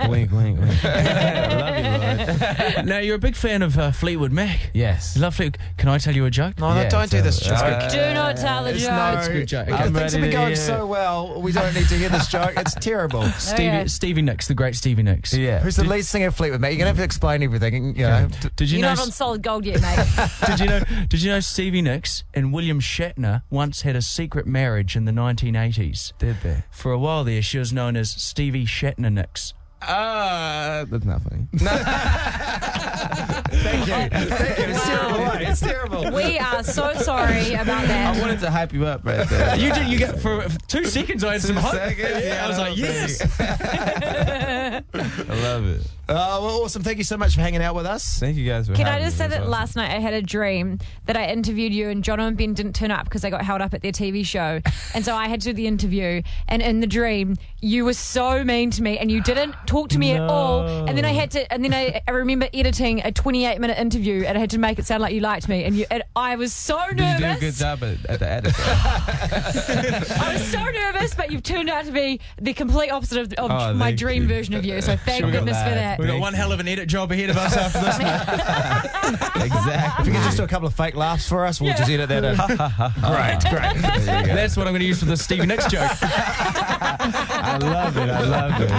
wink, 0.09 0.31
wink, 0.31 0.61
wink. 0.61 0.83
Love 0.83 2.77
you, 2.77 2.83
now, 2.83 2.99
you're 2.99 3.15
a 3.15 3.19
big 3.19 3.35
fan 3.35 3.61
of 3.61 3.77
uh, 3.77 3.91
Fleetwood 3.91 4.31
Mac. 4.31 4.69
Yes. 4.73 5.15
You 5.17 5.21
love 5.21 5.35
Fleetwood. 5.35 5.57
Can 5.77 5.89
I 5.89 5.97
tell 5.97 6.15
you 6.15 6.25
a 6.25 6.31
joke? 6.31 6.57
No, 6.59 6.73
no, 6.73 6.89
don't 6.89 7.11
do 7.11 7.21
this 7.21 7.39
joke. 7.41 7.57
Do 7.91 8.13
not 8.13 8.37
tell 8.37 8.63
the 8.63 8.71
It's 8.71 8.83
joke. 8.83 8.91
no, 8.91 9.17
It's 9.17 9.27
a 9.27 9.33
good 9.33 9.47
joke. 9.47 9.67
Uh, 9.69 9.75
I'm 9.75 9.93
things 9.93 10.13
have 10.13 10.21
been 10.21 10.31
going 10.31 10.55
so 10.55 10.85
well. 10.85 11.41
We 11.41 11.51
don't 11.51 11.73
need 11.73 11.89
to 11.89 11.95
hear 11.95 12.07
this 12.09 12.27
joke. 12.27 12.53
It's 12.55 12.75
terrible. 12.75 13.23
Stevie, 13.33 13.63
Okay. 13.67 13.87
Stevie 13.87 14.21
Nicks, 14.21 14.47
the 14.47 14.53
great 14.53 14.75
Stevie 14.75 15.03
Nicks. 15.03 15.33
Yeah. 15.33 15.59
Who's 15.59 15.75
the 15.75 15.83
lead 15.83 16.05
singer 16.05 16.27
of 16.27 16.35
Fleetwood 16.35 16.61
Mac? 16.61 16.71
You're 16.71 16.77
gonna 16.79 16.89
have 16.89 16.97
to 16.97 17.03
explain 17.03 17.43
everything. 17.43 17.72
You 17.73 17.93
know. 17.93 18.27
Did 18.55 18.69
you 18.69 18.79
You're 18.79 18.87
know? 18.87 18.93
not 18.95 19.03
on 19.03 19.11
solid 19.11 19.41
gold 19.41 19.65
yet, 19.65 19.81
mate. 19.81 20.29
did 20.47 20.59
you 20.59 20.65
know? 20.67 20.81
Did 21.09 21.21
you 21.21 21.31
know 21.31 21.39
Stevie 21.39 21.81
Nicks 21.81 22.23
and 22.33 22.53
William 22.53 22.79
Shatner 22.79 23.41
once 23.49 23.81
had 23.81 23.95
a 23.95 24.01
secret 24.01 24.45
marriage 24.45 24.95
in 24.95 25.05
the 25.05 25.11
1980s? 25.11 26.13
Did 26.17 26.37
they? 26.41 26.63
For 26.71 26.91
a 26.91 26.99
while 26.99 27.23
there, 27.23 27.41
she 27.41 27.57
was 27.57 27.73
known 27.73 27.95
as 27.95 28.11
Stevie 28.11 28.65
Shatner 28.65 29.11
Nicks. 29.11 29.53
Uh, 29.81 30.85
that's 30.85 31.03
not 31.05 31.21
funny. 31.21 31.47
Thank 33.15 33.87
you. 33.87 33.93
Thank 33.93 34.57
you. 34.59 34.65
It's 34.65 34.85
terrible. 34.85 35.31
It's 35.41 35.59
terrible. 35.59 36.11
we 36.11 36.37
are 36.39 36.63
so 36.63 36.93
sorry 36.95 37.53
about 37.53 37.87
that. 37.87 38.15
I 38.15 38.19
wanted 38.21 38.39
to 38.41 38.51
hype 38.51 38.73
you 38.73 38.85
up 38.85 39.05
right 39.05 39.27
there. 39.29 39.55
You 39.55 39.73
did. 39.73 39.87
You 39.87 39.97
get 39.97 40.19
for, 40.19 40.41
for 40.41 40.59
two 40.67 40.85
seconds. 40.85 41.23
I 41.23 41.33
had 41.33 41.41
some 41.41 41.55
hope. 41.55 41.73
seconds? 41.73 42.23
Yeah, 42.23 42.45
I 42.45 42.47
was 42.47 42.57
like, 42.57 42.77
yes. 42.77 43.21
I 44.93 45.33
love 45.41 45.65
it. 45.67 45.81
Uh, 46.05 46.37
well, 46.41 46.63
awesome. 46.63 46.83
Thank 46.83 46.97
you 46.97 47.05
so 47.05 47.15
much 47.15 47.33
for 47.33 47.39
hanging 47.41 47.61
out 47.63 47.75
with 47.75 47.85
us. 47.85 48.19
Thank 48.19 48.35
you 48.35 48.45
guys 48.47 48.67
for 48.67 48.75
Can 48.75 48.87
I 48.87 48.91
having 48.91 49.05
just 49.05 49.15
me. 49.15 49.19
say 49.19 49.25
It 49.25 49.27
was 49.29 49.33
that 49.35 49.41
awesome. 49.43 49.51
last 49.51 49.75
night 49.77 49.91
I 49.95 49.99
had 49.99 50.13
a 50.13 50.21
dream 50.21 50.79
that 51.05 51.15
I 51.15 51.27
interviewed 51.27 51.73
you 51.73 51.87
and 51.89 52.03
John 52.03 52.19
and 52.19 52.35
Ben 52.35 52.53
didn't 52.53 52.73
turn 52.73 52.91
up 52.91 53.05
because 53.05 53.21
they 53.21 53.29
got 53.29 53.41
held 53.43 53.61
up 53.61 53.73
at 53.73 53.81
their 53.81 53.93
TV 53.93 54.25
show. 54.25 54.59
And 54.95 55.03
so 55.03 55.15
I 55.15 55.27
had 55.27 55.41
to 55.41 55.49
do 55.49 55.53
the 55.53 55.65
interview. 55.65 56.21
And 56.47 56.61
in 56.61 56.79
the 56.81 56.85
dream, 56.87 57.35
you 57.61 57.83
were 57.85 57.93
so 57.95 58.43
mean 58.43 58.69
to 58.71 58.83
me 58.83 58.97
and 58.99 59.09
you 59.09 59.23
didn't 59.23 59.55
talk 59.65 59.89
to 59.89 59.97
me 59.97 60.11
at 60.11 60.21
all. 60.21 60.67
And 60.87 60.95
then 60.95 61.03
I 61.05 61.13
had 61.13 61.31
to, 61.31 61.51
and 61.51 61.63
then 61.63 61.73
I, 61.73 62.01
I 62.07 62.11
remember 62.11 62.47
editing 62.53 63.02
a 63.03 63.11
28 63.11 63.59
minute 63.59 63.77
interview 63.77 64.23
and 64.25 64.37
I 64.37 64.41
had 64.41 64.49
to 64.51 64.57
make 64.57 64.79
it 64.79 64.85
sound 64.85 65.01
like 65.01 65.13
you 65.13 65.19
liked 65.21 65.47
me. 65.49 65.63
And, 65.63 65.75
you, 65.75 65.85
and 65.91 66.03
I 66.15 66.35
was 66.35 66.53
so 66.53 66.79
Did 66.89 66.99
you 66.99 67.17
do 67.19 67.31
a 67.31 67.37
good 67.39 67.53
job 67.53 67.83
at, 67.83 68.05
at 68.05 68.19
the 68.19 68.29
edit? 68.29 68.53
I 68.57 70.33
was 70.33 70.47
so 70.47 70.63
nervous, 70.63 71.13
but 71.13 71.31
you've 71.31 71.43
turned 71.43 71.69
out 71.69 71.85
to 71.85 71.91
be 71.91 72.19
the 72.41 72.53
complete 72.53 72.89
opposite 72.89 73.19
of, 73.19 73.33
of 73.33 73.51
Oh, 73.51 73.73
my 73.73 73.91
dream 73.91 74.23
you. 74.23 74.27
version 74.29 74.53
of 74.55 74.65
you. 74.65 74.81
So 74.81 74.95
thank 74.95 75.21
Sure, 75.23 75.31
goodness 75.31 75.57
for 75.61 75.69
that. 75.69 75.99
We've 75.99 76.07
got 76.07 76.19
one 76.19 76.33
hell 76.33 76.51
of 76.51 76.59
an 76.59 76.67
edit 76.67 76.87
job 76.89 77.11
ahead 77.11 77.29
of 77.29 77.37
us 77.37 77.55
after 77.55 77.79
this. 77.79 77.97
mate. 77.99 79.45
exactly. 79.45 80.01
If 80.03 80.07
you 80.07 80.13
could 80.13 80.23
just 80.23 80.37
do 80.37 80.43
a 80.43 80.47
couple 80.47 80.67
of 80.67 80.73
fake 80.73 80.95
laughs 80.95 81.27
for 81.27 81.45
us, 81.45 81.59
we'll 81.61 81.75
just 81.75 81.89
edit 81.89 82.09
that 82.09 82.23
in. 82.23 82.35
great, 83.01 83.39
great. 83.51 83.81
That's 84.25 84.55
what 84.57 84.67
I'm 84.67 84.73
going 84.73 84.81
to 84.81 84.87
use 84.87 84.99
for 84.99 85.05
the 85.05 85.17
Stevie 85.17 85.45
Nicks 85.45 85.67
joke. 85.67 85.91
I 86.01 87.57
love 87.61 87.97
it. 87.97 88.09
I 88.09 88.21
love 88.21 88.61
it. 88.61 88.71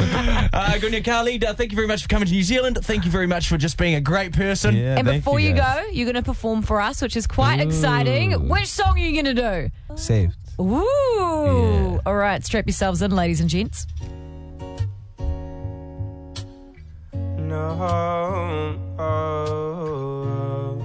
Uh, 0.54 0.70
Gunya 0.78 1.04
Khalid, 1.04 1.44
uh, 1.44 1.54
thank 1.54 1.72
you 1.72 1.76
very 1.76 1.88
much 1.88 2.02
for 2.02 2.08
coming 2.08 2.26
to 2.26 2.32
New 2.32 2.42
Zealand. 2.42 2.78
Thank 2.82 3.04
you 3.04 3.10
very 3.10 3.26
much 3.26 3.48
for 3.48 3.56
just 3.56 3.76
being 3.76 3.94
a 3.96 4.00
great 4.00 4.13
person. 4.32 4.74
Yeah, 4.76 4.96
And 4.98 5.06
thank 5.06 5.24
before 5.24 5.40
you, 5.40 5.52
guys. 5.54 5.86
go, 5.86 5.90
you're 5.90 6.04
going 6.06 6.14
to 6.14 6.22
perform 6.22 6.62
for 6.62 6.80
us, 6.80 7.02
which 7.02 7.16
is 7.16 7.26
quite 7.26 7.60
exciting. 7.60 8.48
Which 8.48 8.66
song 8.68 8.94
are 8.94 8.98
you 8.98 9.12
going 9.22 9.34
to 9.36 9.42
do? 9.88 9.96
Saved. 9.96 10.36
Ooh. 10.60 12.00
All 12.06 12.14
right, 12.14 12.44
strap 12.44 12.66
yourselves 12.66 13.02
in, 13.02 13.10
ladies 13.10 13.40
and 13.40 13.50
gents. 13.50 13.86
No, 17.12 18.76
oh, 18.98 20.82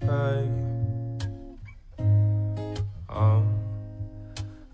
hey. 0.00 0.48
oh. 3.10 3.42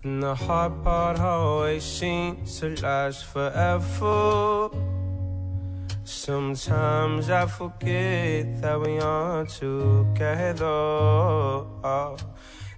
And 0.03 0.21
the 0.21 0.35
hard 0.35 0.83
part 0.83 1.19
always 1.19 1.83
seems 1.83 2.59
to 2.59 2.75
last 2.81 3.25
forever. 3.25 4.69
Sometimes 6.05 7.29
I 7.29 7.45
forget 7.45 8.61
that 8.61 8.79
we 8.79 8.99
are 8.99 9.45
together. 9.45 10.65
Oh. 10.65 12.17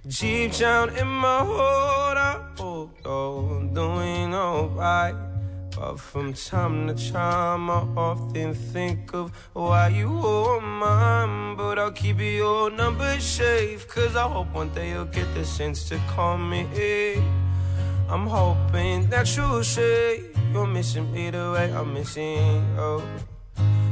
Deep 0.06 0.52
down 0.52 0.96
in 0.96 1.08
my 1.08 1.44
heart, 1.44 2.16
I 2.16 2.40
hope 2.56 2.96
you're 3.04 3.64
doing 3.74 4.32
alright. 4.32 5.16
But 5.74 5.98
from 5.98 6.34
time 6.34 6.86
to 6.86 7.12
time, 7.12 7.68
I 7.68 7.82
often 7.96 8.54
think 8.54 9.12
of 9.12 9.32
why 9.52 9.88
you 9.88 10.08
were 10.08 10.60
mine. 10.60 11.56
But 11.56 11.80
I'll 11.80 11.90
keep 11.90 12.20
your 12.20 12.70
number 12.70 13.18
safe, 13.18 13.88
cause 13.88 14.14
I 14.14 14.28
hope 14.28 14.54
one 14.54 14.68
day 14.68 14.90
you'll 14.90 15.06
get 15.06 15.26
the 15.34 15.44
sense 15.44 15.88
to 15.88 15.98
call 16.06 16.38
me. 16.38 17.20
I'm 18.08 18.28
hoping 18.28 19.08
that 19.08 19.36
you'll 19.36 19.64
say 19.64 20.25
you're 20.52 20.66
missing 20.66 21.10
me 21.12 21.30
the 21.30 21.52
way 21.52 21.72
I'm 21.72 21.94
missing 21.94 22.76
you. 22.76 23.02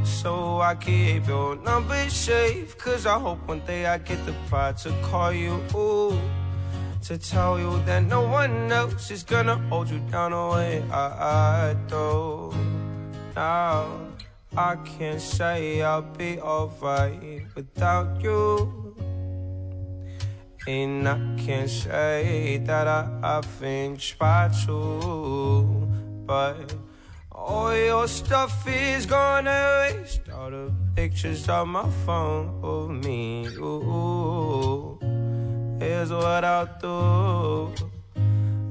So 0.04 0.60
I 0.60 0.74
keep 0.74 1.26
your 1.26 1.56
number 1.56 2.08
safe, 2.08 2.78
cause 2.78 3.06
I 3.06 3.18
hope 3.18 3.46
one 3.46 3.60
day 3.66 3.86
I 3.86 3.98
get 3.98 4.24
the 4.26 4.34
pride 4.48 4.78
to 4.78 4.90
call 5.02 5.32
you. 5.32 5.60
To 7.08 7.18
tell 7.18 7.58
you 7.58 7.82
that 7.84 8.04
no 8.04 8.22
one 8.22 8.72
else 8.72 9.10
is 9.10 9.22
gonna 9.22 9.56
hold 9.68 9.90
you 9.90 9.98
down 10.10 10.30
the 10.30 10.56
way 10.56 10.82
I, 10.90 11.70
I 11.70 11.76
do. 11.86 12.54
Now, 13.36 13.86
I 14.56 14.76
can't 14.76 15.20
say 15.20 15.82
I'll 15.82 16.00
be 16.00 16.40
alright 16.40 17.42
without 17.54 18.22
you. 18.22 18.96
And 20.66 21.06
I 21.06 21.18
can't 21.36 21.68
say 21.68 22.56
that 22.64 22.86
I 22.88 23.06
haven't 23.22 24.00
tried 24.00 24.54
to. 24.64 25.83
But 26.26 26.74
all 27.32 27.76
your 27.76 28.08
stuff 28.08 28.66
is 28.66 29.06
gone 29.06 29.46
erased. 29.46 30.22
All 30.30 30.50
the 30.50 30.72
pictures 30.94 31.48
on 31.48 31.68
my 31.70 31.88
phone 32.06 32.60
of 32.62 32.90
me. 32.90 33.46
Ooh. 33.58 34.98
Here's 35.78 36.10
what 36.10 36.44
I'll 36.44 36.68
do. 36.80 37.74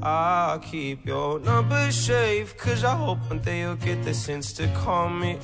I'll 0.02 0.60
keep 0.60 1.06
your 1.06 1.40
number 1.40 1.92
safe, 1.92 2.58
cause 2.58 2.84
I 2.84 2.96
hope 2.96 3.20
one 3.30 3.40
day 3.40 3.62
you'll 3.62 3.76
get 3.76 4.04
the 4.04 4.14
sense 4.14 4.52
to 4.54 4.68
call 4.76 5.10
me. 5.10 5.38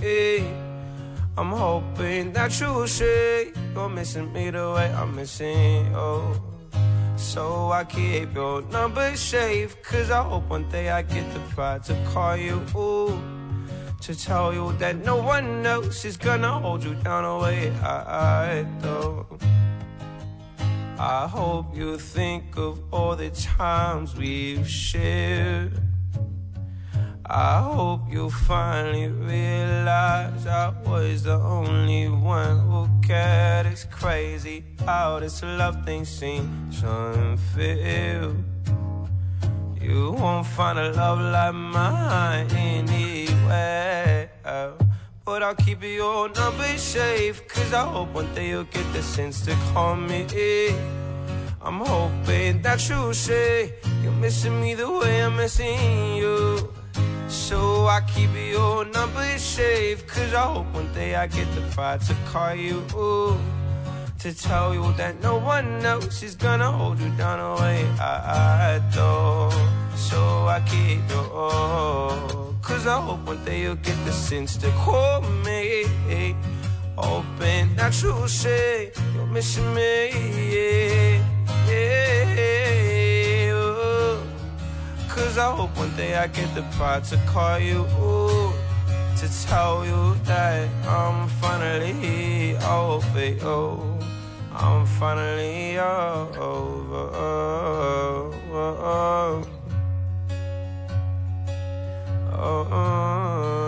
I'm 1.38 1.52
hoping 1.52 2.34
that 2.34 2.60
you'll 2.60 2.88
say 2.88 3.54
you're 3.74 3.88
missing 3.88 4.34
me 4.34 4.50
the 4.50 4.72
way 4.72 4.92
I'm 4.92 5.16
missing 5.16 5.86
you. 5.94 6.59
So 7.30 7.72
I 7.72 7.84
keep 7.84 8.34
your 8.34 8.64
number 8.72 9.16
safe. 9.16 9.80
Cause 9.84 10.10
I 10.10 10.24
hope 10.24 10.50
one 10.50 10.68
day 10.68 10.90
I 10.90 11.04
get 11.04 11.32
the 11.32 11.40
pride 11.54 11.84
to 11.84 11.94
call 12.12 12.36
you. 12.36 12.60
Ooh, 12.76 13.22
to 14.02 14.16
tell 14.16 14.52
you 14.52 14.74
that 14.80 14.96
no 15.06 15.18
one 15.18 15.64
else 15.64 16.06
is 16.06 16.18
gonna 16.18 16.58
hold 16.58 16.84
you 16.84 16.96
down 16.96 17.26
the 17.26 17.38
way 17.46 17.70
I 17.84 18.66
do. 18.82 19.28
I 20.98 21.28
hope 21.28 21.78
you 21.78 22.00
think 22.00 22.58
of 22.58 22.82
all 22.92 23.16
the 23.16 23.30
times 23.30 24.16
we've 24.16 24.68
shared. 24.68 25.89
I 27.32 27.62
hope 27.62 28.12
you 28.12 28.32
finally 28.32 29.08
realize 29.08 30.48
I 30.48 30.74
was 30.84 31.22
the 31.22 31.36
only 31.36 32.10
one 32.10 32.58
who 32.62 32.90
cared. 33.06 33.68
It's 33.68 33.84
crazy 33.84 34.64
how 34.84 35.20
this 35.20 35.44
love 35.44 35.86
thing 35.86 36.06
seems 36.06 36.84
unfair. 36.84 38.34
You 39.80 40.12
won't 40.14 40.48
find 40.48 40.80
a 40.80 40.92
love 40.92 41.20
like 41.20 41.54
mine 41.54 42.50
anywhere. 42.50 44.32
But 45.24 45.44
I'll 45.44 45.54
keep 45.54 45.84
your 45.84 46.30
number 46.30 46.78
safe. 46.78 47.48
Cause 47.48 47.74
I 47.76 47.86
hope 47.86 48.12
one 48.12 48.34
day 48.34 48.50
you'll 48.50 48.64
get 48.64 48.92
the 48.92 49.04
sense 49.04 49.42
to 49.46 49.56
call 49.72 49.96
me. 49.96 50.26
I'm 51.62 51.80
hoping 51.80 52.64
that 52.64 52.90
you'll 52.90 53.14
say 53.14 53.76
you're 54.02 54.14
missing 54.14 54.60
me 54.60 54.74
the 54.74 54.90
way 54.90 55.24
I'm 55.24 55.36
missing 55.36 56.16
you. 56.16 56.74
So 57.30 57.86
I 57.86 58.02
keep 58.02 58.32
your 58.34 58.86
number 58.86 59.24
safe. 59.38 60.06
Cause 60.08 60.34
I 60.34 60.42
hope 60.42 60.74
one 60.74 60.92
day 60.94 61.16
I 61.16 61.28
get 61.28 61.48
the 61.54 61.62
pride 61.72 62.02
to 62.02 62.16
call 62.26 62.56
you. 62.56 62.84
To 64.20 64.34
tell 64.34 64.74
you 64.74 64.92
that 64.98 65.22
no 65.22 65.38
one 65.38 65.86
else 65.86 66.24
is 66.24 66.36
gonna 66.36 66.72
hold 66.72 67.00
you 67.00 67.10
down 67.12 67.38
the 67.40 67.62
way 67.62 67.86
I, 68.00 68.74
I 68.74 68.80
do. 68.92 69.56
So 69.96 70.48
I 70.48 70.60
keep 70.68 71.08
your. 71.10 72.60
Cause 72.62 72.88
I 72.88 73.00
hope 73.00 73.26
one 73.26 73.46
day 73.46 73.62
you'll 73.62 73.76
get 73.76 73.98
the 74.06 74.12
sense 74.12 74.58
to 74.58 74.70
call 74.72 75.22
me. 75.22 75.86
Hoping 76.98 77.76
that 77.76 78.02
you'll 78.02 78.28
say 78.28 78.92
you're 79.16 79.26
missing 79.28 79.74
me. 79.74 80.10
Yeah, 80.54 81.24
Cause 85.20 85.38
I 85.38 85.52
hope 85.54 85.78
one 85.78 85.94
day 85.98 86.16
I 86.16 86.28
get 86.28 86.56
the 86.56 86.62
pride 86.78 87.04
to 87.12 87.18
call 87.28 87.60
you. 87.60 87.86
Ooh, 88.02 88.54
to 89.18 89.46
tell 89.46 89.86
you 89.86 90.16
that 90.24 90.70
I'm 90.88 91.28
finally 91.28 92.56
over 92.56 93.26
you. 93.26 94.00
I'm 94.54 94.86
finally 94.86 95.78
over. 95.78 97.10
Oh, 97.20 98.34
oh, 98.54 99.46
oh, 102.34 103.59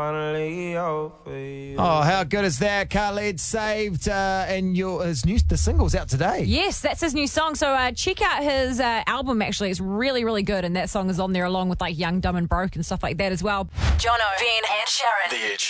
finally 0.00 0.76
over 0.78 1.38
you. 1.38 1.76
Oh, 1.78 2.00
how 2.00 2.24
good 2.24 2.46
is 2.46 2.58
that? 2.60 2.88
Khalid 2.88 3.38
saved, 3.38 4.08
uh, 4.08 4.46
and 4.48 4.74
your 4.74 5.04
his 5.04 5.26
new 5.26 5.38
the 5.46 5.58
single's 5.58 5.94
out 5.94 6.08
today. 6.08 6.44
Yes, 6.44 6.80
that's 6.80 7.02
his 7.02 7.12
new 7.12 7.26
song. 7.26 7.54
So 7.54 7.68
uh, 7.68 7.92
check 7.92 8.22
out 8.22 8.42
his 8.42 8.80
uh, 8.80 9.02
album. 9.06 9.42
Actually, 9.42 9.70
it's 9.70 9.80
really, 9.80 10.24
really 10.24 10.42
good, 10.42 10.64
and 10.64 10.74
that 10.76 10.88
song 10.88 11.10
is 11.10 11.20
on 11.20 11.34
there 11.34 11.44
along 11.44 11.68
with 11.68 11.82
like 11.82 11.98
Young, 11.98 12.20
Dumb, 12.20 12.36
and 12.36 12.48
Broke 12.48 12.76
and 12.76 12.86
stuff 12.86 13.02
like 13.02 13.18
that 13.18 13.30
as 13.30 13.42
well. 13.42 13.68
Jono, 13.98 14.28
Ben, 14.38 14.62
and 14.78 14.88
Sharyn. 14.88 15.30
The 15.30 15.52
Edge. 15.52 15.68